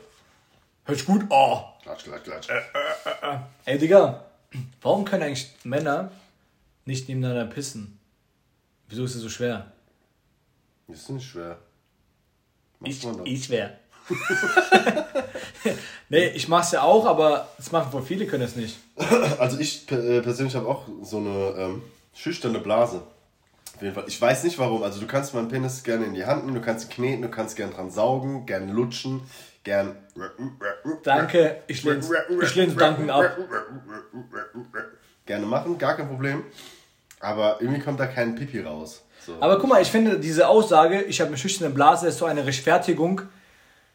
Hört 0.85 0.97
sich 0.97 1.07
gut, 1.07 1.25
oh. 1.29 1.61
Klatsch, 1.83 2.03
klatsch, 2.03 2.23
klatsch. 2.23 2.49
Ey, 3.65 3.77
Digga, 3.77 4.25
warum 4.81 5.05
können 5.05 5.23
eigentlich 5.23 5.51
Männer 5.63 6.11
nicht 6.85 7.07
nebeneinander 7.07 7.45
pissen? 7.45 7.99
Wieso 8.89 9.03
ist 9.03 9.15
es 9.15 9.21
so 9.21 9.29
schwer? 9.29 9.71
Das 10.87 11.01
ist 11.01 11.09
nicht 11.09 11.27
schwer. 11.27 11.57
Macht 12.79 12.91
Ich, 12.91 13.05
ich 13.25 13.45
schwer. 13.45 13.77
nee, 16.09 16.27
ich 16.27 16.47
mach's 16.47 16.71
ja 16.71 16.83
auch, 16.83 17.05
aber 17.05 17.49
das 17.57 17.71
machen 17.71 17.91
wohl 17.91 18.03
viele, 18.03 18.27
können 18.27 18.43
es 18.43 18.55
nicht. 18.55 18.77
Also 19.39 19.57
ich 19.57 19.91
äh, 19.91 20.21
persönlich 20.21 20.55
habe 20.55 20.67
auch 20.67 20.87
so 21.01 21.17
eine 21.17 21.55
ähm, 21.57 21.81
schüchterne 22.13 22.59
Blase. 22.59 23.01
Auf 23.75 23.81
jeden 23.81 23.93
Fall. 23.93 24.05
Ich 24.07 24.21
weiß 24.21 24.43
nicht 24.45 24.57
warum. 24.57 24.83
Also 24.83 25.01
du 25.01 25.07
kannst 25.07 25.33
meinen 25.33 25.49
Penis 25.49 25.83
gerne 25.83 26.05
in 26.05 26.13
die 26.13 26.25
Hand 26.25 26.45
nehmen, 26.45 26.55
du 26.55 26.61
kannst 26.61 26.85
ihn 26.85 26.91
kneten, 26.91 27.21
du 27.21 27.29
kannst 27.29 27.55
gern 27.55 27.71
dran 27.71 27.91
saugen, 27.91 28.45
gern 28.45 28.69
lutschen, 28.69 29.21
gern... 29.63 29.97
Danke, 31.03 31.63
ich 31.67 31.83
lehn's, 31.83 32.09
ich 32.41 32.55
lehn's 32.55 32.75
danken 32.75 33.09
ab. 33.09 33.37
Gerne 35.25 35.45
machen, 35.45 35.77
gar 35.77 35.97
kein 35.97 36.07
Problem. 36.07 36.43
Aber 37.19 37.57
irgendwie 37.59 37.81
kommt 37.81 37.99
da 37.99 38.07
kein 38.07 38.35
Pipi 38.35 38.61
raus. 38.61 39.03
So. 39.25 39.35
Aber 39.39 39.59
guck 39.59 39.69
mal, 39.69 39.81
ich 39.81 39.89
finde 39.89 40.19
diese 40.19 40.47
Aussage, 40.47 41.01
ich 41.01 41.19
habe 41.19 41.29
eine 41.29 41.37
schüchterne 41.37 41.73
Blase, 41.73 42.07
ist 42.07 42.19
so 42.19 42.25
eine 42.25 42.45
Rechtfertigung, 42.45 43.23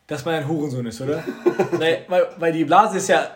dass 0.06 0.24
man 0.24 0.34
ein 0.34 0.48
Hurensohn 0.48 0.84
ist, 0.86 1.00
oder? 1.00 1.22
weil, 1.72 2.04
weil 2.36 2.52
die 2.52 2.64
Blase 2.64 2.98
ist 2.98 3.08
ja 3.08 3.30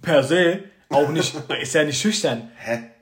per 0.00 0.22
se 0.22 0.64
auch 0.88 1.08
nicht, 1.08 1.34
ist 1.60 1.74
ja 1.74 1.84
nicht 1.84 2.00
schüchtern. 2.00 2.52
Hä? 2.56 2.93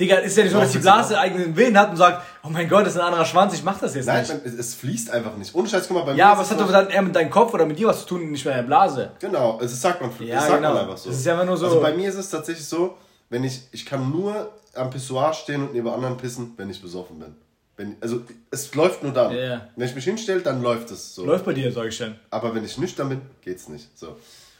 Digga, 0.00 0.16
ist 0.16 0.36
ja 0.38 0.44
nicht 0.44 0.52
so, 0.54 0.58
dass 0.58 0.72
die 0.72 0.78
Blase 0.78 1.18
eigenen 1.18 1.54
Willen 1.54 1.78
hat 1.78 1.90
und 1.90 1.96
sagt, 1.96 2.22
oh 2.42 2.48
mein 2.48 2.66
Gott, 2.66 2.86
das 2.86 2.94
ist 2.94 2.98
ein 3.00 3.04
anderer 3.06 3.26
Schwanz, 3.26 3.52
ich 3.52 3.62
mach 3.62 3.78
das 3.78 3.94
jetzt 3.94 4.06
Nein, 4.06 4.20
nicht. 4.22 4.28
man, 4.30 4.40
es, 4.44 4.54
es 4.58 4.74
fließt 4.74 5.10
einfach 5.10 5.36
nicht. 5.36 5.54
Ohne 5.54 5.68
Scheiß, 5.68 5.86
guck 5.86 5.98
mal, 5.98 6.04
bei 6.04 6.12
Ja, 6.14 6.26
mir 6.28 6.32
aber 6.32 6.40
ist 6.42 6.50
was 6.50 6.56
es 6.56 6.62
hat 6.62 6.68
doch 6.68 6.72
dann 6.72 6.88
eher 6.88 7.02
mit 7.02 7.14
deinem 7.14 7.28
Kopf 7.30 7.52
oder 7.52 7.66
mit 7.66 7.78
dir 7.78 7.88
was 7.88 8.00
zu 8.00 8.06
tun, 8.06 8.30
nicht 8.30 8.44
mit 8.44 8.54
der 8.54 8.62
Blase? 8.62 9.10
Genau, 9.20 9.52
also 9.58 9.66
das 9.66 9.80
sagt 9.82 10.00
man, 10.00 10.10
Ja, 10.20 10.36
das 10.36 10.44
sagt 10.46 10.56
genau. 10.56 10.72
man 10.72 10.82
einfach 10.84 10.96
so. 10.96 11.10
Das 11.10 11.18
ist 11.18 11.26
ja 11.26 11.34
immer 11.34 11.44
nur 11.44 11.58
so- 11.58 11.66
Also 11.66 11.80
bei 11.82 11.92
mir 11.92 12.08
ist 12.08 12.14
es 12.14 12.30
tatsächlich 12.30 12.66
so, 12.66 12.96
wenn 13.28 13.44
ich, 13.44 13.60
ich 13.72 13.84
kann 13.84 14.10
nur 14.10 14.50
am 14.74 14.88
Pissoir 14.88 15.34
stehen 15.34 15.62
und 15.62 15.74
neben 15.74 15.88
anderen 15.88 16.16
pissen, 16.16 16.54
wenn 16.56 16.70
ich 16.70 16.80
besoffen 16.80 17.18
bin. 17.18 17.34
Wenn, 17.76 17.96
also 18.00 18.22
es 18.50 18.74
läuft 18.74 19.02
nur 19.02 19.12
dann. 19.12 19.34
Ja. 19.36 19.68
Wenn 19.76 19.86
ich 19.88 19.94
mich 19.94 20.04
hinstelle, 20.04 20.40
dann 20.40 20.62
läuft 20.62 20.90
es 20.90 21.14
so. 21.14 21.24
Läuft 21.26 21.44
bei 21.44 21.52
dir, 21.52 21.70
sag 21.70 21.86
ich 21.88 21.96
schon. 21.96 22.14
Aber 22.30 22.54
wenn 22.54 22.64
ich 22.64 22.78
nüchtern 22.78 23.10
bin, 23.10 23.20
geht's 23.42 23.68
nicht. 23.68 23.88
So. 23.98 24.16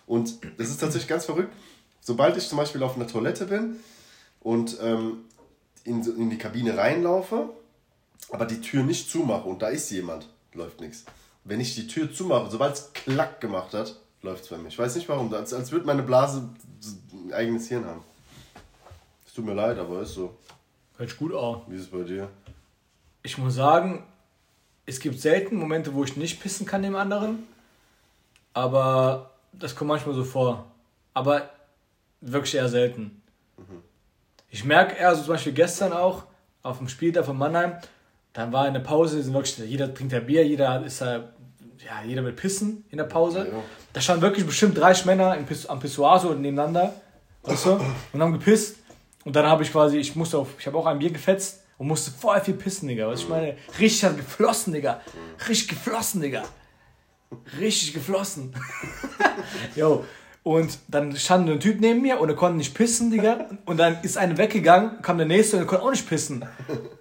Und 0.07 0.35
das 0.59 0.68
ist 0.68 0.79
tatsächlich 0.81 1.09
ganz 1.09 1.25
verrückt. 1.25 1.53
Sobald 2.03 2.37
ich 2.37 2.47
zum 2.49 2.59
Beispiel 2.59 2.83
auf 2.83 2.97
einer 2.97 3.07
Toilette 3.07 3.47
bin 3.47 3.77
und 4.42 4.78
ähm, 4.83 5.24
in, 5.85 6.02
in 6.05 6.31
die 6.31 6.38
Kabine 6.38 6.76
reinlaufe, 6.76 7.50
aber 8.31 8.46
die 8.46 8.61
Tür 8.61 8.83
nicht 8.83 9.11
zumache 9.11 9.48
und 9.48 9.62
da 9.62 9.68
ist 9.68 9.90
jemand, 9.90 10.28
läuft 10.55 10.81
nichts. 10.81 11.05
Wenn 11.44 11.61
ich 11.61 11.74
die 11.74 11.87
Tür 11.87 12.12
zumache, 12.12 12.50
sobald 12.50 12.74
es 12.74 12.92
klack 12.92 13.40
gemacht 13.40 13.74
hat, 13.74 13.98
läuft 14.22 14.44
es 14.44 14.50
bei 14.50 14.59
mir. 14.59 14.68
Ich 14.68 14.78
weiß 14.78 14.94
nicht 14.94 15.09
warum. 15.09 15.33
Als, 15.35 15.52
als 15.52 15.72
würde 15.72 15.87
meine 15.87 16.02
Blase 16.02 16.48
ein 17.12 17.33
eigenes 17.33 17.68
Hirn 17.68 17.85
haben. 17.85 18.02
Es 19.26 19.35
tut 19.35 19.44
mir 19.44 19.55
leid, 19.55 19.78
aber 19.78 20.02
ist 20.02 20.14
so. 20.14 20.37
Hört 20.96 21.11
sich 21.11 21.18
gut 21.18 21.35
an. 21.35 21.62
Wie 21.66 21.74
ist 21.74 21.83
es 21.83 21.88
bei 21.88 22.02
dir? 22.02 22.28
Ich 23.24 23.38
muss 23.38 23.55
sagen, 23.55 24.05
es 24.87 25.00
gibt 25.00 25.20
selten 25.20 25.57
Momente, 25.57 25.94
wo 25.94 26.05
ich 26.05 26.16
nicht 26.16 26.40
pissen 26.40 26.66
kann 26.66 26.83
dem 26.83 26.94
anderen. 26.94 27.44
Aber 28.55 29.31
das 29.52 29.74
kommt 29.74 29.88
manchmal 29.88 30.14
so 30.14 30.24
vor. 30.24 30.66
Aber 31.14 31.50
wirklich 32.20 32.55
eher 32.55 32.68
selten. 32.68 33.22
Ich 34.53 34.65
merke 34.65 34.97
eher, 34.97 35.15
so 35.17 35.23
zum 35.23 35.33
Beispiel 35.33 35.55
gestern 35.55 35.95
auch, 35.95 36.25
auf 36.62 36.77
dem 36.77 36.87
Spiel 36.87 37.11
da 37.11 37.23
von 37.23 37.38
Mannheim, 37.38 37.77
dann 38.35 38.53
war 38.53 38.69
in 38.69 38.75
der 38.75 38.81
Pause, 38.81 39.23
sind 39.23 39.33
wirklich, 39.33 39.57
jeder 39.57 39.93
trinkt 39.93 40.12
ja 40.12 40.21
Bier, 40.21 40.47
jeder 40.47 40.85
ist 40.85 41.01
da, 41.01 41.33
ja, 41.79 42.03
jeder 42.07 42.23
will 42.23 42.33
pissen 42.33 42.85
in 42.91 42.99
der 42.99 43.05
Pause. 43.05 43.49
Ja. 43.51 43.59
Da 43.95 44.01
standen 44.03 44.21
wirklich 44.21 44.47
bestimmt 44.47 44.77
30 44.79 45.07
Männer 45.07 45.37
im 45.37 45.47
Piss, 45.47 45.67
am 45.67 45.81
Pissoir 45.81 46.21
so 46.21 46.35
nebeneinander, 46.35 46.95
weißt 47.45 47.65
du, 47.65 47.81
und 48.12 48.21
haben 48.21 48.33
gepisst. 48.33 48.77
Und 49.25 49.35
dann 49.35 49.47
habe 49.47 49.62
ich 49.62 49.73
quasi, 49.73 49.97
ich 49.97 50.15
musste 50.17 50.37
auf, 50.37 50.49
ich 50.59 50.67
habe 50.67 50.77
auch 50.77 50.87
ein 50.87 50.99
Bier 50.99 51.11
gefetzt 51.11 51.62
und 51.79 51.87
musste 51.87 52.11
voll 52.11 52.38
viel 52.43 52.55
pissen, 52.55 52.88
Digga. 52.88 53.09
Was 53.09 53.21
ich 53.21 53.29
meine, 53.31 53.57
richtig 53.79 54.05
hat 54.05 54.19
geflossen, 54.19 54.75
Digga. 54.75 55.01
Richtig 55.49 55.69
geflossen, 55.69 56.21
Digga. 56.21 56.43
Richtig 57.59 57.95
geflossen. 57.95 58.55
Jo. 59.77 60.05
Und 60.44 60.78
dann 60.88 61.16
stand 61.16 61.48
ein 61.48 61.61
Typ 61.61 61.81
neben 61.81 62.02
mir 62.02 62.18
und 62.18 62.28
er 62.28 62.35
konnte 62.35 62.57
nicht 62.59 62.74
pissen, 62.74 63.11
Digga. 63.12 63.48
Und 63.64 63.76
dann 63.76 63.98
ist 64.02 64.18
einer 64.18 64.37
weggegangen, 64.38 65.00
kam 65.00 65.16
der 65.18 65.26
nächste 65.28 65.57
und 65.57 65.62
er 65.62 65.66
konnte 65.66 65.85
auch 65.85 65.90
nicht 65.92 66.09
pissen. 66.09 66.44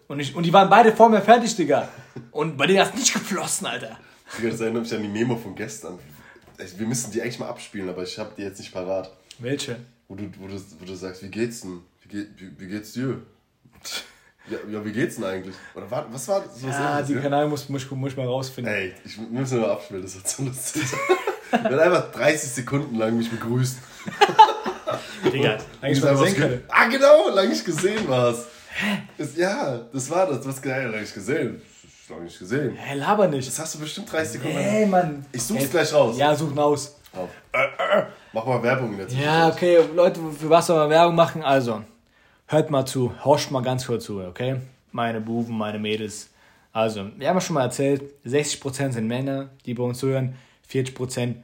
Und, 0.07 0.19
ich, 0.19 0.35
und 0.35 0.43
die 0.43 0.53
waren 0.53 0.69
beide 0.69 0.91
vor 0.95 1.09
mir 1.09 1.21
fertig, 1.21 1.55
Digga. 1.55 1.87
Und 2.29 2.55
bei 2.57 2.67
denen 2.67 2.79
hat 2.81 2.89
es 2.93 2.99
nicht 2.99 3.13
geflossen, 3.13 3.65
Alter. 3.65 3.97
Digga, 4.37 4.49
Das 4.51 4.59
erinnert 4.61 4.83
mich 4.83 4.93
an 4.93 5.01
die 5.01 5.07
Memo 5.07 5.35
von 5.37 5.55
gestern. 5.55 5.97
Wir 6.77 6.85
müssen 6.85 7.11
die 7.11 7.21
eigentlich 7.23 7.39
mal 7.39 7.47
abspielen, 7.49 7.89
aber 7.89 8.03
ich 8.03 8.19
habe 8.19 8.31
die 8.37 8.43
jetzt 8.43 8.59
nicht 8.59 8.71
parat. 8.71 9.11
Welche? 9.39 9.77
Wo 10.07 10.13
du, 10.13 10.25
wo, 10.39 10.45
du, 10.47 10.53
wo 10.79 10.85
du 10.85 10.93
sagst, 10.93 11.23
wie 11.23 11.29
geht's 11.29 11.61
denn? 11.61 11.79
Wie, 12.03 12.09
geht, 12.09 12.27
wie, 12.37 12.51
wie 12.59 12.67
geht's 12.67 12.91
dir? 12.93 13.21
Ja, 14.49 14.57
ja, 14.71 14.85
wie 14.85 14.91
geht's 14.91 15.15
denn 15.15 15.23
eigentlich? 15.23 15.55
Oder 15.73 15.89
war, 15.89 16.13
was 16.13 16.27
war 16.27 16.41
das? 16.41 16.63
Was 16.63 17.09
Ja, 17.09 17.15
ja? 17.15 17.21
Kanal 17.21 17.47
muss, 17.47 17.67
muss, 17.69 17.83
ich- 17.83 17.91
muss 17.91 18.11
ich 18.11 18.17
mal 18.17 18.27
rausfinden. 18.27 18.71
Ey, 18.71 18.93
ich 19.03 19.17
müssen 19.17 19.61
mal 19.61 19.71
abspielen, 19.71 20.03
das 20.03 20.13
wird 20.15 20.27
so 20.27 20.43
lustig. 20.43 20.83
Er 21.51 21.63
hat 21.63 21.79
einfach 21.79 22.11
30 22.11 22.49
Sekunden 22.49 22.97
lang 22.97 23.17
mich 23.17 23.29
begrüßt. 23.29 23.77
Digga, 25.33 25.57
eigentlich 25.81 25.97
Ich 25.97 26.03
mal 26.03 26.17
sehen 26.17 26.35
können. 26.35 26.63
Ah, 26.67 26.87
genau, 26.87 27.29
lang 27.29 27.49
nicht 27.49 27.65
gesehen 27.65 28.07
war's. 28.07 28.45
Das, 29.17 29.35
ja, 29.35 29.79
das 29.91 30.09
war 30.09 30.27
das. 30.27 30.41
Du 30.41 30.49
hast 30.49 30.61
geil, 30.61 30.89
lang 30.89 31.01
nicht 31.01 31.13
gesehen. 31.13 31.61
Das 31.83 31.91
ist 31.91 32.09
Lang 32.09 32.23
nicht 32.23 32.39
gesehen. 32.39 32.75
Hä, 32.75 32.95
laber 32.95 33.27
nicht. 33.27 33.47
Das 33.47 33.59
hast 33.59 33.75
du 33.75 33.79
bestimmt 33.79 34.11
30 34.11 34.33
Sekunden 34.33 34.55
lang. 34.57 34.65
Ey, 34.65 34.85
Mann. 34.85 35.25
Ich 35.31 35.43
such's 35.43 35.63
Ey, 35.63 35.69
gleich 35.69 35.93
raus. 35.93 36.17
Ja, 36.17 36.35
suchen 36.35 36.57
aus. 36.59 36.95
Auf. 37.13 37.29
Mach 38.33 38.45
mal 38.45 38.63
Werbung 38.63 38.91
in 38.93 38.97
der 38.97 39.07
Zwischenzeit. 39.07 39.33
Ja, 39.33 39.49
okay, 39.49 39.79
Leute, 39.93 40.19
für 40.39 40.49
was 40.49 40.67
soll 40.67 40.77
man 40.77 40.89
Werbung 40.89 41.15
machen? 41.15 41.43
Also, 41.43 41.81
hört 42.47 42.69
mal 42.69 42.85
zu, 42.85 43.13
horcht 43.23 43.51
mal 43.51 43.61
ganz 43.61 43.85
kurz 43.85 44.05
zu, 44.05 44.21
okay? 44.21 44.57
Meine 44.91 45.19
Buben, 45.19 45.57
meine 45.57 45.79
Mädels. 45.79 46.29
Also, 46.73 47.07
wir 47.17 47.27
haben 47.27 47.35
ja 47.35 47.41
schon 47.41 47.55
mal 47.55 47.63
erzählt, 47.63 48.03
60% 48.25 48.93
sind 48.93 49.07
Männer, 49.07 49.49
die 49.65 49.73
bei 49.73 49.83
uns 49.83 49.99
zuhören, 49.99 50.35
40% 50.71 51.35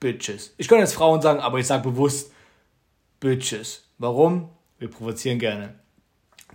Bitches. 0.00 0.54
Ich 0.58 0.68
könnte 0.68 0.82
jetzt 0.82 0.94
Frauen 0.94 1.22
sagen, 1.22 1.40
aber 1.40 1.58
ich 1.58 1.66
sage 1.66 1.82
bewusst 1.82 2.32
Bitches. 3.20 3.84
Warum? 3.98 4.50
Wir 4.78 4.88
provozieren 4.88 5.38
gerne. 5.38 5.74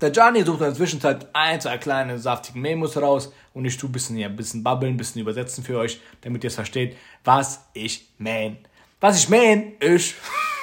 Der 0.02 0.12
Gianni 0.12 0.43
sucht 0.43 0.60
in 0.60 0.65
der 0.65 0.73
Zwischenzeit 0.73 1.28
ein, 1.34 1.62
zwei 1.62 1.78
kleine 1.78 2.17
saftige 2.17 2.58
Memos 2.58 2.97
raus 2.97 3.32
und 3.54 3.65
ich 3.65 3.78
tu 3.78 3.88
ein 3.88 3.91
bisschen 3.91 4.15
hier, 4.15 4.28
ein 4.28 4.36
bisschen 4.36 4.63
babbeln, 4.63 4.93
ein 4.93 4.97
bisschen 4.97 5.21
übersetzen 5.21 5.63
für 5.63 5.78
euch, 5.78 5.99
damit 6.21 6.43
ihr 6.43 6.47
es 6.47 6.56
versteht, 6.56 6.97
was 7.23 7.65
ich 7.73 8.08
mein. 8.17 8.58
Was 8.99 9.17
ich 9.17 9.30
mein, 9.30 9.73
ist, 9.80 10.15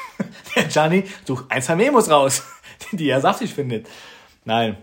der 0.56 0.64
Gianni 0.64 1.04
sucht 1.24 1.50
ein, 1.50 1.62
zwei 1.62 1.76
Memos 1.76 2.10
raus, 2.10 2.42
die 2.92 3.08
er 3.08 3.20
saftig 3.20 3.54
findet. 3.54 3.86
Nein. 4.44 4.76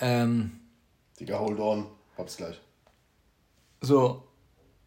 Ähm, 0.00 0.60
Digga, 1.18 1.38
hold 1.38 1.58
on. 1.58 1.86
Hab's 2.18 2.36
gleich. 2.36 2.60
so, 3.80 4.25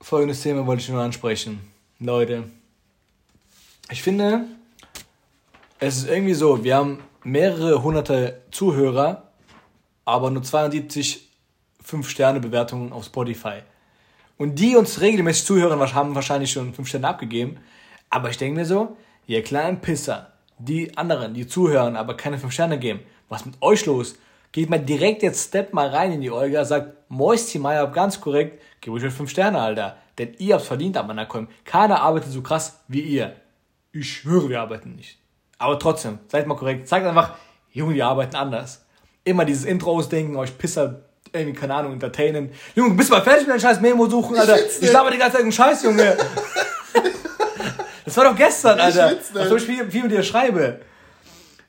folgendes 0.02 0.42
Thema 0.42 0.66
wollte 0.66 0.82
ich 0.82 0.90
nur 0.90 1.02
ansprechen. 1.02 1.62
Leute, 2.00 2.46
ich 3.92 4.02
finde, 4.02 4.46
es 5.80 5.98
ist 5.98 6.10
irgendwie 6.10 6.34
so, 6.34 6.64
wir 6.64 6.76
haben 6.76 7.00
mehrere 7.24 7.84
hunderte 7.84 8.42
Zuhörer, 8.52 9.32
aber 10.06 10.30
nur 10.30 10.44
72 10.44 11.28
5-Sterne-Bewertungen 11.86 12.94
auf 12.94 13.06
Spotify. 13.06 13.62
Und 14.38 14.56
die 14.56 14.76
uns 14.76 15.02
regelmäßig 15.02 15.46
zuhören, 15.46 15.80
haben 15.94 16.16
wahrscheinlich 16.16 16.52
schon 16.52 16.74
5 16.74 16.88
Sterne 16.88 17.08
abgegeben. 17.08 17.58
Aber 18.10 18.30
ich 18.30 18.38
denke 18.38 18.60
mir 18.60 18.66
so, 18.66 18.96
ihr 19.28 19.44
kleinen 19.44 19.82
Pisser, 19.82 20.34
die 20.58 20.98
anderen, 20.98 21.34
die 21.34 21.48
zuhören, 21.48 21.96
aber 21.96 22.16
keine 22.16 22.38
5 22.38 22.54
Sterne 22.54 22.80
geben, 22.80 23.02
was 23.28 23.46
mit 23.46 23.56
euch 23.62 23.86
los? 23.86 24.16
Geht 24.52 24.70
mal 24.70 24.80
direkt 24.80 25.22
jetzt 25.22 25.50
Step 25.50 25.74
mal 25.74 25.90
rein 25.90 26.12
in 26.12 26.22
die 26.22 26.32
Olga, 26.32 26.66
sagt, 26.66 26.94
Moisti 27.10 27.60
Meier, 27.60 27.88
ganz 27.88 28.20
korrekt, 28.20 28.62
gebe 28.82 28.98
ich 28.98 29.04
euch 29.04 29.14
5 29.14 29.30
Sterne, 29.30 29.62
Alter. 29.62 29.98
Denn 30.18 30.34
ihr 30.40 30.56
habt's 30.56 30.68
verdient 30.68 30.98
am 30.98 31.10
Anakom. 31.10 31.48
Keiner 31.66 32.02
arbeitet 32.02 32.32
so 32.32 32.42
krass 32.42 32.80
wie 32.88 33.02
ihr. 33.02 33.36
Ich 33.92 34.12
schwöre, 34.12 34.50
wir 34.50 34.62
arbeiten 34.62 34.96
nicht. 34.96 35.20
Aber 35.60 35.78
trotzdem, 35.78 36.20
seid 36.28 36.48
mal 36.48 36.56
korrekt. 36.56 36.88
Sagt 36.88 37.06
einfach, 37.06 37.36
Junge, 37.72 37.94
wir 37.94 38.08
arbeiten 38.08 38.36
anders. 38.36 38.86
Immer 39.24 39.46
dieses 39.46 39.66
Intro 39.66 39.92
ausdenken, 39.92 40.36
euch 40.36 40.58
Pisser, 40.58 41.02
irgendwie, 41.32 41.58
keine 41.58 41.76
Ahnung, 41.76 41.94
entertainen. 41.94 42.52
Junge, 42.76 42.96
bist 42.96 43.10
du 43.10 43.14
mal 43.14 43.22
fertig 43.22 43.42
mit 43.42 43.52
deinem 43.52 43.60
scheiß 43.60 43.82
Memo 43.82 44.10
suchen, 44.10 44.36
Alter? 44.36 44.58
schwitz 44.58 44.82
Ich 44.82 44.92
laber 44.92 45.12
die 45.12 45.18
ganze 45.18 45.34
Zeit 45.34 45.44
einen 45.44 45.52
Scheiß, 45.52 45.84
Junge. 45.84 46.18
das 48.06 48.18
war 48.18 48.24
doch 48.26 48.36
gestern, 48.36 48.80
Alter. 48.80 49.16
Was 49.34 49.50
soll 49.50 49.58
ich 49.60 49.66
viel, 49.66 49.92
viel 49.92 50.04
mit 50.04 50.12
dir 50.12 50.24
schreibe? 50.24 50.82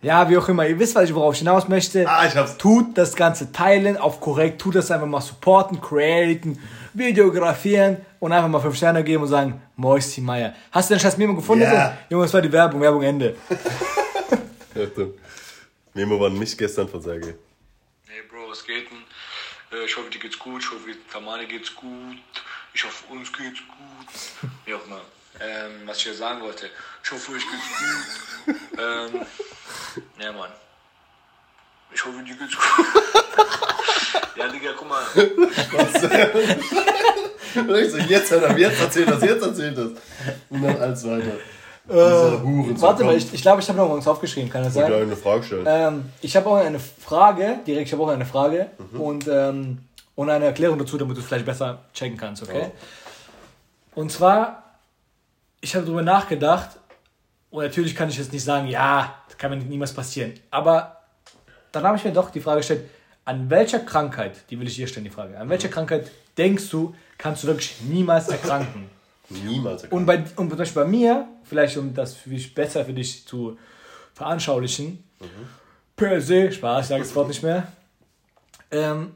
Ja, 0.03 0.29
wie 0.31 0.39
auch 0.39 0.49
immer, 0.49 0.67
ihr 0.67 0.79
wisst, 0.79 0.95
was 0.95 1.05
ich 1.11 1.15
worauf 1.15 1.35
ich 1.35 1.41
hinaus 1.41 1.69
möchte. 1.69 2.09
Ah, 2.09 2.27
ich 2.27 2.35
hab's. 2.35 2.57
Tut 2.57 2.97
das 2.97 3.15
Ganze 3.15 3.53
teilen 3.53 3.99
auf 3.99 4.19
korrekt, 4.21 4.61
tut 4.61 4.75
das 4.75 4.91
einfach 4.91 5.07
mal 5.07 5.21
supporten, 5.21 5.79
createn, 5.81 6.59
videografieren 6.95 7.99
und 8.19 8.33
einfach 8.33 8.49
mal 8.49 8.61
5 8.61 8.75
Sterne 8.77 9.05
geben 9.05 9.25
und 9.25 9.29
sagen, 9.29 9.61
Moisti 9.77 10.23
Meier. 10.23 10.55
Hast 10.73 10.89
du 10.89 10.95
den 10.95 11.01
scheiß 11.01 11.19
Memo 11.19 11.35
gefunden? 11.35 11.65
Ja. 11.65 11.99
Junge, 12.09 12.25
das 12.25 12.33
war 12.33 12.41
die 12.41 12.51
Werbung, 12.51 12.81
Werbung 12.81 13.03
Ende. 13.03 13.37
Achtung. 14.75 15.13
Memo 15.93 16.19
war 16.19 16.31
nicht 16.31 16.57
gestern 16.57 16.89
von 16.89 17.03
Sergei. 17.03 17.35
Hey 18.09 18.23
Bro, 18.31 18.51
was 18.51 18.65
geht 18.65 18.87
denn? 18.91 19.79
Äh, 19.79 19.85
Ich 19.85 19.97
hoffe, 19.97 20.09
dir 20.11 20.19
geht's 20.19 20.39
gut. 20.39 20.63
Ich 20.63 20.71
hoffe, 20.71 20.91
Tamane 21.13 21.47
geht's 21.47 21.75
gut. 21.75 22.17
Ich 22.73 22.85
hoffe, 22.85 23.05
uns 23.13 23.31
geht's 23.33 23.59
gut. 23.69 24.51
Wie 24.65 24.73
auch 24.75 24.87
immer. 24.87 25.01
Ähm, 25.38 25.87
was 25.87 25.97
ich 25.99 26.03
hier 26.05 26.14
sagen 26.14 26.40
wollte. 26.43 26.66
Ich 27.05 27.11
hoffe, 27.12 27.33
euch 27.33 27.43
geht's 27.43 27.69
gut. 28.47 28.57
ähm, 28.79 29.27
ja, 30.21 30.33
Mann. 30.33 30.51
Ich 31.95 32.05
hoffe, 32.05 32.23
dir 32.23 32.35
geht's 32.35 32.57
gut. 32.57 32.87
ja, 34.37 34.49
Digga, 34.49 34.71
guck 34.77 34.88
mal. 34.88 35.03
Ich 37.55 37.90
so, 37.90 37.99
jetzt 37.99 38.31
hört 38.31 38.43
er, 38.45 38.59
jetzt 38.59 38.81
erzählt 38.81 39.09
das, 39.11 39.23
jetzt 39.23 39.43
erzählt 39.43 39.77
das. 39.79 39.90
Und 40.51 40.62
dann 40.62 40.77
alles 40.81 41.05
weiter. 41.07 41.33
Hurensohn. 41.88 42.81
Warte 42.81 43.05
mal, 43.05 43.16
ich, 43.16 43.33
ich 43.35 43.43
glaube, 43.43 43.61
ich 43.61 43.69
habe 43.69 43.79
noch 43.79 43.90
was 43.97 44.07
aufgeschrieben, 44.07 44.49
kann 44.51 44.62
das 44.62 44.77
Ich 44.77 44.81
sein? 44.83 44.93
eine 44.93 45.16
Frage 45.16 45.43
stellen. 45.43 45.64
Ähm, 45.66 46.12
ich 46.21 46.37
habe 46.37 46.49
auch 46.49 46.57
eine 46.57 46.79
Frage, 46.79 47.59
direkt, 47.66 47.88
ich 47.88 47.93
habe 47.93 48.03
auch 48.05 48.09
eine 48.11 48.27
Frage 48.27 48.71
Mhm. 48.93 49.01
und, 49.01 49.27
ähm, 49.29 49.79
und 50.14 50.31
eine 50.31 50.45
Erklärung 50.47 50.79
dazu, 50.79 50.97
damit 50.99 51.16
du 51.16 51.21
es 51.21 51.27
vielleicht 51.27 51.47
besser 51.47 51.81
checken 51.93 52.16
kannst, 52.16 52.43
okay? 52.45 52.61
Ja. 52.61 52.71
Und 53.97 54.12
zwar, 54.12 54.69
ich 55.61 55.75
habe 55.75 55.85
darüber 55.85 56.03
nachgedacht 56.03 56.70
und 57.51 57.62
natürlich 57.62 57.94
kann 57.94 58.09
ich 58.09 58.18
jetzt 58.18 58.33
nicht 58.33 58.44
sagen, 58.44 58.68
ja, 58.68 59.14
das 59.29 59.37
kann 59.37 59.51
mir 59.51 59.57
niemals 59.59 59.92
passieren, 59.92 60.35
aber 60.51 60.96
dann 61.73 61.85
habe 61.85 61.96
ich 61.96 62.05
mir 62.05 62.12
doch 62.12 62.31
die 62.31 62.40
Frage 62.40 62.59
gestellt, 62.59 62.88
an 63.25 63.49
welcher 63.51 63.81
Krankheit, 63.81 64.44
die 64.51 64.59
will 64.59 64.66
ich 64.66 64.77
hier 64.77 64.87
stellen, 64.87 65.05
die 65.05 65.11
Frage, 65.11 65.38
an 65.38 65.49
welcher 65.49 65.68
Mhm. 65.68 65.73
Krankheit 65.73 66.11
denkst 66.37 66.68
du, 66.70 66.94
kannst 67.18 67.44
du 67.44 67.49
wirklich 67.49 67.81
niemals 67.83 68.29
erkranken? 68.29 68.88
Niemals. 69.29 69.85
Und 69.85 70.07
bei, 70.07 70.25
und 70.35 70.49
zum 70.49 70.59
Beispiel 70.59 70.83
bei 70.83 70.88
mir, 70.88 71.29
vielleicht 71.44 71.77
um 71.77 71.94
das 71.94 72.14
für 72.14 72.31
dich 72.31 72.53
besser 72.53 72.85
für 72.85 72.92
dich 72.92 73.25
zu 73.27 73.57
veranschaulichen, 74.12 75.05
per 75.94 76.20
se, 76.20 76.51
Spaß, 76.51 76.87
ich 76.87 76.88
sage 76.88 77.03
das 77.05 77.14
Wort 77.14 77.29
nicht 77.29 77.42
mehr. 77.42 77.68
Ähm, 78.73 79.14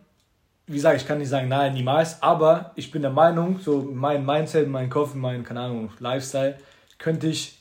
wie 0.66 0.74
gesagt, 0.74 1.00
ich 1.00 1.06
kann 1.06 1.18
nicht 1.18 1.28
sagen, 1.28 1.48
nein, 1.48 1.74
niemals, 1.74 2.22
aber 2.22 2.72
ich 2.74 2.90
bin 2.90 3.02
der 3.02 3.10
Meinung, 3.10 3.60
so 3.60 3.82
mein 3.82 4.24
Mindset, 4.24 4.68
mein 4.68 4.88
Kopf, 4.88 5.14
mein, 5.14 5.44
keine 5.44 5.60
Ahnung, 5.60 5.90
Lifestyle, 5.98 6.58
könnte 6.98 7.26
ich 7.26 7.58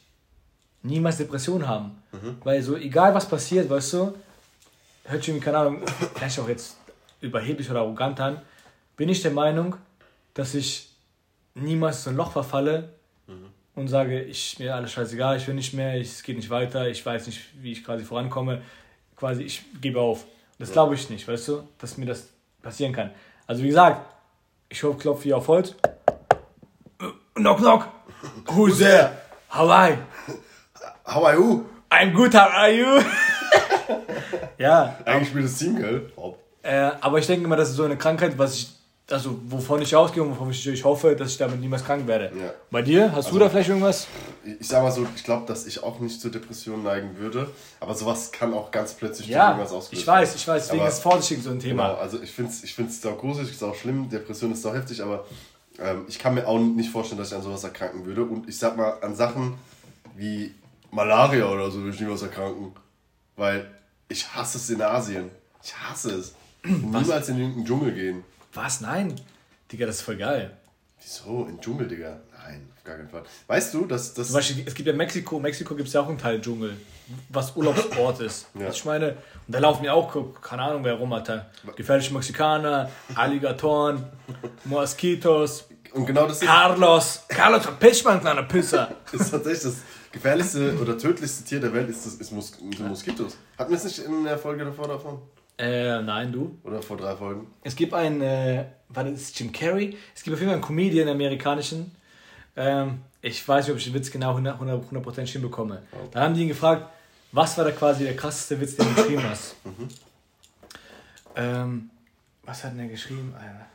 niemals 0.84 1.18
Depression 1.18 1.68
haben. 1.68 2.02
Weil 2.44 2.62
so, 2.62 2.78
egal 2.78 3.14
was 3.14 3.28
passiert, 3.28 3.70
weißt 3.70 3.94
du, 3.94 4.14
hört 5.06 5.22
sich 5.22 5.30
irgendwie, 5.30 5.44
keine 5.44 5.58
Ahnung, 5.58 5.82
vielleicht 6.16 6.40
auch 6.40 6.48
jetzt 6.48 6.78
überheblich 7.22 7.70
oder 7.70 7.80
arrogant 7.80 8.20
an, 8.20 8.42
bin 8.96 9.10
ich 9.10 9.22
der 9.22 9.32
Meinung, 9.32 9.76
dass 10.34 10.54
ich 10.54 10.90
niemals 11.56 12.04
so 12.04 12.10
ein 12.10 12.16
Loch 12.16 12.32
verfalle 12.32 12.90
und 13.76 13.88
sage, 13.88 14.22
ich 14.24 14.60
mir 14.60 14.76
alles 14.76 14.92
scheißegal, 14.92 15.38
ich 15.38 15.48
will 15.48 15.56
nicht 15.56 15.74
mehr, 15.74 16.00
ich, 16.00 16.10
es 16.10 16.24
geht 16.24 16.36
nicht 16.38 16.50
weiter, 16.50 16.88
ich 16.88 17.06
weiß 17.06 17.26
nicht, 17.28 17.42
wie 17.62 17.72
ich 17.72 17.84
quasi 17.84 18.06
vorankomme, 18.06 18.62
quasi 19.16 19.44
ich 19.44 19.64
gebe 19.82 20.00
auf. 20.00 20.26
Das 20.60 20.72
glaube 20.72 20.96
ich 20.96 21.10
nicht, 21.10 21.28
weißt 21.28 21.48
du, 21.50 21.68
dass 21.80 21.98
mir 21.98 22.06
das 22.06 22.30
passieren 22.64 22.94
kann. 22.94 23.12
Also 23.46 23.62
wie 23.62 23.68
gesagt, 23.68 24.02
ich 24.70 24.80
klopfe 24.80 25.24
hier 25.24 25.38
auf 25.38 25.48
Holz. 25.48 25.76
Knock 27.36 27.60
knock. 27.60 27.88
Who's 28.48 28.80
there? 28.80 29.12
How 29.50 29.70
are 29.70 29.92
you? 29.92 29.98
How 31.06 31.26
are 31.26 31.36
you? 31.36 31.66
I'm 31.92 32.14
good, 32.14 32.34
how 32.34 32.50
are 32.50 32.72
you? 32.72 33.04
ja, 34.58 34.98
Eigentlich 35.06 35.30
spielt 35.30 35.46
das 35.46 35.58
Team, 35.58 35.76
gell? 35.76 36.12
Äh, 36.64 36.92
aber 37.02 37.20
ich 37.20 37.28
denke 37.28 37.48
mal, 37.48 37.56
das 37.56 37.70
ist 37.70 37.76
so 37.76 37.84
eine 37.84 37.98
Krankheit, 37.98 38.38
was 38.38 38.56
ich, 38.56 38.73
also 39.10 39.38
wovon 39.48 39.82
ich 39.82 39.96
ausgehe 39.96 40.24
und 40.24 40.32
wovon 40.32 40.50
ich, 40.50 40.66
ich 40.66 40.84
hoffe, 40.84 41.16
dass 41.16 41.32
ich 41.32 41.38
damit 41.38 41.60
niemals 41.60 41.84
krank 41.84 42.08
werde. 42.08 42.32
Ja. 42.38 42.54
Bei 42.72 42.82
dir, 42.82 43.12
hast 43.14 43.32
du 43.32 43.38
da 43.40 43.50
vielleicht 43.50 43.70
irgendwas? 43.70 44.08
Ich 44.60 44.68
sag 44.68 44.82
mal 44.82 44.92
so, 44.92 45.06
ich 45.16 45.24
glaube, 45.24 45.46
dass 45.46 45.66
ich 45.68 45.84
auch 45.84 46.00
nicht 46.00 46.20
zur 46.22 46.32
Depression 46.32 46.84
neigen 46.84 47.18
würde. 47.18 47.50
Aber 47.80 47.94
sowas 47.96 48.32
kann 48.32 48.54
auch 48.54 48.72
ganz 48.72 48.94
plötzlich 48.94 49.28
Ja, 49.28 49.50
irgendwas 49.52 49.74
ausgelöst 49.74 50.02
ich 50.04 50.08
weiß, 50.08 50.36
ich 50.36 50.48
weiß, 50.48 50.64
deswegen 50.64 50.82
Aber- 50.82 50.90
ist 50.90 51.00
vorsichtig 51.02 51.44
so 51.44 51.52
ein 51.52 51.60
Thema. 51.60 51.90
Genau, 51.90 52.00
also 52.00 52.22
ich 52.22 52.32
finde 52.32 52.52
es 52.52 52.64
ich 52.64 52.74
find's 52.74 53.02
sau 53.02 53.14
gruselig, 53.16 53.52
ist 53.52 53.64
auch 53.64 53.76
schlimm, 53.76 54.10
Depression 54.10 54.52
ist 54.54 54.62
sau 54.62 54.74
heftig, 54.74 55.02
aber 55.02 55.26
ähm, 55.80 56.06
ich 56.08 56.18
kann 56.18 56.36
mir 56.36 56.48
auch 56.48 56.60
nicht 56.60 56.90
vorstellen, 56.90 57.20
dass 57.20 57.30
ich 57.30 57.36
an 57.36 57.44
sowas 57.44 57.64
erkranken 57.64 58.06
würde. 58.06 58.24
Und 58.24 58.48
ich 58.48 58.58
sag 58.58 58.78
mal, 58.78 58.98
an 59.02 59.16
Sachen 59.16 59.56
wie 60.16 60.54
Malaria 60.92 61.46
oder 61.50 61.70
so 61.72 61.80
würde 61.80 61.94
ich 61.96 62.00
niemals 62.00 62.22
erkranken. 62.22 62.72
Weil 63.36 63.70
ich 64.08 64.34
hasse 64.34 64.58
es 64.60 64.70
in 64.70 64.82
Asien. 64.82 65.30
Ich 65.64 65.76
hasse 65.76 66.12
es. 66.12 66.36
Niemals 66.64 67.28
in 67.30 67.40
irgendeinen 67.40 67.66
Dschungel 67.66 67.92
gehen. 67.94 68.24
Was? 68.54 68.82
Nein? 68.82 69.16
Digga, 69.72 69.86
das 69.86 69.98
ist 69.98 70.02
voll 70.02 70.18
geil. 70.18 70.56
Wieso? 71.02 71.42
In 71.44 71.56
den 71.56 71.62
Dschungel, 71.62 71.88
Digga? 71.88 72.20
Nein, 72.46 72.68
auf 72.76 72.84
gar 72.84 72.98
keinen 72.98 73.10
Fall. 73.10 73.24
Weißt 73.48 73.74
du, 73.74 73.86
dass 73.86 74.14
das. 74.14 74.28
Zum 74.28 74.36
Beispiel, 74.36 74.64
es 74.66 74.76
gibt 74.76 74.88
ja 74.88 74.94
Mexiko, 74.94 75.40
Mexiko 75.40 75.76
gibt 75.76 75.88
es 75.88 75.94
ja 75.94 76.02
auch 76.02 76.10
einen 76.10 76.18
Teil 76.18 76.40
Dschungel, 76.42 76.78
was 77.30 77.56
Urlaubsort 77.56 78.20
ist. 78.22 78.48
Ja. 78.54 78.68
Was 78.68 78.76
ich 78.76 78.86
meine, 78.86 79.12
und 79.48 79.56
da 79.56 79.60
laufen 79.60 79.84
ja 79.86 79.94
auch, 79.94 80.42
keine 80.42 80.62
Ahnung, 80.62 80.84
wer 80.84 80.94
rum, 80.94 81.12
Alter. 81.14 81.50
Gefährliche 81.76 82.14
Mexikaner, 82.14 82.90
Alligatoren, 83.16 84.06
Moskitos, 84.66 85.66
Und 85.94 86.06
genau 86.06 86.28
das 86.28 86.42
ist, 86.42 86.48
Carlos. 86.48 87.24
Carlos 87.28 87.64
verpiss 87.64 88.04
mal, 88.04 88.20
kleiner 88.20 88.44
Pisser. 88.44 88.96
ist 89.12 89.32
tatsächlich 89.32 89.64
das 89.64 89.76
gefährlichste 90.12 90.78
oder 90.80 90.98
tödlichste 90.98 91.44
Tier 91.44 91.60
der 91.60 91.74
Welt, 91.74 91.90
ist, 91.90 92.06
das, 92.06 92.14
ist 92.16 92.32
Mos 92.32 92.52
sind 92.52 92.80
Moskitos. 92.88 93.38
Hatten 93.58 93.72
wir 93.72 93.78
es 93.78 93.84
nicht 93.84 94.00
in 94.00 94.24
der 94.24 94.38
Folge 94.38 94.64
davor 94.64 94.88
davon? 94.88 95.22
Äh, 95.58 96.02
nein, 96.02 96.32
du. 96.32 96.58
Oder 96.64 96.82
vor 96.82 96.98
drei 96.98 97.16
Folgen? 97.16 97.48
Es 97.64 97.76
gibt 97.76 97.94
einen, 97.94 98.22
äh, 98.22 98.66
war 98.90 99.04
das 99.04 99.38
Jim 99.38 99.52
Carrey? 99.52 99.98
Es 100.16 100.24
gibt 100.24 100.34
auf 100.34 100.40
jeden 100.40 100.50
Fall 100.50 100.56
einen 100.56 100.64
Comedian, 100.64 101.08
einen 101.08 101.16
amerikanischen. 101.16 101.96
Ähm, 102.56 103.02
ich 103.22 103.48
weiß 103.48 103.66
nicht, 103.66 103.72
ob 103.72 103.78
ich 103.78 103.86
den 103.86 103.94
Witz 103.94 104.12
genau 104.12 104.38
100%, 104.38 104.60
100 104.60 105.28
hinbekomme. 105.30 105.84
Da 106.12 106.22
haben 106.22 106.34
die 106.34 106.42
ihn 106.42 106.48
gefragt, 106.48 106.90
was 107.32 107.58
war 107.58 107.66
da 107.66 107.72
quasi 107.72 108.04
der 108.04 108.16
krasseste 108.16 108.60
Witz, 108.60 108.76
den 108.76 108.88
du 108.88 108.96
geschrieben 108.96 109.24
hast? 109.24 109.56
ähm, 111.36 111.90
was 112.44 112.64
hat 112.64 112.72
denn 112.72 112.80
der 112.80 112.88
geschrieben? 112.88 113.34
Alter? 113.36 113.66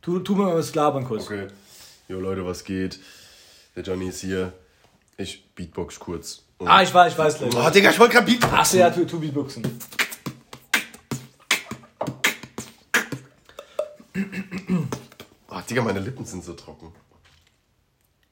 Tu, 0.00 0.20
tu 0.20 0.34
mir 0.36 0.44
mal 0.44 0.56
was 0.56 0.74
labern 0.74 1.04
kurz. 1.04 1.24
Okay. 1.24 1.48
Jo 2.08 2.20
Leute, 2.20 2.46
was 2.46 2.62
geht? 2.62 3.00
Der 3.74 3.82
Johnny 3.82 4.08
ist 4.08 4.20
hier. 4.20 4.52
Ich 5.18 5.44
Beatbox 5.54 5.98
kurz. 5.98 6.45
Und 6.58 6.68
Ah, 6.68 6.82
ich 6.82 6.92
weiß, 6.92 7.12
ich 7.12 7.18
weiß. 7.18 7.42
Oh, 7.42 7.46
Leute. 7.46 7.70
Digga, 7.72 7.90
ich 7.90 7.98
wollte 7.98 8.14
gerade 8.14 8.26
Beatbox. 8.26 8.52
Ach 8.56 8.64
so, 8.64 8.78
ja, 8.78 8.90
tu, 8.90 9.04
tu 9.04 9.20
Beatboxen. 9.20 9.62
Oh, 15.50 15.60
Digga, 15.68 15.82
meine 15.82 16.00
Lippen 16.00 16.24
sind 16.24 16.44
so 16.44 16.54
trocken. 16.54 16.92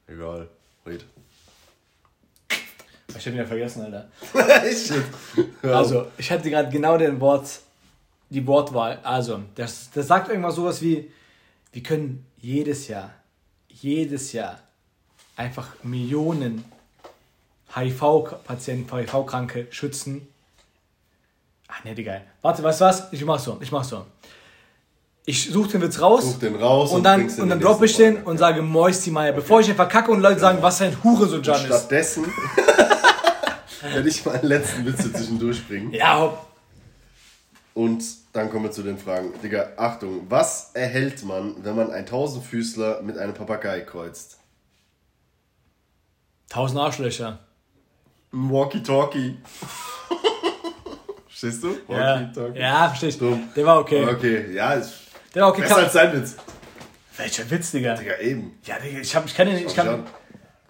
Egal. 0.06 0.48
Red. 0.86 1.04
Ich 3.16 3.26
hab 3.26 3.32
ihn 3.32 3.38
ja 3.38 3.44
vergessen, 3.46 3.82
Alter. 3.82 4.10
Also, 5.62 6.06
ich 6.18 6.30
hatte 6.30 6.50
gerade 6.50 6.70
genau 6.70 6.98
den 6.98 7.20
Wort, 7.20 7.60
die 8.30 8.46
Wortwahl. 8.46 8.98
Also, 9.02 9.40
das, 9.54 9.90
das 9.92 10.06
sagt 10.08 10.28
irgendwas 10.28 10.56
sowas 10.56 10.82
wie, 10.82 11.10
wir 11.72 11.82
können 11.82 12.26
jedes 12.38 12.88
Jahr, 12.88 13.12
jedes 13.68 14.32
Jahr 14.32 14.60
einfach 15.36 15.72
Millionen 15.82 16.64
HIV-Patienten, 17.74 18.94
HIV-Kranke 18.94 19.66
schützen. 19.70 20.28
Ach 21.68 21.82
ne, 21.84 21.94
Digga. 21.94 22.20
Warte, 22.42 22.62
weißt 22.62 22.80
du 22.80 22.84
was? 22.84 23.12
Ich 23.12 23.24
mach 23.24 23.38
so, 23.38 23.58
ich 23.60 23.72
mach 23.72 23.84
so. 23.84 24.06
Ich 25.26 25.50
suche 25.50 25.70
den 25.70 25.82
Witz 25.82 26.00
raus. 26.00 26.24
Such 26.24 26.38
den 26.38 26.56
raus 26.56 26.92
und, 26.92 27.02
dann, 27.02 27.28
und 27.28 27.48
dann 27.48 27.58
droppe 27.58 27.86
ich 27.86 27.96
den 27.96 28.22
und 28.22 28.36
sage 28.36 28.60
Moisty 28.60 29.10
Meier, 29.10 29.32
bevor 29.32 29.60
ich 29.60 29.66
den 29.66 29.76
verkacke 29.76 30.10
und 30.10 30.20
Leute 30.20 30.38
sagen, 30.38 30.58
was 30.60 30.82
ein 30.82 31.02
Hurensohn 31.02 31.40
ist. 31.40 31.64
Stattdessen 31.64 32.26
werde 33.92 34.08
ich 34.08 34.24
meinen 34.24 34.44
letzten 34.46 34.84
Witz 34.84 34.98
zwischendurch 34.98 35.66
bringen. 35.66 35.92
Ja, 35.92 36.20
hopp. 36.20 36.46
Und 37.72 38.04
dann 38.32 38.50
kommen 38.50 38.64
wir 38.64 38.70
zu 38.70 38.82
den 38.82 38.98
Fragen. 38.98 39.32
Digga, 39.42 39.72
Achtung. 39.76 40.26
Was 40.28 40.70
erhält 40.74 41.24
man, 41.24 41.56
wenn 41.64 41.74
man 41.74 41.90
einen 41.90 42.06
Tausendfüßler 42.06 43.02
mit 43.02 43.18
einem 43.18 43.34
Papagei 43.34 43.80
kreuzt? 43.80 44.38
Tausend 46.48 46.78
Arschlöcher. 46.78 47.40
Ein 48.34 48.50
Walkie-Talkie. 48.50 49.36
Verstehst 51.28 51.62
du? 51.62 51.76
Ja, 51.88 51.96
Walkie-Talkie. 52.16 52.58
ja 52.58 52.88
verstehe 52.88 53.08
ich. 53.10 53.18
Dumm. 53.18 53.48
Der 53.54 53.64
war 53.64 53.78
okay. 53.80 54.04
Okay, 54.04 54.52
ja, 54.52 54.72
ist 54.74 54.92
Der 55.34 55.42
war 55.42 55.50
okay. 55.50 55.62
besser 55.62 55.76
als 55.76 55.92
sein 55.92 56.12
Witz. 56.12 56.36
welcher 57.16 57.48
Witz, 57.48 57.70
Digga? 57.70 57.94
Digga, 57.94 58.18
eben. 58.18 58.58
Ja, 58.64 58.78
Digga, 58.80 58.98
ich, 58.98 59.14
hab, 59.14 59.24
ich 59.24 59.34
kann 59.36 59.46
den 59.46 59.56
nicht. 59.56 59.66
Ich 59.68 59.74
kann. 59.76 59.88
an. 59.88 60.06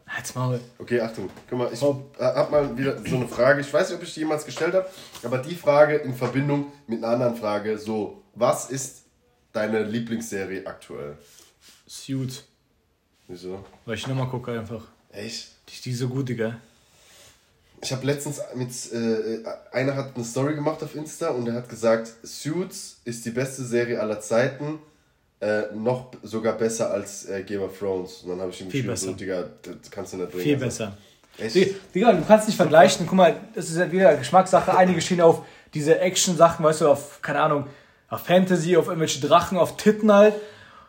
Halt's 0.06 0.34
Maul. 0.34 0.60
Okay, 0.78 1.00
Achtung. 1.00 1.30
Guck 1.48 1.58
mal, 1.58 1.70
ich 1.72 1.80
hab 1.82 2.50
mal 2.50 2.76
wieder 2.76 2.98
so 3.04 3.16
eine 3.16 3.26
Frage. 3.26 3.62
Ich 3.62 3.72
weiß 3.72 3.88
nicht, 3.88 3.96
ob 3.98 4.04
ich 4.04 4.12
die 4.12 4.20
jemals 4.20 4.44
gestellt 4.44 4.74
habe, 4.74 4.86
aber 5.22 5.38
die 5.38 5.54
Frage 5.54 5.96
in 5.96 6.14
Verbindung 6.14 6.70
mit 6.86 7.02
einer 7.02 7.14
anderen 7.14 7.34
Frage. 7.34 7.78
So, 7.78 8.22
was 8.34 8.70
ist 8.70 9.06
deine 9.52 9.82
Lieblingsserie 9.82 10.66
aktuell? 10.66 11.16
Suit. 11.86 12.44
Wieso? 13.26 13.64
Weil 13.86 13.94
ich 13.94 14.06
nochmal 14.06 14.28
gucke 14.28 14.52
einfach. 14.52 14.82
Echt? 15.10 15.48
Die, 15.68 15.80
die 15.80 15.90
ist 15.90 15.98
so 16.00 16.08
gut, 16.08 16.28
Digga. 16.28 16.58
Ich 17.84 17.92
habe 17.92 18.06
letztens 18.06 18.40
mit, 18.54 18.70
äh, 18.94 19.44
einer 19.70 19.94
hat 19.94 20.12
eine 20.14 20.24
Story 20.24 20.54
gemacht 20.54 20.82
auf 20.82 20.94
Insta 20.94 21.28
und 21.28 21.46
er 21.46 21.52
hat 21.52 21.68
gesagt, 21.68 22.10
Suits 22.22 23.00
ist 23.04 23.26
die 23.26 23.30
beste 23.30 23.62
Serie 23.62 24.00
aller 24.00 24.20
Zeiten, 24.20 24.78
äh, 25.40 25.64
noch 25.74 26.12
sogar 26.22 26.54
besser 26.54 26.90
als 26.90 27.26
äh, 27.26 27.42
Game 27.42 27.60
of 27.60 27.78
Thrones. 27.78 28.22
Und 28.22 28.30
dann 28.30 28.40
habe 28.40 28.50
ich 28.50 28.60
ihm 28.62 28.70
Viel 28.70 28.84
geschrieben, 28.84 29.12
so. 29.12 29.12
Digga, 29.12 29.44
das 29.60 29.90
kannst 29.90 30.14
du 30.14 30.16
nicht 30.16 30.30
bringen. 30.30 30.44
Viel 30.44 30.54
Also, 30.54 30.64
besser. 30.64 30.96
Echt? 31.36 31.94
Digga, 31.94 32.12
du 32.14 32.24
kannst 32.26 32.46
nicht 32.46 32.56
vergleichen. 32.56 33.06
Guck 33.06 33.16
mal, 33.16 33.36
das 33.54 33.68
ist 33.68 33.76
ja 33.76 33.92
wieder 33.92 34.16
Geschmackssache. 34.16 34.74
Einige 34.74 35.02
stehen 35.02 35.20
auf 35.20 35.44
diese 35.74 35.98
Action-Sachen, 35.98 36.64
weißt 36.64 36.80
du, 36.80 36.88
auf, 36.88 37.20
keine 37.20 37.40
Ahnung, 37.40 37.66
auf 38.08 38.22
Fantasy, 38.22 38.78
auf 38.78 38.86
irgendwelche 38.86 39.20
Drachen, 39.20 39.58
auf 39.58 39.76
Titten 39.76 40.10
halt. 40.10 40.34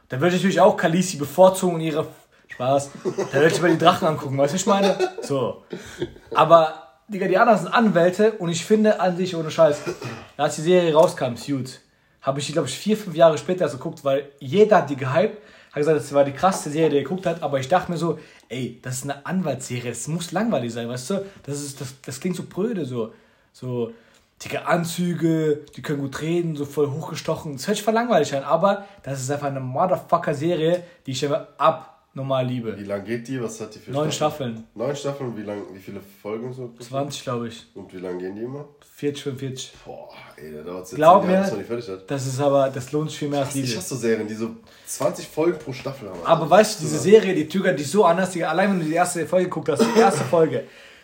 Da 0.07 0.21
würde 0.21 0.35
ich 0.37 0.41
natürlich 0.41 0.61
auch 0.61 0.77
Khaleesi 0.77 1.17
bevorzugen 1.17 1.75
und 1.75 1.81
ihre. 1.81 2.07
Spaß. 2.47 2.91
Da 3.03 3.33
würde 3.33 3.53
ich 3.53 3.61
mal 3.61 3.71
die 3.71 3.77
Drachen 3.77 4.07
angucken, 4.07 4.37
weißt 4.37 4.53
du, 4.53 4.55
was 4.55 4.61
ich 4.61 4.67
meine? 4.67 4.97
So. 5.21 5.63
Aber, 6.33 6.84
Digga, 7.07 7.27
die 7.27 7.37
anderen 7.37 7.59
sind 7.59 7.67
Anwälte 7.67 8.31
und 8.33 8.49
ich 8.49 8.65
finde 8.65 8.99
an 8.99 9.15
sich, 9.15 9.35
ohne 9.35 9.51
Scheiß, 9.51 9.81
als 10.37 10.55
die 10.55 10.61
Serie 10.63 10.93
rauskam, 10.93 11.35
Suit, 11.35 11.79
habe 12.21 12.39
ich 12.39 12.47
die, 12.47 12.53
glaube 12.53 12.67
ich, 12.67 12.75
vier, 12.75 12.97
fünf 12.97 13.15
Jahre 13.15 13.37
später 13.37 13.61
erst 13.61 13.75
geguckt, 13.77 14.03
weil 14.03 14.29
jeder 14.39 14.77
hat 14.77 14.89
die 14.89 14.95
gehypt, 14.95 15.37
hat 15.69 15.75
gesagt, 15.75 15.99
das 15.99 16.13
war 16.13 16.23
die 16.23 16.31
krasseste 16.31 16.71
Serie, 16.71 16.89
die 16.89 16.95
er 16.97 17.03
geguckt 17.03 17.27
hat, 17.27 17.43
aber 17.43 17.59
ich 17.59 17.67
dachte 17.67 17.91
mir 17.91 17.97
so, 17.97 18.17
ey, 18.49 18.79
das 18.81 18.95
ist 18.95 19.03
eine 19.03 19.23
Anwaltsserie, 19.23 19.91
es 19.91 20.07
muss 20.07 20.31
langweilig 20.31 20.73
sein, 20.73 20.89
weißt 20.89 21.09
du? 21.11 21.25
Das, 21.43 21.61
ist, 21.61 21.79
das, 21.79 21.93
das 22.01 22.19
klingt 22.19 22.37
so 22.37 22.43
pröde, 22.43 22.85
so, 22.85 23.13
so 23.53 23.91
dicke 24.43 24.65
Anzüge, 24.65 25.61
die 25.75 25.83
können 25.83 25.99
gut 25.99 26.21
reden, 26.21 26.55
so 26.55 26.65
voll 26.65 26.89
hochgestochen. 26.89 27.53
Das 27.53 27.67
hört 27.67 27.77
sich 27.77 27.85
voll 27.85 27.93
langweilig 27.93 28.35
an, 28.35 28.43
aber 28.43 28.85
das 29.03 29.21
ist 29.21 29.29
einfach 29.29 29.47
eine 29.47 29.59
Motherfucker-Serie, 29.59 30.83
die 31.05 31.11
ich 31.11 31.23
einfach 31.23 31.94
abnormal 32.15 32.45
liebe. 32.45 32.77
Wie 32.77 32.83
lang 32.85 33.03
geht 33.03 33.27
die? 33.27 33.41
Was 33.41 33.59
hat 33.59 33.75
die 33.75 33.79
für 33.79 33.91
Neun 33.91 34.09
Staffeln, 34.11 34.63
Neun 34.73 34.95
Staffeln? 34.95 35.35
Wie, 35.37 35.41
lang, 35.43 35.61
wie 35.73 35.79
viele 35.79 35.99
Folgen 36.21 36.53
so? 36.53 36.71
20 36.79 37.23
glaube 37.23 37.49
ich, 37.49 37.65
Und 37.75 37.93
wie 37.93 37.97
lange 37.99 38.19
gehen 38.19 38.35
die 38.35 38.43
immer? 38.43 38.65
40, 38.95 39.23
45. 39.23 39.73
Boah, 39.85 40.09
ey, 40.37 40.53
da 40.53 40.61
dauert 40.63 40.85
es 40.85 40.91
jetzt 40.91 40.95
Glaub 40.97 41.27
Jahr, 41.29 41.43
mir, 41.51 41.57
die 41.57 41.63
fertig 41.63 41.89
hat. 41.89 42.09
Das 42.09 42.25
ist 42.25 42.39
aber, 42.39 42.69
das 42.69 42.91
lohnt 42.93 43.09
sich 43.09 43.19
viel 43.19 43.27
mehr 43.27 43.41
als 43.41 43.49
Ich 43.55 43.65
Liebe. 43.65 43.77
hasse 43.77 43.95
so 43.95 43.99
Serien, 43.99 44.27
die 44.27 44.33
so 44.33 44.51
20 44.85 45.27
Folgen 45.27 45.59
pro 45.59 45.73
Staffel 45.73 46.09
haben. 46.09 46.19
Aber 46.23 46.49
weißt 46.49 46.79
du, 46.79 46.83
diese 46.85 46.99
Serie, 46.99 47.35
die 47.35 47.49
zögert 47.49 47.77
dich 47.77 47.89
so 47.91 48.05
anders, 48.05 48.31
Digga, 48.31 48.49
allein 48.49 48.71
wenn 48.71 48.79
du 48.79 48.85
die 48.85 48.93
erste 48.93 49.25
Folge 49.25 49.45
geguckt 49.49 49.67
hast, 49.69 49.81
die 49.81 49.99
erste 49.99 50.23
Folge, 50.23 50.63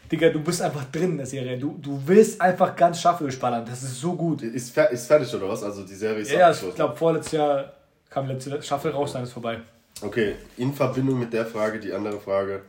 Digga, 0.10 0.30
du 0.30 0.42
bist 0.42 0.62
einfach 0.62 0.86
drin 0.92 1.12
in 1.12 1.18
der 1.18 1.26
Serie. 1.26 1.58
Du, 1.58 1.78
du 1.82 2.02
willst 2.06 2.40
einfach 2.40 2.74
ganz 2.76 3.00
Staffel 3.00 3.24
durchballern. 3.28 3.66
Das 3.66 3.82
ist 3.84 4.00
so 4.00 4.14
gut. 4.14 4.42
Ist, 4.42 4.74
fer 4.74 4.90
ist 4.90 5.08
fertig 5.08 5.34
oder 5.36 5.48
was? 5.50 5.64
Also 5.64 5.84
die 5.86 5.96
Serie 5.96 6.22
ist 6.22 6.32
Ja, 6.32 6.38
ich 6.38 6.44
abgeschlossen. 6.48 6.76
glaube, 6.76 6.96
vorletztes 6.98 7.32
Jahr 7.34 7.74
kam 8.10 8.28
die 8.28 8.34
letzte 8.34 8.62
Staffel 8.62 8.92
raus, 8.92 9.14
dann 9.14 9.24
ist 9.24 9.32
vorbei. 9.34 9.60
Okay, 10.02 10.36
in 10.58 10.74
Verbindung 10.74 11.20
mit 11.20 11.32
der 11.34 11.46
Frage, 11.46 11.80
die 11.80 11.94
andere 11.94 12.20
Frage. 12.20 12.64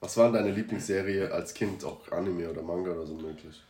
Was 0.00 0.16
war 0.16 0.30
deine 0.30 0.50
Lieblingsserie 0.50 1.32
als 1.32 1.52
Kind? 1.54 1.84
Auch 1.84 2.10
Anime 2.12 2.48
oder 2.50 2.62
Manga 2.62 2.90
oder 2.92 3.06
so 3.06 3.14
möglich? 3.14 3.60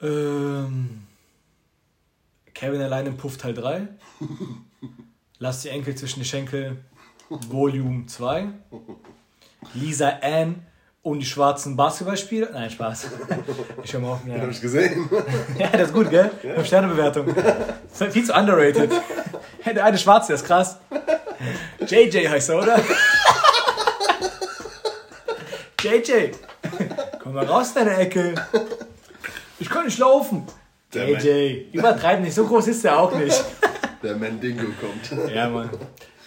Ähm, 0.00 1.04
Kevin 2.54 2.82
allein 2.82 3.06
im 3.06 3.16
Puff 3.16 3.38
Teil 3.38 3.54
3. 3.54 3.86
Lass 5.38 5.62
die 5.62 5.68
Enkel 5.70 5.94
zwischen 5.94 6.20
die 6.20 6.26
Schenkel. 6.26 6.78
Volume 7.28 8.06
2. 8.06 8.48
Lisa 9.74 10.08
Ann 10.22 10.66
und 11.02 11.20
die 11.20 11.26
schwarzen 11.26 11.76
Basketballspieler. 11.76 12.50
Nein, 12.52 12.70
Spaß. 12.70 13.06
Ich 13.82 13.92
höre 13.92 14.00
mal 14.00 14.12
auf. 14.12 14.22
Den 14.24 14.32
Ja. 14.36 14.40
hab 14.42 14.50
ich 14.50 14.60
gesehen. 14.60 15.08
ja, 15.58 15.68
das 15.68 15.88
ist 15.88 15.94
gut, 15.94 16.10
gell? 16.10 16.30
5 16.42 16.66
Sterne 16.66 16.88
Bewertung. 16.88 17.26
Viel 18.10 18.24
zu 18.24 18.34
underrated. 18.34 18.90
Der 19.64 19.84
eine 19.84 19.96
Schwarze, 19.96 20.28
der 20.28 20.36
ist 20.36 20.44
krass. 20.44 20.78
JJ 21.86 22.28
heißt 22.28 22.50
er, 22.50 22.58
oder? 22.58 22.82
JJ. 25.82 26.30
Komm 27.22 27.34
mal 27.34 27.44
raus, 27.44 27.74
deine 27.74 27.96
Ecke. 27.96 28.34
Ich 29.58 29.68
kann 29.68 29.84
nicht 29.86 29.98
laufen. 29.98 30.46
Der 30.94 31.08
JJ. 31.08 31.68
Übertreib 31.72 32.20
nicht, 32.20 32.34
so 32.34 32.46
groß 32.46 32.68
ist 32.68 32.84
er 32.84 32.98
auch 32.98 33.14
nicht. 33.16 33.44
Der 34.02 34.16
Mandingo 34.16 34.66
kommt. 34.80 35.30
Ja, 35.32 35.48
Mann. 35.48 35.70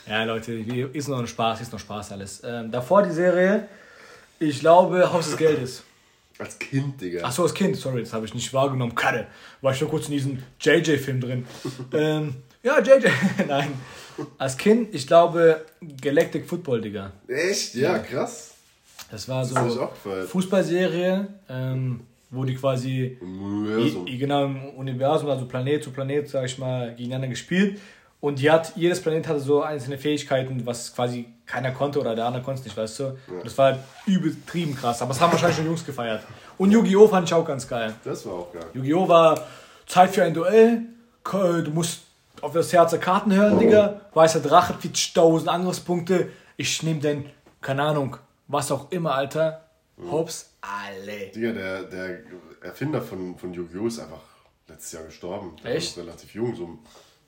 Ja, 0.08 0.24
Leute, 0.24 0.54
ist 0.54 1.08
noch 1.08 1.20
ein 1.20 1.28
Spaß, 1.28 1.62
ist 1.62 1.72
noch 1.74 1.80
Spaß 1.80 2.12
alles. 2.12 2.42
Ähm, 2.46 2.72
davor 2.72 3.04
die 3.04 3.12
Serie, 3.12 3.68
ich 4.40 4.60
glaube, 4.60 5.12
Haus 5.12 5.26
des 5.26 5.38
Geldes. 5.38 5.84
Als 6.38 6.60
Kind, 6.60 7.00
Digga. 7.00 7.22
Ach 7.24 7.32
so, 7.32 7.44
als 7.44 7.54
Kind, 7.54 7.78
sorry, 7.78 8.02
das 8.02 8.12
habe 8.14 8.26
ich 8.26 8.34
nicht 8.34 8.54
wahrgenommen. 8.54 8.94
Karte. 8.94 9.28
War 9.62 9.72
ich 9.72 9.80
nur 9.82 9.90
kurz 9.90 10.06
in 10.08 10.12
diesem 10.12 10.44
JJ-Film 10.60 11.22
drin. 11.22 11.48
ähm, 11.94 12.36
ja, 12.62 12.80
JJ. 12.80 13.08
Nein. 13.48 13.74
Als 14.38 14.58
Kind, 14.58 14.94
ich 14.94 15.08
glaube, 15.08 15.66
Galactic 16.02 16.48
Football, 16.48 16.82
Digga. 16.82 17.12
Echt? 17.28 17.76
Ja, 17.76 18.00
krass. 18.00 18.52
Das 19.12 19.28
war 19.30 19.46
so 19.46 19.56
Das. 19.56 20.28
Fußballserie, 20.28 21.28
ähm, 21.50 22.02
wo 22.32 22.44
die 22.44 22.56
quasi 22.56 23.18
Im 23.22 23.44
Universum. 23.44 24.08
I, 24.08 24.18
genau 24.18 24.46
im 24.46 24.70
Universum, 24.76 25.30
also 25.30 25.46
Planet 25.46 25.84
zu 25.84 25.92
Planet, 25.92 26.28
sag 26.28 26.46
ich 26.46 26.58
mal, 26.58 26.96
gegeneinander 26.96 27.28
gespielt. 27.28 27.80
Und 28.20 28.40
die 28.40 28.50
hat, 28.50 28.74
jedes 28.76 29.02
Planet 29.02 29.28
hatte 29.28 29.40
so 29.40 29.62
einzelne 29.62 29.98
Fähigkeiten, 29.98 30.66
was 30.66 30.96
quasi 30.96 31.28
keiner 31.46 31.72
konnte 31.72 32.00
oder 32.00 32.16
der 32.16 32.26
andere 32.26 32.42
konnte 32.42 32.62
es 32.62 32.66
nicht, 32.66 32.76
weißt 32.76 33.00
du? 33.00 33.06
Und 33.28 33.46
das 33.46 33.56
war 33.58 33.74
halt 33.74 33.80
übertrieben 34.08 34.76
krass. 34.76 35.02
Aber 35.02 35.12
es 35.12 35.22
haben 35.22 35.32
wahrscheinlich 35.32 35.58
schon 35.58 35.68
Jungs 35.68 35.86
gefeiert. 35.86 36.24
Und 36.58 36.72
Yu-Gi-Oh! 36.72 37.08
fand 37.08 37.28
ich 37.28 37.34
auch 37.34 37.46
ganz 37.46 37.68
geil. 37.68 37.94
Das 38.04 38.26
war 38.26 38.34
auch 38.34 38.54
geil. 38.54 38.66
Yu-Gi-Oh! 38.74 39.08
war 39.08 39.46
Zeit 39.86 40.10
für 40.10 40.24
ein 40.24 40.34
Duell. 40.34 40.82
Du 41.24 41.72
musst 41.72 42.05
auf 42.46 42.54
das 42.54 42.72
Herz 42.72 42.92
der 42.92 43.00
Karten 43.00 43.34
hören, 43.34 43.58
Digga. 43.58 44.02
Weißer 44.14 44.40
Drache, 44.40 44.76
40.000 44.76 45.48
Angriffspunkte. 45.48 46.30
Ich 46.58 46.84
nehme 46.84 47.00
den, 47.00 47.30
keine 47.60 47.82
Ahnung, 47.82 48.18
was 48.48 48.72
auch 48.72 48.92
immer, 48.92 49.16
Alter. 49.16 49.66
Hops, 50.12 50.52
alle. 50.62 51.32
Digga, 51.34 51.54
der, 51.54 51.84
der 51.84 52.20
Erfinder 52.62 53.02
von, 53.02 53.36
von 53.38 53.52
Yu-Gi-Oh! 53.52 53.88
ist 53.88 54.00
einfach 54.00 54.22
letztes 54.68 54.92
Jahr 54.92 55.04
gestorben. 55.06 55.56
Der 55.64 55.76
Echt? 55.76 55.98
Relativ 55.98 56.36
jung, 56.36 56.56
so, 56.56 56.78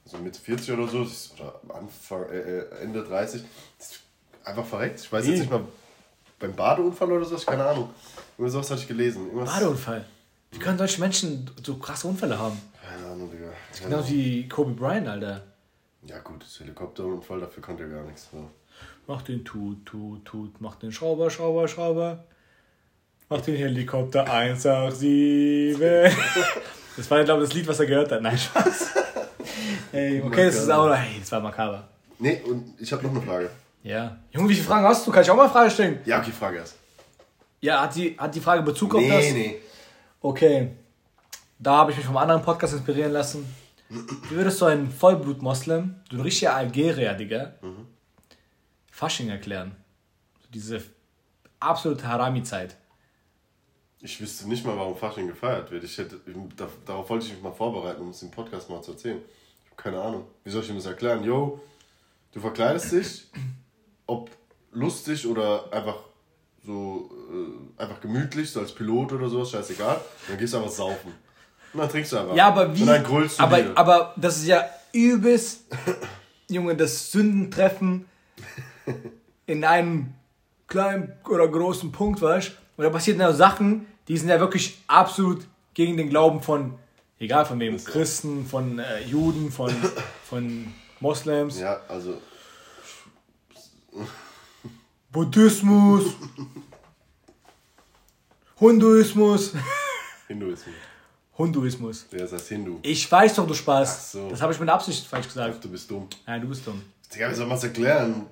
so 0.06 0.18
Mitte 0.18 0.40
40 0.40 0.78
oder 0.78 0.88
so. 0.88 1.00
Oder 1.00 1.62
Anfang, 1.74 2.30
äh, 2.30 2.60
äh, 2.60 2.84
Ende 2.84 3.04
30. 3.04 3.42
Ist 3.80 4.02
einfach 4.44 4.66
verreckt. 4.66 5.00
Ich 5.00 5.12
weiß 5.12 5.26
Wie? 5.26 5.32
jetzt 5.32 5.40
nicht 5.40 5.52
mal, 5.52 5.64
beim 6.40 6.56
Badeunfall 6.56 7.12
oder 7.12 7.26
so, 7.26 7.38
ich 7.38 7.46
keine 7.46 7.66
Ahnung. 7.66 7.90
Irgendwas 8.38 8.54
sowas 8.54 8.70
hatte 8.70 8.82
ich 8.82 8.88
gelesen. 8.88 9.26
Irgendwas, 9.26 9.52
Badeunfall. 9.52 10.06
Wie 10.52 10.60
können 10.60 10.78
solche 10.78 11.02
Menschen 11.02 11.50
so 11.64 11.76
krasse 11.78 12.08
Unfälle 12.08 12.38
haben? 12.38 12.62
Keine 13.18 13.24
Ahnung, 13.24 13.32
Digga. 13.32 13.52
Genau 13.84 14.08
wie 14.10 14.48
Kobe 14.48 14.72
Bryant, 14.72 15.08
Alter. 15.08 15.44
Ja 16.04 16.20
gut, 16.20 16.44
das 16.44 16.60
Helikopterunfall, 16.60 17.40
dafür 17.40 17.62
konnte 17.64 17.84
er 17.84 17.90
gar 17.90 18.04
nichts. 18.04 18.30
So. 18.32 18.50
Mach 19.08 19.22
den 19.24 19.44
Tut, 19.44 19.86
Tut, 19.86 20.24
Tut. 20.26 20.62
Mach 20.62 20.76
den 20.76 20.92
Schrauber, 20.92 21.30
Schrauber, 21.30 21.68
Schrauber. 21.68 22.24
Mach 23.30 23.42
den 23.42 23.56
Helikopter 23.56 24.24
187. 24.32 26.16
Das 26.98 27.12
war, 27.12 27.24
glaube 27.24 27.44
ich, 27.44 27.50
das 27.50 27.56
Lied, 27.56 27.68
was 27.68 27.80
er 27.80 27.86
gehört 27.86 28.12
hat. 28.12 28.24
Nein, 28.24 28.36
Spaß. 28.36 28.88
Ey, 29.92 30.20
okay, 30.20 30.46
das 30.48 30.56
ist 30.56 30.70
auch. 30.72 30.92
Hey, 30.96 31.20
das 31.20 31.32
war 31.32 31.42
makaber. 31.42 31.88
Nee, 32.18 32.42
und 32.44 32.74
ich 32.80 32.92
habe 32.92 33.04
noch 33.04 33.12
eine 33.12 33.22
Frage. 33.22 33.52
Ja. 33.84 34.18
Junge, 34.32 34.50
wie 34.50 34.56
viele 34.56 34.66
Fragen 34.66 34.84
hast 34.88 35.06
du? 35.06 35.12
Kann 35.12 35.22
ich 35.22 35.30
auch 35.30 35.36
mal 35.36 35.44
eine 35.44 35.52
Frage 35.52 35.70
stellen? 35.70 36.00
Ja, 36.06 36.20
okay, 36.20 36.32
Frage 36.32 36.58
erst. 36.58 36.74
Ja, 37.62 37.84
hat 37.84 37.96
die, 37.96 38.18
hat 38.18 38.34
die 38.34 38.40
Frage 38.40 38.64
Bezug 38.64 38.96
auf 38.96 39.02
Nee, 39.02 39.10
das? 39.12 39.32
nee. 39.32 39.56
Okay. 40.22 40.72
Da 41.60 41.78
habe 41.78 41.92
ich 41.92 41.98
mich 41.98 42.06
vom 42.06 42.18
anderen 42.18 42.42
Podcast 42.42 42.74
inspirieren 42.74 43.12
lassen. 43.12 43.46
Wie 43.90 44.36
würdest 44.36 44.62
du 44.62 44.66
einen 44.66 44.92
Vollblut-Moslem, 44.92 45.96
so 46.12 46.18
ein 46.18 46.22
richtiger 46.22 46.56
Algerier, 46.56 47.14
Digga, 47.14 47.54
Fasching 48.92 49.30
erklären? 49.30 49.76
Diese 50.54 50.84
absolute 51.60 52.08
Harami-Zeit. 52.08 52.76
Ich 54.02 54.22
wüsste 54.22 54.48
nicht 54.48 54.66
mal, 54.66 54.78
warum 54.78 54.96
Fasching 54.96 55.28
gefeiert 55.28 55.72
wird. 55.72 55.84
Ich 55.84 55.98
hätte, 55.98 56.20
da, 56.56 56.68
darauf 56.86 57.10
wollte 57.10 57.26
ich 57.26 57.34
mich 57.34 57.42
mal 57.42 57.52
vorbereiten, 57.52 58.02
um 58.02 58.10
es 58.10 58.22
im 58.22 58.30
Podcast 58.30 58.70
mal 58.70 58.82
zu 58.82 58.92
erzählen. 58.92 59.22
Ich 59.64 59.72
habe 59.72 59.82
keine 59.82 60.02
Ahnung. 60.02 60.28
Wie 60.44 60.50
soll 60.52 60.62
ich 60.62 60.70
ihm 60.70 60.76
das 60.76 60.86
erklären? 60.86 61.24
Yo, 61.24 61.60
du 62.34 62.40
verkleidest 62.40 62.92
dich, 62.92 63.28
ob 64.06 64.30
lustig 64.72 65.26
oder 65.26 65.72
einfach 65.74 65.98
so, 66.64 67.10
äh, 67.32 67.82
einfach 67.82 68.00
gemütlich, 68.00 68.52
so 68.52 68.60
als 68.60 68.76
Pilot 68.76 69.14
oder 69.14 69.30
sowas, 69.30 69.50
scheißegal. 69.50 70.00
Dann 70.28 70.38
gehst 70.38 70.54
du 70.54 70.58
einfach 70.58 70.72
saufen. 70.72 71.14
Und 71.74 71.80
dann 71.80 71.90
trinkst 71.90 72.12
du 72.12 72.18
einfach. 72.18 72.36
Ja, 72.36 72.48
aber 72.48 72.76
wie? 72.76 72.82
Und 72.82 72.88
dann 72.88 73.04
grüllst 73.04 73.40
du 73.40 73.44
aber, 73.44 73.58
wieder. 73.58 73.78
aber 73.78 74.14
das 74.16 74.38
ist 74.38 74.48
ja 74.48 74.66
übelst, 74.94 75.66
Junge, 76.50 76.76
das 76.76 77.12
Sündentreffen 77.12 78.06
in 79.46 79.64
einem 79.64 80.14
kleinen 80.68 81.14
oder 81.28 81.48
großen 81.48 81.92
Punkt, 81.92 82.22
weißt 82.22 82.50
du? 82.50 82.54
Und 82.78 82.84
da 82.84 82.90
passieren 82.90 83.20
ja 83.20 83.34
Sachen, 83.34 83.88
die 84.08 84.18
sind 84.18 84.30
ja 84.30 84.40
wirklich 84.40 84.78
absolut 84.88 85.46
gegen 85.74 85.98
den 85.98 86.10
Glauben 86.10 86.42
von, 86.42 86.76
egal 87.20 87.46
von 87.46 87.60
wem, 87.60 87.84
Christen, 87.84 88.46
von 88.46 88.80
äh, 88.80 89.02
Juden, 89.04 89.52
von, 89.52 89.74
von 90.24 90.74
Moslems, 91.00 91.60
Ja, 91.60 91.82
also, 91.88 92.20
Buddhismus, 95.12 96.06
Hinduismus, 98.60 99.54
Hinduismus. 100.28 100.76
Hinduismus. 101.38 102.08
Der 102.12 102.26
ist 102.26 102.34
als 102.34 102.48
Hindu. 102.48 102.80
Ich 102.82 103.10
weiß 103.12 103.36
doch, 103.36 103.48
du 103.48 103.54
Spaß. 103.54 103.98
Ach 103.98 104.02
so. 104.02 104.30
Das 104.30 104.42
habe 104.42 104.54
ich 104.54 104.60
mit 104.60 104.70
Absicht 104.70 105.06
falsch 105.06 105.28
gesagt. 105.28 105.64
Du 105.64 105.70
bist 105.70 105.90
dumm. 105.90 106.08
Nein, 106.26 106.42
du 106.42 106.48
bist 106.48 106.66
dumm. 106.66 106.82
Digga, 107.14 107.30
wie 107.30 107.36
soll 107.36 107.48
man 107.48 107.58
es 107.58 107.64
erklären? 107.64 108.26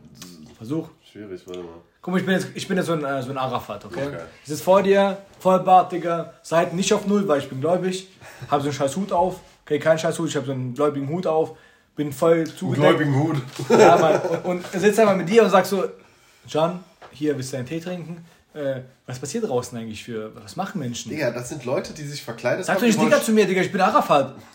Versuch. 0.58 0.90
Schwierig, 1.12 1.42
warte 1.46 1.62
mal. 1.62 1.70
Guck 2.02 2.12
mal, 2.14 2.20
ich 2.20 2.26
bin 2.26 2.36
jetzt, 2.36 2.48
ich 2.54 2.68
bin 2.68 2.78
jetzt 2.78 2.88
so, 2.88 2.94
ein, 2.94 3.04
äh, 3.04 3.24
so 3.24 3.32
ein 3.32 3.38
Arafat, 3.38 3.86
okay? 3.86 4.08
Okay. 4.08 4.18
Ich 4.44 4.50
sitze 4.50 4.64
vor 4.64 4.84
dir, 4.84 5.18
Vollbart, 5.40 5.92
Digga, 5.92 6.34
Seiten 6.44 6.76
nicht 6.76 6.94
auf 6.94 7.08
Null, 7.08 7.28
weil 7.28 7.40
ich 7.40 7.50
bin 7.50 7.62
gläubig. 7.62 8.10
Habe 8.50 8.62
so 8.62 8.70
einen 8.70 8.76
scheiß 8.76 8.96
Hut 8.96 9.12
auf. 9.12 9.40
Okay, 9.66 9.80
kein 9.80 9.98
scheiß 9.98 10.20
Hut, 10.20 10.30
ich 10.30 10.36
habe 10.36 10.46
so 10.46 10.52
einen 10.52 10.74
gläubigen 10.74 11.08
Hut 11.10 11.26
auf. 11.26 11.58
Bin 11.96 12.12
voll 12.12 12.46
zugedeckt. 12.46 12.88
Gläubigen 12.88 13.16
Hut. 13.16 13.38
Ja, 13.70 13.98
Mann. 13.98 14.22
Und, 14.44 14.74
und 14.74 14.82
sitze 14.82 15.02
einfach 15.02 15.16
mit 15.16 15.30
dir 15.30 15.44
und 15.44 15.50
sag 15.50 15.66
so, 15.66 15.86
John, 16.48 16.84
hier, 17.12 17.36
willst 17.38 17.54
du 17.54 17.58
einen 17.58 17.66
Tee 17.66 17.80
trinken? 17.80 18.26
Äh, 18.56 18.84
was 19.06 19.20
passiert 19.20 19.44
draußen 19.44 19.78
eigentlich 19.78 20.02
für, 20.02 20.34
was 20.42 20.56
machen 20.56 20.80
Menschen? 20.80 21.10
Digga, 21.10 21.30
das 21.32 21.50
sind 21.50 21.66
Leute, 21.66 21.94
die 21.94 22.04
sich 22.04 22.24
verkleidet 22.24 22.66
Sag 22.66 22.78
doch 22.78 22.84
nicht 22.84 23.00
Digga 23.00 23.22
zu 23.22 23.34
mir, 23.34 23.46
Digga, 23.46 23.62
ich 23.62 23.72
bin 23.72 23.82
Arafat. 23.82 24.36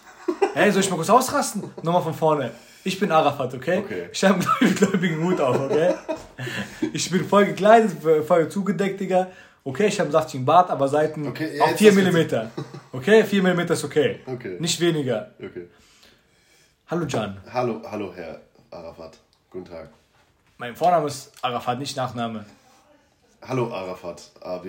Hey, 0.55 0.71
soll 0.71 0.81
ich 0.81 0.91
mal 0.91 0.97
kurz 0.97 1.11
ausrasten? 1.11 1.63
Nochmal 1.83 2.03
von 2.03 2.15
vorne. 2.15 2.51
Ich 2.83 2.99
bin 2.99 3.11
Arafat, 3.13 3.53
okay? 3.55 3.79
Okay. 3.79 4.09
Ich 4.13 4.25
habe 4.25 4.45
einen 4.61 4.75
gläubigen 4.75 5.23
Hut 5.23 5.41
auf, 5.41 5.61
okay? 5.61 5.95
Ich 6.93 7.11
bin 7.11 7.25
voll 7.25 7.47
gekleidet, 7.47 7.93
voll 8.27 8.49
zugedeckt, 8.49 9.01
Digga. 9.01 9.27
Okay, 9.65 9.87
ich 9.87 9.99
habe 9.99 10.07
einen 10.07 10.13
saftigen 10.13 10.45
Bart, 10.45 10.71
aber 10.71 10.89
Seiten 10.89 11.27
Okay, 11.27 11.57
ja, 11.57 11.65
auf 11.65 11.71
jetzt 11.71 11.79
4 11.79 11.99
ist 11.99 12.33
das 12.33 12.45
mm. 12.47 12.97
Okay, 12.97 13.25
4 13.25 13.43
mm 13.43 13.61
ist 13.61 13.85
okay. 13.85 14.21
Okay. 14.25 14.57
Nicht 14.59 14.81
weniger. 14.81 15.31
Okay. 15.39 15.69
Hallo 16.87 17.07
Can. 17.07 17.37
Hallo, 17.53 17.83
hallo, 17.91 18.13
Herr 18.15 18.41
Arafat. 18.71 19.19
Guten 19.51 19.67
Tag. 19.67 19.91
Mein 20.59 20.75
Vorname 20.75 21.07
ist 21.07 21.33
Arafat, 21.43 21.79
nicht 21.79 21.97
Nachname. 21.97 22.45
Hallo, 23.43 23.73
Arafat. 23.73 24.31
AB. 24.41 24.67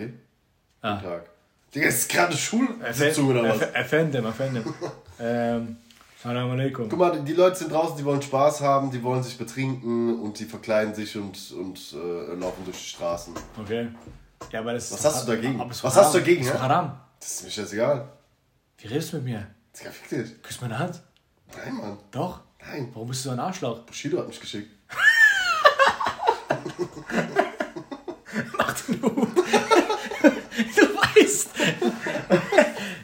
Ah. 0.82 0.96
Guten 0.96 1.04
Tag. 1.10 1.30
Digga, 1.74 1.88
ist 1.88 2.10
gerade 2.10 2.36
Schulsitzung 2.36 3.30
oder 3.30 3.44
was? 3.44 3.62
Erfendem, 3.62 4.26
erfendem. 4.26 4.74
ähm, 5.20 5.78
Salam 6.22 6.52
alaikum. 6.52 6.90
Guck 6.90 7.00
mal, 7.00 7.24
die 7.24 7.34
Leute 7.34 7.56
sind 7.56 7.72
draußen, 7.72 7.98
die 7.98 8.06
wollen 8.06 8.22
Spaß 8.22 8.62
haben, 8.62 8.92
die 8.92 9.02
wollen 9.02 9.24
sich 9.24 9.38
betrinken 9.38 10.20
und 10.22 10.38
die 10.38 10.46
verkleiden 10.46 10.94
sich 10.94 11.16
und, 11.18 11.52
und 11.52 11.80
äh, 11.94 12.34
laufen 12.36 12.64
durch 12.66 12.78
die 12.78 12.90
Straßen. 12.90 13.34
Okay. 13.60 13.88
Ja, 14.52 14.60
aber 14.60 14.74
das 14.74 14.92
Was 14.92 15.00
ist 15.00 15.06
hast 15.06 15.28
du 15.28 15.32
dagegen? 15.32 15.70
ist 15.70 15.84
Was 15.84 15.96
hast 15.96 16.14
du 16.14 16.20
dagegen, 16.20 16.42
Ist 16.42 16.50
doch 16.52 16.56
hä? 16.56 16.64
haram. 16.64 17.00
Das 17.20 17.32
ist 17.32 17.44
mir 17.46 17.52
scheißegal. 17.52 18.08
Wie 18.80 18.88
redest 18.88 19.14
du 19.14 19.18
mit 19.18 19.26
mir? 19.26 19.48
Digga, 19.80 19.92
fick 19.92 20.10
dich. 20.10 20.42
Küss 20.44 20.60
meine 20.62 20.78
Hand. 20.78 21.02
Nein, 21.56 21.76
Mann. 21.76 21.98
Doch. 22.12 22.42
Nein. 22.60 22.90
Warum 22.94 23.08
bist 23.08 23.24
du 23.26 23.30
so 23.30 23.34
ein 23.34 23.40
Arschloch? 23.40 23.80
Bushido 23.86 24.20
hat 24.20 24.28
mich 24.28 24.40
geschickt. 24.40 24.70
Mach 28.58 28.74
den 28.82 29.02
Hut. 29.02 29.30
du 29.36 30.82
weißt. 30.96 31.50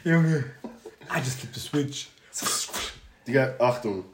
Junge. 0.08 0.44
I 1.10 1.18
just 1.20 1.38
flip 1.38 1.52
the 1.52 1.60
switch. 1.60 2.08
Digga, 3.26 3.54
Achtung. 3.58 4.04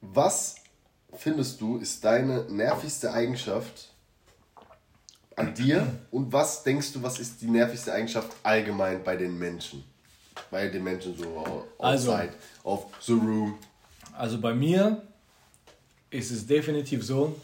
Was 0.00 0.56
findest 1.16 1.60
du 1.60 1.78
ist 1.78 2.04
deine 2.04 2.42
nervigste 2.50 3.12
Eigenschaft 3.12 3.90
an 5.36 5.54
dir 5.54 5.86
und 6.10 6.32
was 6.32 6.62
denkst 6.64 6.92
du, 6.92 7.02
was 7.02 7.18
ist 7.18 7.40
die 7.40 7.46
nervigste 7.46 7.92
Eigenschaft 7.92 8.32
allgemein 8.42 9.02
bei 9.04 9.16
den 9.16 9.38
Menschen? 9.38 9.84
Bei 10.50 10.68
den 10.68 10.82
Menschen 10.82 11.16
so 11.16 11.66
Also. 11.78 12.12
outside, 12.12 12.34
auf 12.64 12.86
the 13.00 13.12
room. 13.12 13.58
Also 14.12 14.40
bei 14.40 14.52
mir 14.52 15.02
ist 16.10 16.30
es 16.30 16.46
definitiv 16.46 17.04
so, 17.04 17.40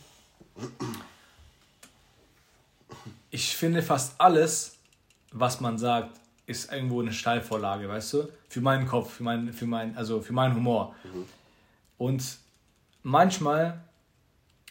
ich 3.31 3.57
finde 3.57 3.83
fast 3.83 4.15
alles, 4.19 4.77
was 5.33 5.61
man 5.61 5.79
sagt, 5.79 6.20
ist 6.51 6.73
irgendwo 6.73 7.01
eine 7.01 7.13
Steilvorlage, 7.13 7.89
weißt 7.89 8.13
du? 8.13 8.29
Für 8.49 8.61
meinen 8.61 8.87
Kopf, 8.87 9.13
für 9.15 9.23
meinen, 9.23 9.53
für 9.53 9.67
meinen, 9.67 9.97
also 9.97 10.21
für 10.21 10.33
meinen 10.33 10.55
Humor. 10.55 10.95
Und 11.97 12.39
manchmal, 13.03 13.81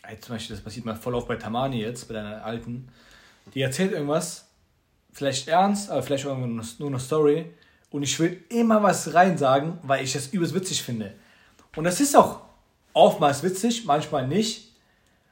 ey, 0.04 0.20
zum 0.20 0.36
Beispiel, 0.36 0.56
das 0.56 0.64
passiert 0.64 0.86
mal 0.86 0.96
voll 0.96 1.16
auf 1.16 1.28
bei 1.28 1.36
Tamani 1.36 1.82
jetzt, 1.82 2.08
bei 2.08 2.14
deiner 2.14 2.44
Alten, 2.44 2.90
die 3.54 3.62
erzählt 3.62 3.94
irgendwas, 3.94 4.48
vielleicht 5.14 5.48
ernst, 5.48 5.90
aber 5.90 6.04
vielleicht 6.04 6.26
auch 6.28 6.38
nur 6.38 6.64
eine 6.88 7.00
Story, 7.00 7.54
und 7.92 8.04
ich 8.04 8.20
will 8.20 8.44
immer 8.50 8.84
was 8.84 9.14
reinsagen, 9.14 9.80
weil 9.82 10.04
ich 10.04 10.14
das 10.14 10.28
übelst 10.28 10.54
witzig 10.54 10.84
finde. 10.84 11.16
Und 11.76 11.84
das 11.86 12.00
ist 12.00 12.16
auch 12.16 12.42
oftmals 12.94 13.42
witzig, 13.42 13.86
manchmal 13.86 14.28
nicht, 14.28 14.76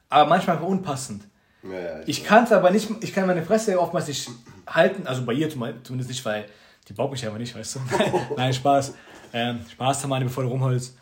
aber 0.10 0.30
manchmal 0.30 0.58
unpassend. 0.60 1.24
Ja, 1.64 1.80
ja, 1.80 2.00
Ich 2.06 2.24
kann 2.24 2.44
es 2.44 2.52
aber 2.52 2.70
nicht, 2.72 2.90
ich 3.02 3.14
kann 3.14 3.28
meine 3.28 3.44
Fresse 3.44 3.80
oftmals 3.80 4.08
nicht 4.08 4.30
halten, 4.68 5.08
also 5.08 5.26
bei 5.26 5.34
ihr 5.34 5.50
zum- 5.50 5.64
zumindest 5.84 6.10
nicht, 6.10 6.24
weil 6.26 6.46
die 6.88 6.94
baut 6.94 7.12
mich 7.12 7.26
einfach 7.26 7.38
nicht, 7.40 7.56
weißt 7.56 7.76
du. 7.76 7.80
Nein, 8.38 8.54
Spaß. 8.54 8.94
Ähm, 9.34 9.60
Spaß, 9.72 10.02
Tamani, 10.02 10.26
bevor 10.26 10.44
du 10.44 10.50
rumholst. 10.50 10.98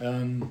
Ähm, 0.00 0.48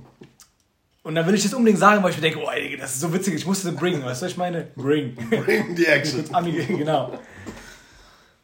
und 1.04 1.16
dann 1.16 1.26
will 1.28 1.34
ich 1.36 1.44
das 1.44 1.54
unbedingt 1.54 1.80
sagen, 1.80 2.02
weil 2.04 2.12
ich 2.12 2.18
mir 2.18 2.22
denke, 2.24 2.40
oh, 2.44 2.50
ey, 2.52 2.78
das 2.78 2.94
ist 2.94 3.02
so 3.02 3.14
witzig, 3.14 3.34
ich 3.36 3.46
muss 3.46 3.64
das 3.64 3.76
bringen, 3.76 4.04
weißt 4.04 4.22
du, 4.22 4.26
was 4.26 4.32
ich 4.32 4.38
meine? 4.38 4.68
Bring. 4.76 5.16
Bring 5.16 5.76
the 5.76 5.86
action. 5.86 6.24
Ami, 6.34 6.52
genau. 6.66 7.20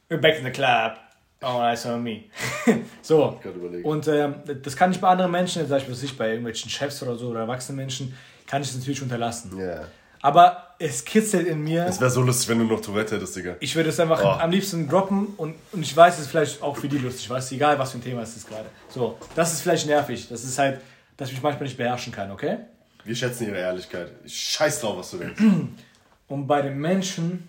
We're 0.10 0.18
back 0.18 0.38
in 0.39 0.45
the 0.45 0.51
club. 0.51 0.93
Oh, 1.41 1.60
that's 1.60 1.86
on 1.86 2.01
me. 2.03 2.24
so. 3.01 3.39
Und 3.84 4.08
ähm, 4.08 4.36
das 4.64 4.76
kann 4.76 4.91
ich 4.91 4.99
bei 4.99 5.08
anderen 5.08 5.32
Menschen, 5.32 5.70
was 5.70 6.03
ich 6.03 6.18
bei 6.18 6.30
irgendwelchen 6.30 6.70
Chefs 6.70 7.03
oder 7.03 7.16
so 7.16 7.30
oder 7.30 7.41
erwachsenen 7.41 7.76
Menschen, 7.78 8.16
kann 8.47 8.62
ich 8.64 8.70
das 8.70 8.78
natürlich 8.78 9.01
unterlassen. 9.03 9.55
Ja. 9.60 9.82
Aber 10.22 10.76
es 10.80 11.05
kitzelt 11.05 11.47
in 11.47 11.63
mir. 11.63 11.86
Es 11.86 11.99
wäre 11.99 12.09
so 12.11 12.22
lustig, 12.22 12.49
wenn 12.49 12.59
du 12.59 12.65
noch 12.65 12.82
Tourette 12.82 13.15
hättest, 13.15 13.36
Digga. 13.36 13.55
Ich 13.59 13.76
würde 13.76 13.89
es 13.89 13.99
einfach 13.99 14.22
Oh. 14.24 14.28
am 14.41 14.51
liebsten 14.51 14.88
droppen 14.89 15.28
und, 15.38 15.55
und 15.72 15.82
ich 15.82 15.95
weiß, 15.95 16.15
es 16.15 16.22
ist 16.22 16.28
vielleicht 16.28 16.61
auch 16.61 16.76
für 16.78 16.88
die 16.88 16.97
lustig, 16.97 17.30
weißt 17.30 17.51
du, 17.51 17.55
egal 17.55 17.78
was 17.80 17.91
für 17.91 17.97
ein 17.99 18.03
Thema 18.03 18.22
es 18.22 18.36
ist 18.36 18.47
gerade. 18.47 18.65
So, 18.89 19.18
das 19.36 19.53
ist 19.53 19.61
vielleicht 19.61 19.86
nervig. 19.88 20.28
Das 20.30 20.43
ist 20.43 20.57
halt, 20.57 20.82
dass 21.18 21.30
ich 21.30 21.36
mich 21.36 21.43
manchmal 21.43 21.63
nicht 21.65 21.78
beherrschen 21.78 22.11
kann, 22.13 22.32
okay? 22.32 22.57
Wir 23.03 23.15
schätzen 23.15 23.47
ihre 23.47 23.57
Ehrlichkeit. 23.57 24.11
Ich 24.26 24.38
scheiß 24.38 24.82
drauf, 24.82 24.97
was 24.97 25.11
du 25.11 25.18
denkst. 25.18 25.41
Und 26.28 26.45
bei 26.47 26.61
den 26.61 26.78
Menschen, 26.78 27.47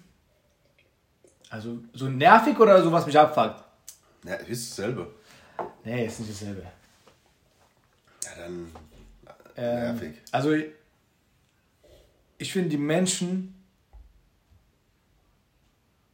also 1.51 1.79
so 1.95 2.07
nervig 2.09 2.59
oder 2.61 2.83
so, 2.83 2.93
was 2.93 3.07
mich 3.07 3.19
abfuckt? 3.19 3.63
Ja, 4.25 4.35
ist 4.35 4.71
dasselbe. 4.79 5.07
Nee, 5.85 6.07
ist 6.07 6.21
nicht 6.21 6.31
dasselbe. 6.33 6.63
Ja, 8.25 8.31
dann 8.37 8.73
Ähm, 9.57 9.81
nervig. 9.95 10.15
Also, 10.31 10.55
ich 12.39 12.53
finde, 12.53 12.71
die 12.71 12.79
Menschen 12.79 13.55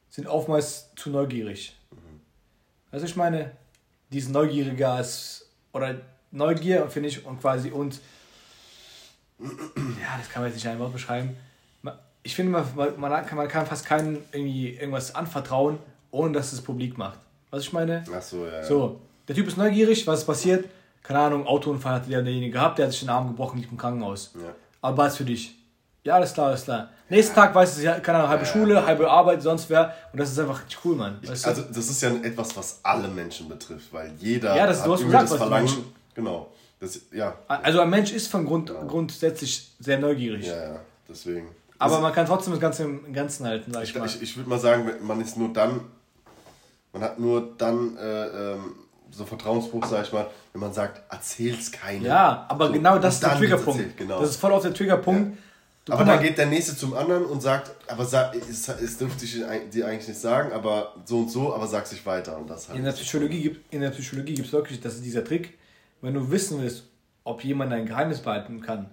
sind 0.09 0.27
oftmals 0.27 0.91
zu 0.97 1.11
neugierig. 1.11 1.77
Weißt 2.91 3.03
du, 3.03 3.09
ich 3.09 3.17
meine, 3.17 3.51
die 4.11 4.21
sind 4.21 4.33
neugieriger 4.33 4.93
als, 4.93 5.51
oder 5.73 6.01
Neugier, 6.31 6.89
finde 6.89 7.09
ich, 7.09 7.25
und 7.27 7.41
quasi, 7.41 7.71
und, 7.71 8.01
ja, 9.41 10.17
das 10.19 10.31
kann 10.31 10.43
man 10.43 10.51
jetzt 10.51 10.55
nicht 10.55 10.65
in 10.65 10.71
einem 10.71 10.81
Wort 10.81 10.93
beschreiben. 10.93 11.37
Ich 12.23 12.35
finde, 12.35 12.53
man, 12.53 12.99
man, 12.99 13.27
kann, 13.27 13.37
man 13.37 13.49
kann 13.49 13.67
fast 13.67 13.85
keinem 13.85 14.19
irgendwie 14.33 14.71
irgendwas 14.71 15.15
anvertrauen, 15.15 15.79
ohne 16.11 16.33
dass 16.33 16.53
es 16.53 16.63
publik 16.63 16.97
macht. 16.97 17.19
Was 17.51 17.65
ich 17.65 17.73
meine? 17.73 18.03
Ach 18.13 18.23
so, 18.23 18.47
ja. 18.47 18.53
ja. 18.53 18.65
So, 18.65 19.01
der 19.29 19.35
Typ 19.35 19.47
ist 19.47 19.59
neugierig, 19.59 20.07
was 20.07 20.21
ist 20.21 20.27
passiert? 20.27 20.69
Keine 21.03 21.19
Ahnung, 21.19 21.47
Autounfall 21.47 21.95
hat 21.95 22.09
der 22.09 22.23
derjenige 22.23 22.53
gehabt, 22.53 22.79
der 22.79 22.87
hat 22.87 22.93
sich 22.93 23.01
den 23.01 23.11
Arm 23.11 23.29
gebrochen, 23.29 23.59
liegt 23.59 23.71
im 23.71 23.77
Krankenhaus. 23.77 24.33
Ja. 24.35 24.55
Aber 24.81 24.99
was 25.05 25.19
für 25.19 25.25
dich? 25.25 25.55
Ja, 26.05 26.17
alles 26.17 26.35
klar, 26.35 26.49
alles 26.49 26.65
klar. 26.65 26.91
Nächsten 27.09 27.35
Tag 27.35 27.55
weiß 27.55 27.77
es 27.79 27.83
ja, 27.83 27.99
keine 28.01 28.19
Ahnung, 28.19 28.31
halbe 28.31 28.47
Schule, 28.47 28.85
halbe 28.87 29.11
Arbeit, 29.11 29.43
sonst 29.43 29.69
wer. 29.71 29.95
Und 30.13 30.21
das 30.21 30.31
ist 30.33 30.39
einfach 30.39 30.61
richtig 30.61 30.79
cool, 30.85 30.97
Mann. 30.97 31.19
Weißt 31.23 31.45
du? 31.45 31.49
Also 31.49 31.63
das 31.63 31.89
ist 31.89 32.03
ja 32.03 32.11
etwas, 32.23 32.55
was 32.57 32.81
alle 32.83 33.09
Menschen 33.09 33.49
betrifft, 33.49 33.93
weil 33.93 34.13
jeder 34.19 34.55
Ja, 34.57 34.67
das- 34.67 34.83
du 34.85 34.93
hast 34.93 35.01
irgendwie 35.01 35.19
gesagt, 35.19 35.41
was 35.41 35.49
die 35.49 35.55
Menschen- 35.55 35.85
Genau. 36.15 36.49
Das, 36.81 37.01
ja, 37.13 37.35
also 37.49 37.81
ein 37.81 37.89
Mensch 37.91 38.13
ist 38.13 38.29
von 38.31 38.45
Grund, 38.45 38.71
grundsätzlich 38.89 39.73
sehr 39.81 39.99
neugierig. 39.99 40.47
ja, 40.47 40.55
ja, 40.75 40.77
deswegen. 41.09 41.49
Aber 41.79 42.01
man 42.01 42.13
kann 42.13 42.27
trotzdem 42.27 42.53
das 42.53 42.61
Ganze 42.61 42.83
im 42.85 43.13
Ganzen 43.13 43.47
halten, 43.47 43.73
sag 43.73 43.83
ich 43.85 43.91
Ich, 43.91 43.97
mal. 43.99 44.07
ich, 44.07 44.21
ich 44.23 44.37
würde 44.37 44.49
mal 44.51 44.59
sagen, 44.59 44.91
man 45.03 45.21
ist 45.21 45.37
nur 45.39 45.53
dann, 45.53 45.81
man 46.93 47.03
hat 47.03 47.19
nur 47.19 47.55
dann 47.57 47.97
äh, 47.97 48.27
ähm, 48.53 48.75
so 49.11 49.25
Vertrauensbruch, 49.25 49.85
sag 49.87 50.05
ich 50.05 50.13
mal, 50.13 50.27
wenn 50.53 50.61
man 50.61 50.73
sagt, 50.73 51.01
erzähl's 51.13 51.73
keinem. 51.73 52.05
Ja, 52.05 52.45
aber 52.49 52.67
So, 52.69 52.73
genau 52.75 52.99
das 52.99 53.15
ist 53.15 53.23
der 53.23 53.37
Triggerpunkt. 53.37 53.97
Genau. 53.97 54.21
Das 54.21 54.31
ist 54.31 54.37
voll 54.37 54.53
auf 54.53 54.63
der 54.63 54.75
Triggerpunkt. 54.75 55.39
Du, 55.85 55.93
aber 55.93 56.05
dann 56.05 56.23
geht 56.23 56.39
der 56.39 56.47
Nächste 56.47 56.75
zum 56.75 56.95
anderen 56.95 57.27
und 57.27 57.43
sagt, 57.43 57.71
aber 57.89 58.07
sag, 58.07 58.35
es, 58.35 58.67
es 58.69 58.97
dürfte 58.97 59.27
ich 59.27 59.43
dir 59.71 59.87
eigentlich 59.87 60.09
nicht 60.09 60.21
sagen, 60.21 60.53
aber 60.53 60.95
so 61.05 61.19
und 61.19 61.31
so, 61.31 61.55
aber 61.55 61.67
sag 61.67 61.87
sich 61.87 62.07
weiter. 62.07 62.39
Und 62.39 62.49
das 62.49 62.69
halt. 62.69 62.79
in 62.79 62.85
der 62.85 62.93
Psychologie 62.93 63.43
gibt 63.43 63.73
in 63.75 63.83
der 63.83 63.91
Psychologie 63.91 64.35
gibt 64.35 64.47
es 64.47 64.53
wirklich, 64.53 64.81
das 64.81 64.95
ist 64.95 65.05
dieser 65.05 65.23
Trick, 65.23 65.59
wenn 66.01 66.15
du 66.15 66.31
wissen 66.31 66.63
willst, 66.63 66.85
ob 67.23 67.45
jemand 67.45 67.73
ein 67.73 67.85
Geheimnis 67.85 68.21
behalten 68.21 68.63
kann, 68.63 68.91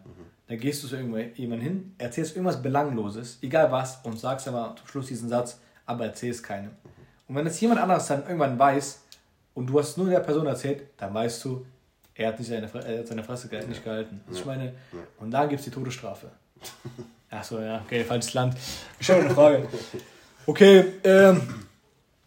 dann 0.48 0.58
gehst 0.60 0.84
du 0.84 0.90
zu 0.90 0.98
irgendjemandem 0.98 1.62
hin, 1.62 1.96
erzählst 1.98 2.36
irgendwas 2.36 2.62
Belangloses, 2.62 3.38
egal 3.42 3.72
was, 3.72 4.00
und 4.04 4.20
sagst 4.20 4.50
aber 4.50 4.76
zum 4.78 4.88
Schluss 4.88 5.08
diesen 5.08 5.30
Satz, 5.30 5.60
aber 5.86 6.06
erzählst 6.06 6.44
keinem. 6.44 6.72
Und 7.30 7.36
wenn 7.36 7.48
es 7.48 7.60
jemand 7.62 7.80
anderes 7.80 8.08
dann 8.08 8.24
irgendwann 8.24 8.60
weiß 8.60 9.02
und 9.54 9.68
du 9.68 9.80
hast 9.80 9.98
nur 9.98 10.10
der 10.10 10.20
Person 10.20 10.46
erzählt, 10.46 10.84
dann 10.98 11.14
weißt 11.14 11.46
du, 11.46 11.66
er 12.16 12.28
hat 12.28 12.40
nicht 12.40 12.50
seine, 12.50 12.70
er 12.74 13.00
hat 13.00 13.08
seine 13.08 13.24
Fresse 13.24 13.48
nicht 13.66 13.82
gehalten. 13.82 14.20
Was 14.28 14.40
Ich 14.40 14.46
meine, 14.46 14.74
und 15.20 15.32
da 15.32 15.46
gibt 15.46 15.60
es 15.60 15.66
die 15.66 15.72
Todesstrafe. 15.72 16.30
Achso, 17.30 17.60
ja, 17.60 17.82
okay, 17.86 18.04
falsches 18.04 18.34
Land. 18.34 18.56
Eine 19.08 19.30
Frage. 19.34 19.68
Okay, 20.46 20.94
ähm, 21.04 21.66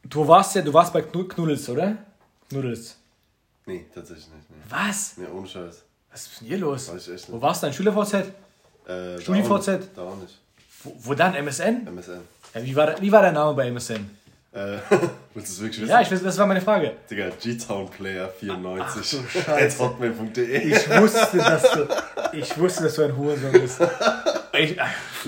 du 0.05 0.27
warst 0.27 0.55
ja, 0.55 0.63
du 0.63 0.73
warst 0.73 0.93
bei 0.93 1.01
Knu- 1.01 1.29
Knuddels, 1.29 1.69
oder? 1.69 1.97
Knuddels. 2.49 2.97
Nee, 3.67 3.85
tatsächlich 3.95 4.27
nicht. 4.29 4.51
Nee. 4.51 4.57
Was? 4.69 5.17
Nee, 5.17 5.27
ohne 5.27 5.47
Scheiß. 5.47 5.83
Was 6.11 6.27
ist 6.27 6.41
denn 6.41 6.49
hier 6.49 6.59
los? 6.59 6.93
Weiß 6.93 7.09
ich 7.09 7.15
echt 7.15 7.29
Wo 7.29 7.33
nicht. 7.35 7.43
warst 7.43 7.63
du 7.63 7.67
denn? 7.67 7.75
Schüler-VZ? 7.75 8.15
Äh, 8.87 9.21
Studi-VZ? 9.21 9.27
Da 9.27 9.33
auch 9.33 9.67
nicht. 9.67 9.97
Da 9.97 10.03
auch 10.03 10.17
nicht. 10.17 10.39
Wo, 10.85 10.95
wo 10.99 11.15
dann? 11.15 11.35
MSN? 11.35 11.87
MSN. 11.87 12.21
Ja, 12.55 12.63
wie, 12.65 12.77
war, 12.77 12.87
der- 12.87 13.01
wie 13.01 13.11
war 13.13 13.23
dein 13.23 13.35
Name 13.35 13.55
bei 13.55 13.69
MSN? 13.69 14.09
Äh, 14.53 14.79
willst 15.35 15.51
du 15.51 15.53
es 15.55 15.61
wirklich 15.61 15.81
wissen? 15.83 15.91
Ja, 15.91 16.01
ich 16.01 16.11
weiß, 16.11 16.23
das 16.23 16.39
war 16.39 16.47
meine 16.47 16.61
Frage. 16.61 16.93
Digga, 17.11 17.29
G-Town 17.41 17.89
Player 17.91 18.29
94 18.29 19.21
Ach 19.21 19.43
Scheiße. 19.45 19.79
hotmail.de. 19.85 20.59
Ich 20.59 21.01
wusste, 21.01 21.37
dass 21.39 21.63
du, 21.73 21.89
ich 22.33 22.59
wusste, 22.59 22.85
dass 22.85 22.95
du 22.95 23.03
ein 23.05 23.17
Hurensohn 23.17 23.53
bist. 23.53 23.81
Ich, 24.53 24.77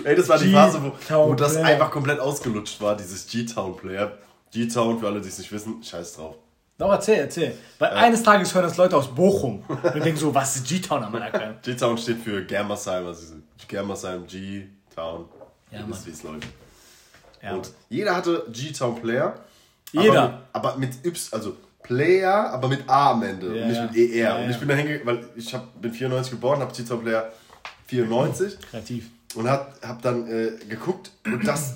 Ey, 0.04 0.14
das 0.14 0.28
war 0.28 0.38
die 0.38 0.52
Phase, 0.52 0.80
wo, 0.82 1.28
wo 1.30 1.34
das 1.34 1.56
einfach 1.56 1.90
komplett 1.90 2.20
ausgelutscht 2.20 2.80
war, 2.80 2.96
dieses 2.96 3.26
G-Town 3.26 3.76
Player. 3.76 4.12
G-Town, 4.52 5.00
für 5.00 5.06
alle, 5.08 5.20
die 5.20 5.28
es 5.28 5.38
nicht 5.38 5.50
wissen, 5.50 5.82
scheiß 5.82 6.14
drauf. 6.14 6.36
doch, 6.78 6.92
erzähl, 6.92 7.18
erzähl. 7.18 7.56
Weil 7.78 7.90
eines 7.90 8.22
Tages 8.22 8.54
hören 8.54 8.62
das 8.64 8.76
Leute 8.76 8.96
aus 8.96 9.12
Bochum 9.12 9.64
und 9.68 10.04
denken 10.04 10.16
so, 10.18 10.32
was 10.34 10.56
ist 10.56 10.68
G-Town 10.68 11.02
am 11.02 11.14
Anerkannt? 11.14 11.62
G-Town 11.62 11.98
steht 11.98 12.18
für 12.22 12.44
Germersheim, 12.44 13.06
also 13.06 13.34
Germersheim, 13.66 14.26
G-Town. 14.26 15.24
Ja, 15.72 15.80
Ihr 15.80 15.88
wisst, 15.88 15.98
Mann. 16.00 16.06
wie 16.06 16.10
es 16.10 16.22
läuft. 16.22 16.46
Ja, 17.42 17.52
Und 17.54 17.70
jeder 17.88 18.14
hatte 18.14 18.46
G-Town 18.52 19.00
Player. 19.02 19.34
Jeder. 20.02 20.40
Aber 20.52 20.76
mit, 20.76 20.90
aber 21.00 21.04
mit 21.04 21.06
Y, 21.06 21.28
also 21.34 21.56
Player, 21.82 22.50
aber 22.52 22.68
mit 22.68 22.88
A 22.88 23.12
am 23.12 23.22
Ende 23.22 23.46
Ja, 23.56 23.62
und 23.62 23.68
nicht 23.68 23.82
mit 23.82 23.96
ER. 23.96 24.16
Ja, 24.16 24.36
und 24.38 24.50
ich 24.50 24.56
bin 24.58 24.68
da 24.68 24.74
hingegangen, 24.74 25.06
weil 25.06 25.24
ich 25.36 25.54
hab, 25.54 25.80
bin 25.80 25.92
94 25.92 26.32
geboren, 26.32 26.60
habe 26.60 26.72
G-Town 26.74 27.02
Player 27.02 27.30
94 27.86 28.58
kreativ. 28.70 29.10
und 29.34 29.48
hab, 29.48 29.80
hab 29.86 30.02
dann 30.02 30.26
äh, 30.28 30.52
geguckt 30.68 31.10
und 31.24 31.46
das, 31.46 31.74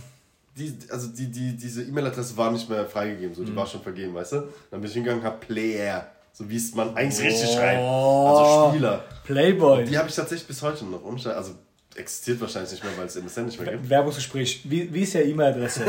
die, 0.56 0.76
also 0.90 1.08
die, 1.08 1.30
die, 1.30 1.56
diese 1.56 1.82
E-Mail-Adresse 1.84 2.36
war 2.36 2.50
nicht 2.50 2.68
mehr 2.68 2.86
freigegeben, 2.86 3.30
Mhm. 3.30 3.34
so, 3.34 3.44
die 3.44 3.54
war 3.54 3.66
schon 3.66 3.82
vergeben, 3.82 4.14
weißt 4.14 4.32
du? 4.32 4.36
Dann 4.70 4.80
bin 4.80 4.84
ich 4.88 4.94
hingegangen, 4.94 5.22
hab 5.24 5.40
Player, 5.40 6.06
so 6.32 6.48
wie 6.48 6.56
es 6.56 6.74
man 6.74 6.94
eigentlich 6.96 7.24
richtig 7.26 7.50
schreibt. 7.50 7.80
Also 7.80 8.70
Spieler. 8.70 9.04
Playboy. 9.24 9.84
Die 9.84 9.96
habe 9.96 10.08
ich 10.08 10.14
tatsächlich 10.16 10.46
bis 10.48 10.60
heute 10.62 10.84
noch 10.86 11.02
umstellen. 11.04 11.36
Also 11.36 11.52
existiert 11.94 12.40
wahrscheinlich 12.40 12.72
nicht 12.72 12.84
mehr, 12.84 12.96
weil 12.96 13.06
es 13.06 13.16
MSN 13.16 13.46
nicht 13.46 13.60
mehr 13.60 13.72
gibt. 13.72 13.88
Werbungsgespräch. 13.88 14.62
Wie, 14.64 14.92
wie 14.92 15.02
ist 15.02 15.12
ja 15.14 15.22
E-Mail-Adresse? 15.22 15.84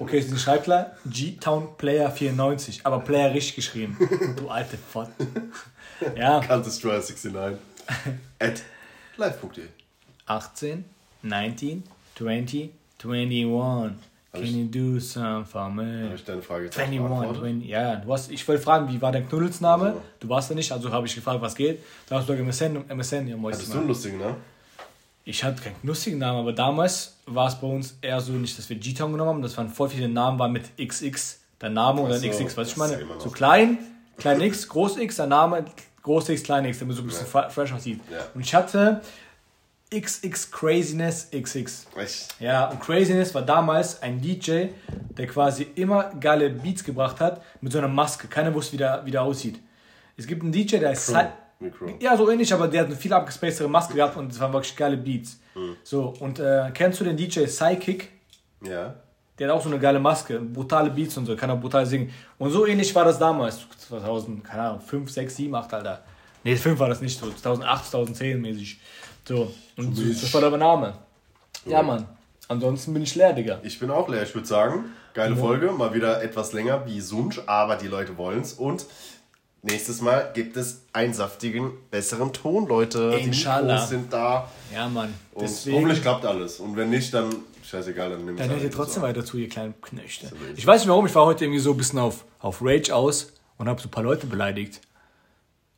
Okay, 0.00 0.20
sie 0.20 0.38
schreibt 0.38 0.64
klar, 0.64 0.96
G-Town-Player94, 1.06 2.80
aber 2.84 3.00
Player 3.00 3.32
richtig 3.34 3.56
geschrieben. 3.56 3.96
Du 4.36 4.48
alte 4.48 4.76
Fott. 4.76 5.08
Ja, 6.16 6.40
Counter-Strike 6.40 7.02
69 7.02 7.58
at 8.38 8.62
live.de. 9.16 9.64
18, 10.26 10.84
19, 11.22 11.82
20, 12.16 12.70
21. 13.02 13.92
Can 14.32 14.44
you 14.44 14.64
do 14.66 15.00
some 15.00 15.44
for 15.44 15.62
Habe 15.62 15.74
me? 15.74 16.14
ich 16.14 16.24
deine 16.24 16.40
Frage 16.40 16.66
jetzt 16.66 16.76
auch 16.76 16.82
21, 16.82 17.08
beantwortet? 17.08 17.42
20, 17.42 17.68
ja, 17.68 17.96
du 17.96 18.12
hast, 18.12 18.30
ich 18.30 18.46
wollte 18.46 18.62
fragen, 18.62 18.88
wie 18.88 19.02
war 19.02 19.10
dein 19.10 19.28
Knuddelsname? 19.28 19.86
Also. 19.86 20.02
Du 20.20 20.28
warst 20.28 20.48
ja 20.50 20.54
nicht, 20.54 20.70
also 20.70 20.92
habe 20.92 21.06
ich 21.06 21.14
gefragt, 21.16 21.42
was 21.42 21.56
geht. 21.56 21.80
Da 22.08 22.16
hast 22.16 22.28
du 22.28 22.36
gesagt, 22.36 22.46
MSN, 22.46 22.88
MSN, 22.88 23.26
ja, 23.26 23.36
moin. 23.36 23.52
Hattest 23.52 23.74
du 23.74 23.78
einen 23.78 23.88
lustigen, 23.88 24.18
ne? 24.18 24.36
Ich 25.30 25.44
hatte 25.44 25.62
keinen 25.62 25.76
lustigen 25.84 26.18
Namen, 26.18 26.40
aber 26.40 26.52
damals 26.52 27.14
war 27.26 27.46
es 27.46 27.54
bei 27.54 27.66
uns 27.68 27.96
eher 28.02 28.20
so 28.20 28.32
nicht, 28.32 28.58
dass 28.58 28.68
wir 28.68 28.76
G-Town 28.76 29.12
genommen 29.12 29.30
haben, 29.30 29.42
das 29.42 29.56
waren 29.56 29.68
voll 29.68 29.88
viele 29.88 30.08
Namen, 30.08 30.38
war 30.40 30.48
mit 30.48 30.64
XX, 30.76 31.38
der 31.60 31.70
Name 31.70 32.00
und 32.00 32.10
dann 32.10 32.18
Ach 32.18 32.22
so, 32.22 32.28
XX, 32.44 32.56
was 32.56 32.68
ich 32.68 32.76
meine? 32.76 32.98
ja 33.00 33.06
noch. 33.06 33.20
So 33.20 33.30
klein, 33.30 33.78
klein 34.18 34.40
X, 34.40 34.68
groß 34.68 34.96
X, 34.98 35.16
der 35.16 35.26
Name, 35.28 35.64
groß 36.02 36.30
X, 36.30 36.42
klein 36.42 36.64
X, 36.64 36.80
damit 36.80 36.96
so 36.96 37.02
ein 37.02 37.06
bisschen 37.06 37.26
fre- 37.28 37.48
fresh 37.48 37.72
aussieht. 37.72 38.00
Ja. 38.10 38.18
Und 38.34 38.40
ich 38.40 38.52
hatte 38.54 39.02
XX 39.94 40.50
Craziness 40.50 41.28
XX. 41.30 41.86
Echt? 41.96 42.28
Ja, 42.40 42.66
und 42.68 42.80
Craziness 42.80 43.34
war 43.34 43.42
damals 43.42 44.02
ein 44.02 44.20
DJ, 44.20 44.66
der 45.16 45.26
quasi 45.26 45.66
immer 45.76 46.10
geile 46.20 46.50
Beats 46.50 46.82
gebracht 46.84 47.20
hat 47.20 47.40
mit 47.60 47.72
so 47.72 47.78
einer 47.78 47.88
Maske. 47.88 48.26
Keiner 48.28 48.52
wusste, 48.54 48.72
wie 48.72 48.76
der, 48.78 49.04
wie 49.04 49.10
der 49.12 49.22
aussieht. 49.22 49.60
Es 50.16 50.26
gibt 50.26 50.42
einen 50.42 50.52
DJ, 50.52 50.78
der 50.78 50.92
ist 50.92 51.06
Crow. 51.06 51.26
Crow. 51.68 51.90
ja, 52.00 52.16
so 52.16 52.30
ähnlich, 52.30 52.52
aber 52.54 52.68
der 52.68 52.82
hat 52.82 52.86
eine 52.86 52.96
viel 52.96 53.12
abgespacedere 53.12 53.68
Maske 53.68 53.94
gehabt 53.94 54.16
und 54.16 54.32
es 54.32 54.40
waren 54.40 54.52
wirklich 54.52 54.74
geile 54.74 54.96
Beats. 54.96 55.40
So, 55.82 56.14
und 56.20 56.38
äh, 56.38 56.70
kennst 56.72 57.00
du 57.00 57.04
den 57.04 57.16
DJ 57.16 57.44
Psychic? 57.44 58.08
Ja. 58.62 58.94
Der 59.38 59.48
hat 59.48 59.56
auch 59.56 59.62
so 59.62 59.68
eine 59.68 59.78
geile 59.78 59.98
Maske, 59.98 60.38
brutale 60.38 60.90
Beats 60.90 61.16
und 61.16 61.26
so, 61.26 61.36
kann 61.36 61.50
auch 61.50 61.60
brutal 61.60 61.84
singen. 61.84 62.10
Und 62.38 62.50
so 62.50 62.66
ähnlich 62.66 62.94
war 62.94 63.04
das 63.04 63.18
damals, 63.18 63.58
2000, 63.88 64.44
keine 64.44 64.62
Ahnung, 64.62 64.80
5, 64.80 65.10
6, 65.10 65.36
7, 65.36 65.54
8, 65.54 65.74
Alter. 65.74 66.02
Nee, 66.44 66.56
5 66.56 66.78
war 66.78 66.88
das 66.88 67.00
nicht 67.00 67.18
so, 67.18 67.30
2008, 67.30 67.90
2010 67.90 68.40
mäßig. 68.40 68.80
So, 69.26 69.52
und 69.76 69.94
so, 69.96 70.02
das 70.04 70.32
war 70.32 70.40
der 70.40 70.56
Name. 70.56 70.94
Ja, 71.66 71.82
Mann. 71.82 72.06
Ansonsten 72.48 72.92
bin 72.92 73.02
ich 73.02 73.14
leer, 73.14 73.32
Digga. 73.32 73.60
Ich 73.62 73.78
bin 73.78 73.90
auch 73.90 74.08
leer. 74.08 74.22
Ich 74.24 74.34
würde 74.34 74.46
sagen, 74.46 74.86
geile 75.14 75.36
Folge. 75.36 75.70
Mal 75.70 75.94
wieder 75.94 76.22
etwas 76.22 76.52
länger 76.52 76.84
wie 76.86 77.00
Sunsch, 77.00 77.40
aber 77.46 77.76
die 77.76 77.86
Leute 77.86 78.18
wollen's. 78.18 78.54
Und 78.54 78.86
nächstes 79.62 80.00
Mal 80.00 80.30
gibt 80.34 80.56
es 80.56 80.82
einen 80.92 81.14
saftigen, 81.14 81.72
besseren 81.90 82.32
Ton, 82.32 82.66
Leute. 82.66 83.18
Inshallah. 83.20 83.60
Die 83.60 83.72
Mikros 83.72 83.88
sind 83.88 84.12
da. 84.12 84.50
Ja, 84.72 84.88
Mann. 84.88 85.14
Und 85.32 85.42
Deswegen, 85.42 85.76
hoffentlich 85.76 86.02
klappt 86.02 86.24
alles. 86.24 86.60
Und 86.60 86.76
wenn 86.76 86.90
nicht, 86.90 87.12
dann 87.12 87.34
scheißegal, 87.64 88.10
dann 88.10 88.24
nimm 88.24 88.36
dann 88.36 88.48
hört 88.48 88.58
ihr 88.58 88.64
halt 88.64 88.74
trotzdem 88.74 89.02
so. 89.02 89.08
weiter 89.08 89.24
zu, 89.24 89.36
ihr 89.36 89.48
kleinen 89.48 89.80
Knöchte. 89.80 90.30
Ich 90.56 90.66
weiß 90.66 90.82
nicht 90.82 90.88
warum, 90.88 91.06
ich 91.06 91.14
war 91.14 91.26
heute 91.26 91.44
irgendwie 91.44 91.60
so 91.60 91.72
ein 91.72 91.76
bisschen 91.76 91.98
auf, 91.98 92.24
auf 92.40 92.60
Rage 92.62 92.94
aus 92.94 93.32
und 93.58 93.68
habe 93.68 93.80
so 93.80 93.88
ein 93.88 93.90
paar 93.90 94.04
Leute 94.04 94.26
beleidigt. 94.26 94.80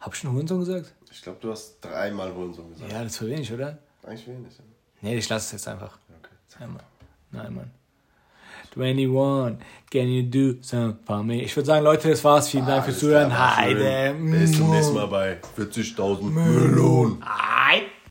Hab 0.01 0.15
ich 0.15 0.21
schon 0.21 0.33
Hurensohn 0.33 0.61
gesagt? 0.61 0.93
Ich 1.11 1.23
glaube, 1.23 1.39
du 1.41 1.51
hast 1.51 1.77
dreimal 1.81 2.35
Hurensohn 2.35 2.73
gesagt. 2.73 2.91
Ja, 2.91 3.03
das 3.03 3.13
ist 3.13 3.19
für 3.19 3.29
wenig, 3.29 3.53
oder? 3.53 3.79
Eigentlich 4.03 4.27
wenig. 4.27 4.53
Ja. 4.57 4.65
Nee, 5.03 5.17
ich 5.17 5.29
lasse 5.29 5.47
es 5.47 5.53
jetzt 5.53 5.69
einfach. 5.69 5.99
Okay. 6.19 6.35
Nein, 6.61 6.73
Mann. 6.73 6.83
Nein, 7.31 7.55
Mann. 7.55 7.71
21, 8.77 9.59
can 9.91 10.09
you 10.09 10.23
do 10.23 10.57
some 10.63 10.97
for 11.05 11.23
me? 11.23 11.43
Ich 11.43 11.55
würde 11.57 11.67
sagen, 11.67 11.85
Leute, 11.85 12.09
das 12.11 12.23
war's. 12.25 12.49
Vielen 12.49 12.67
Dank 12.67 12.85
fürs 12.85 13.03
Alles 13.03 13.13
klar, 13.13 13.29
Zuhören. 13.31 13.57
Heide. 13.57 14.15
Bis 14.19 14.57
zum 14.57 14.71
nächsten 14.71 14.95
Mal 14.95 15.07
bei 15.07 15.39
40.000 15.59 16.23
Melonen. 16.23 17.23
Ah. 17.23 17.53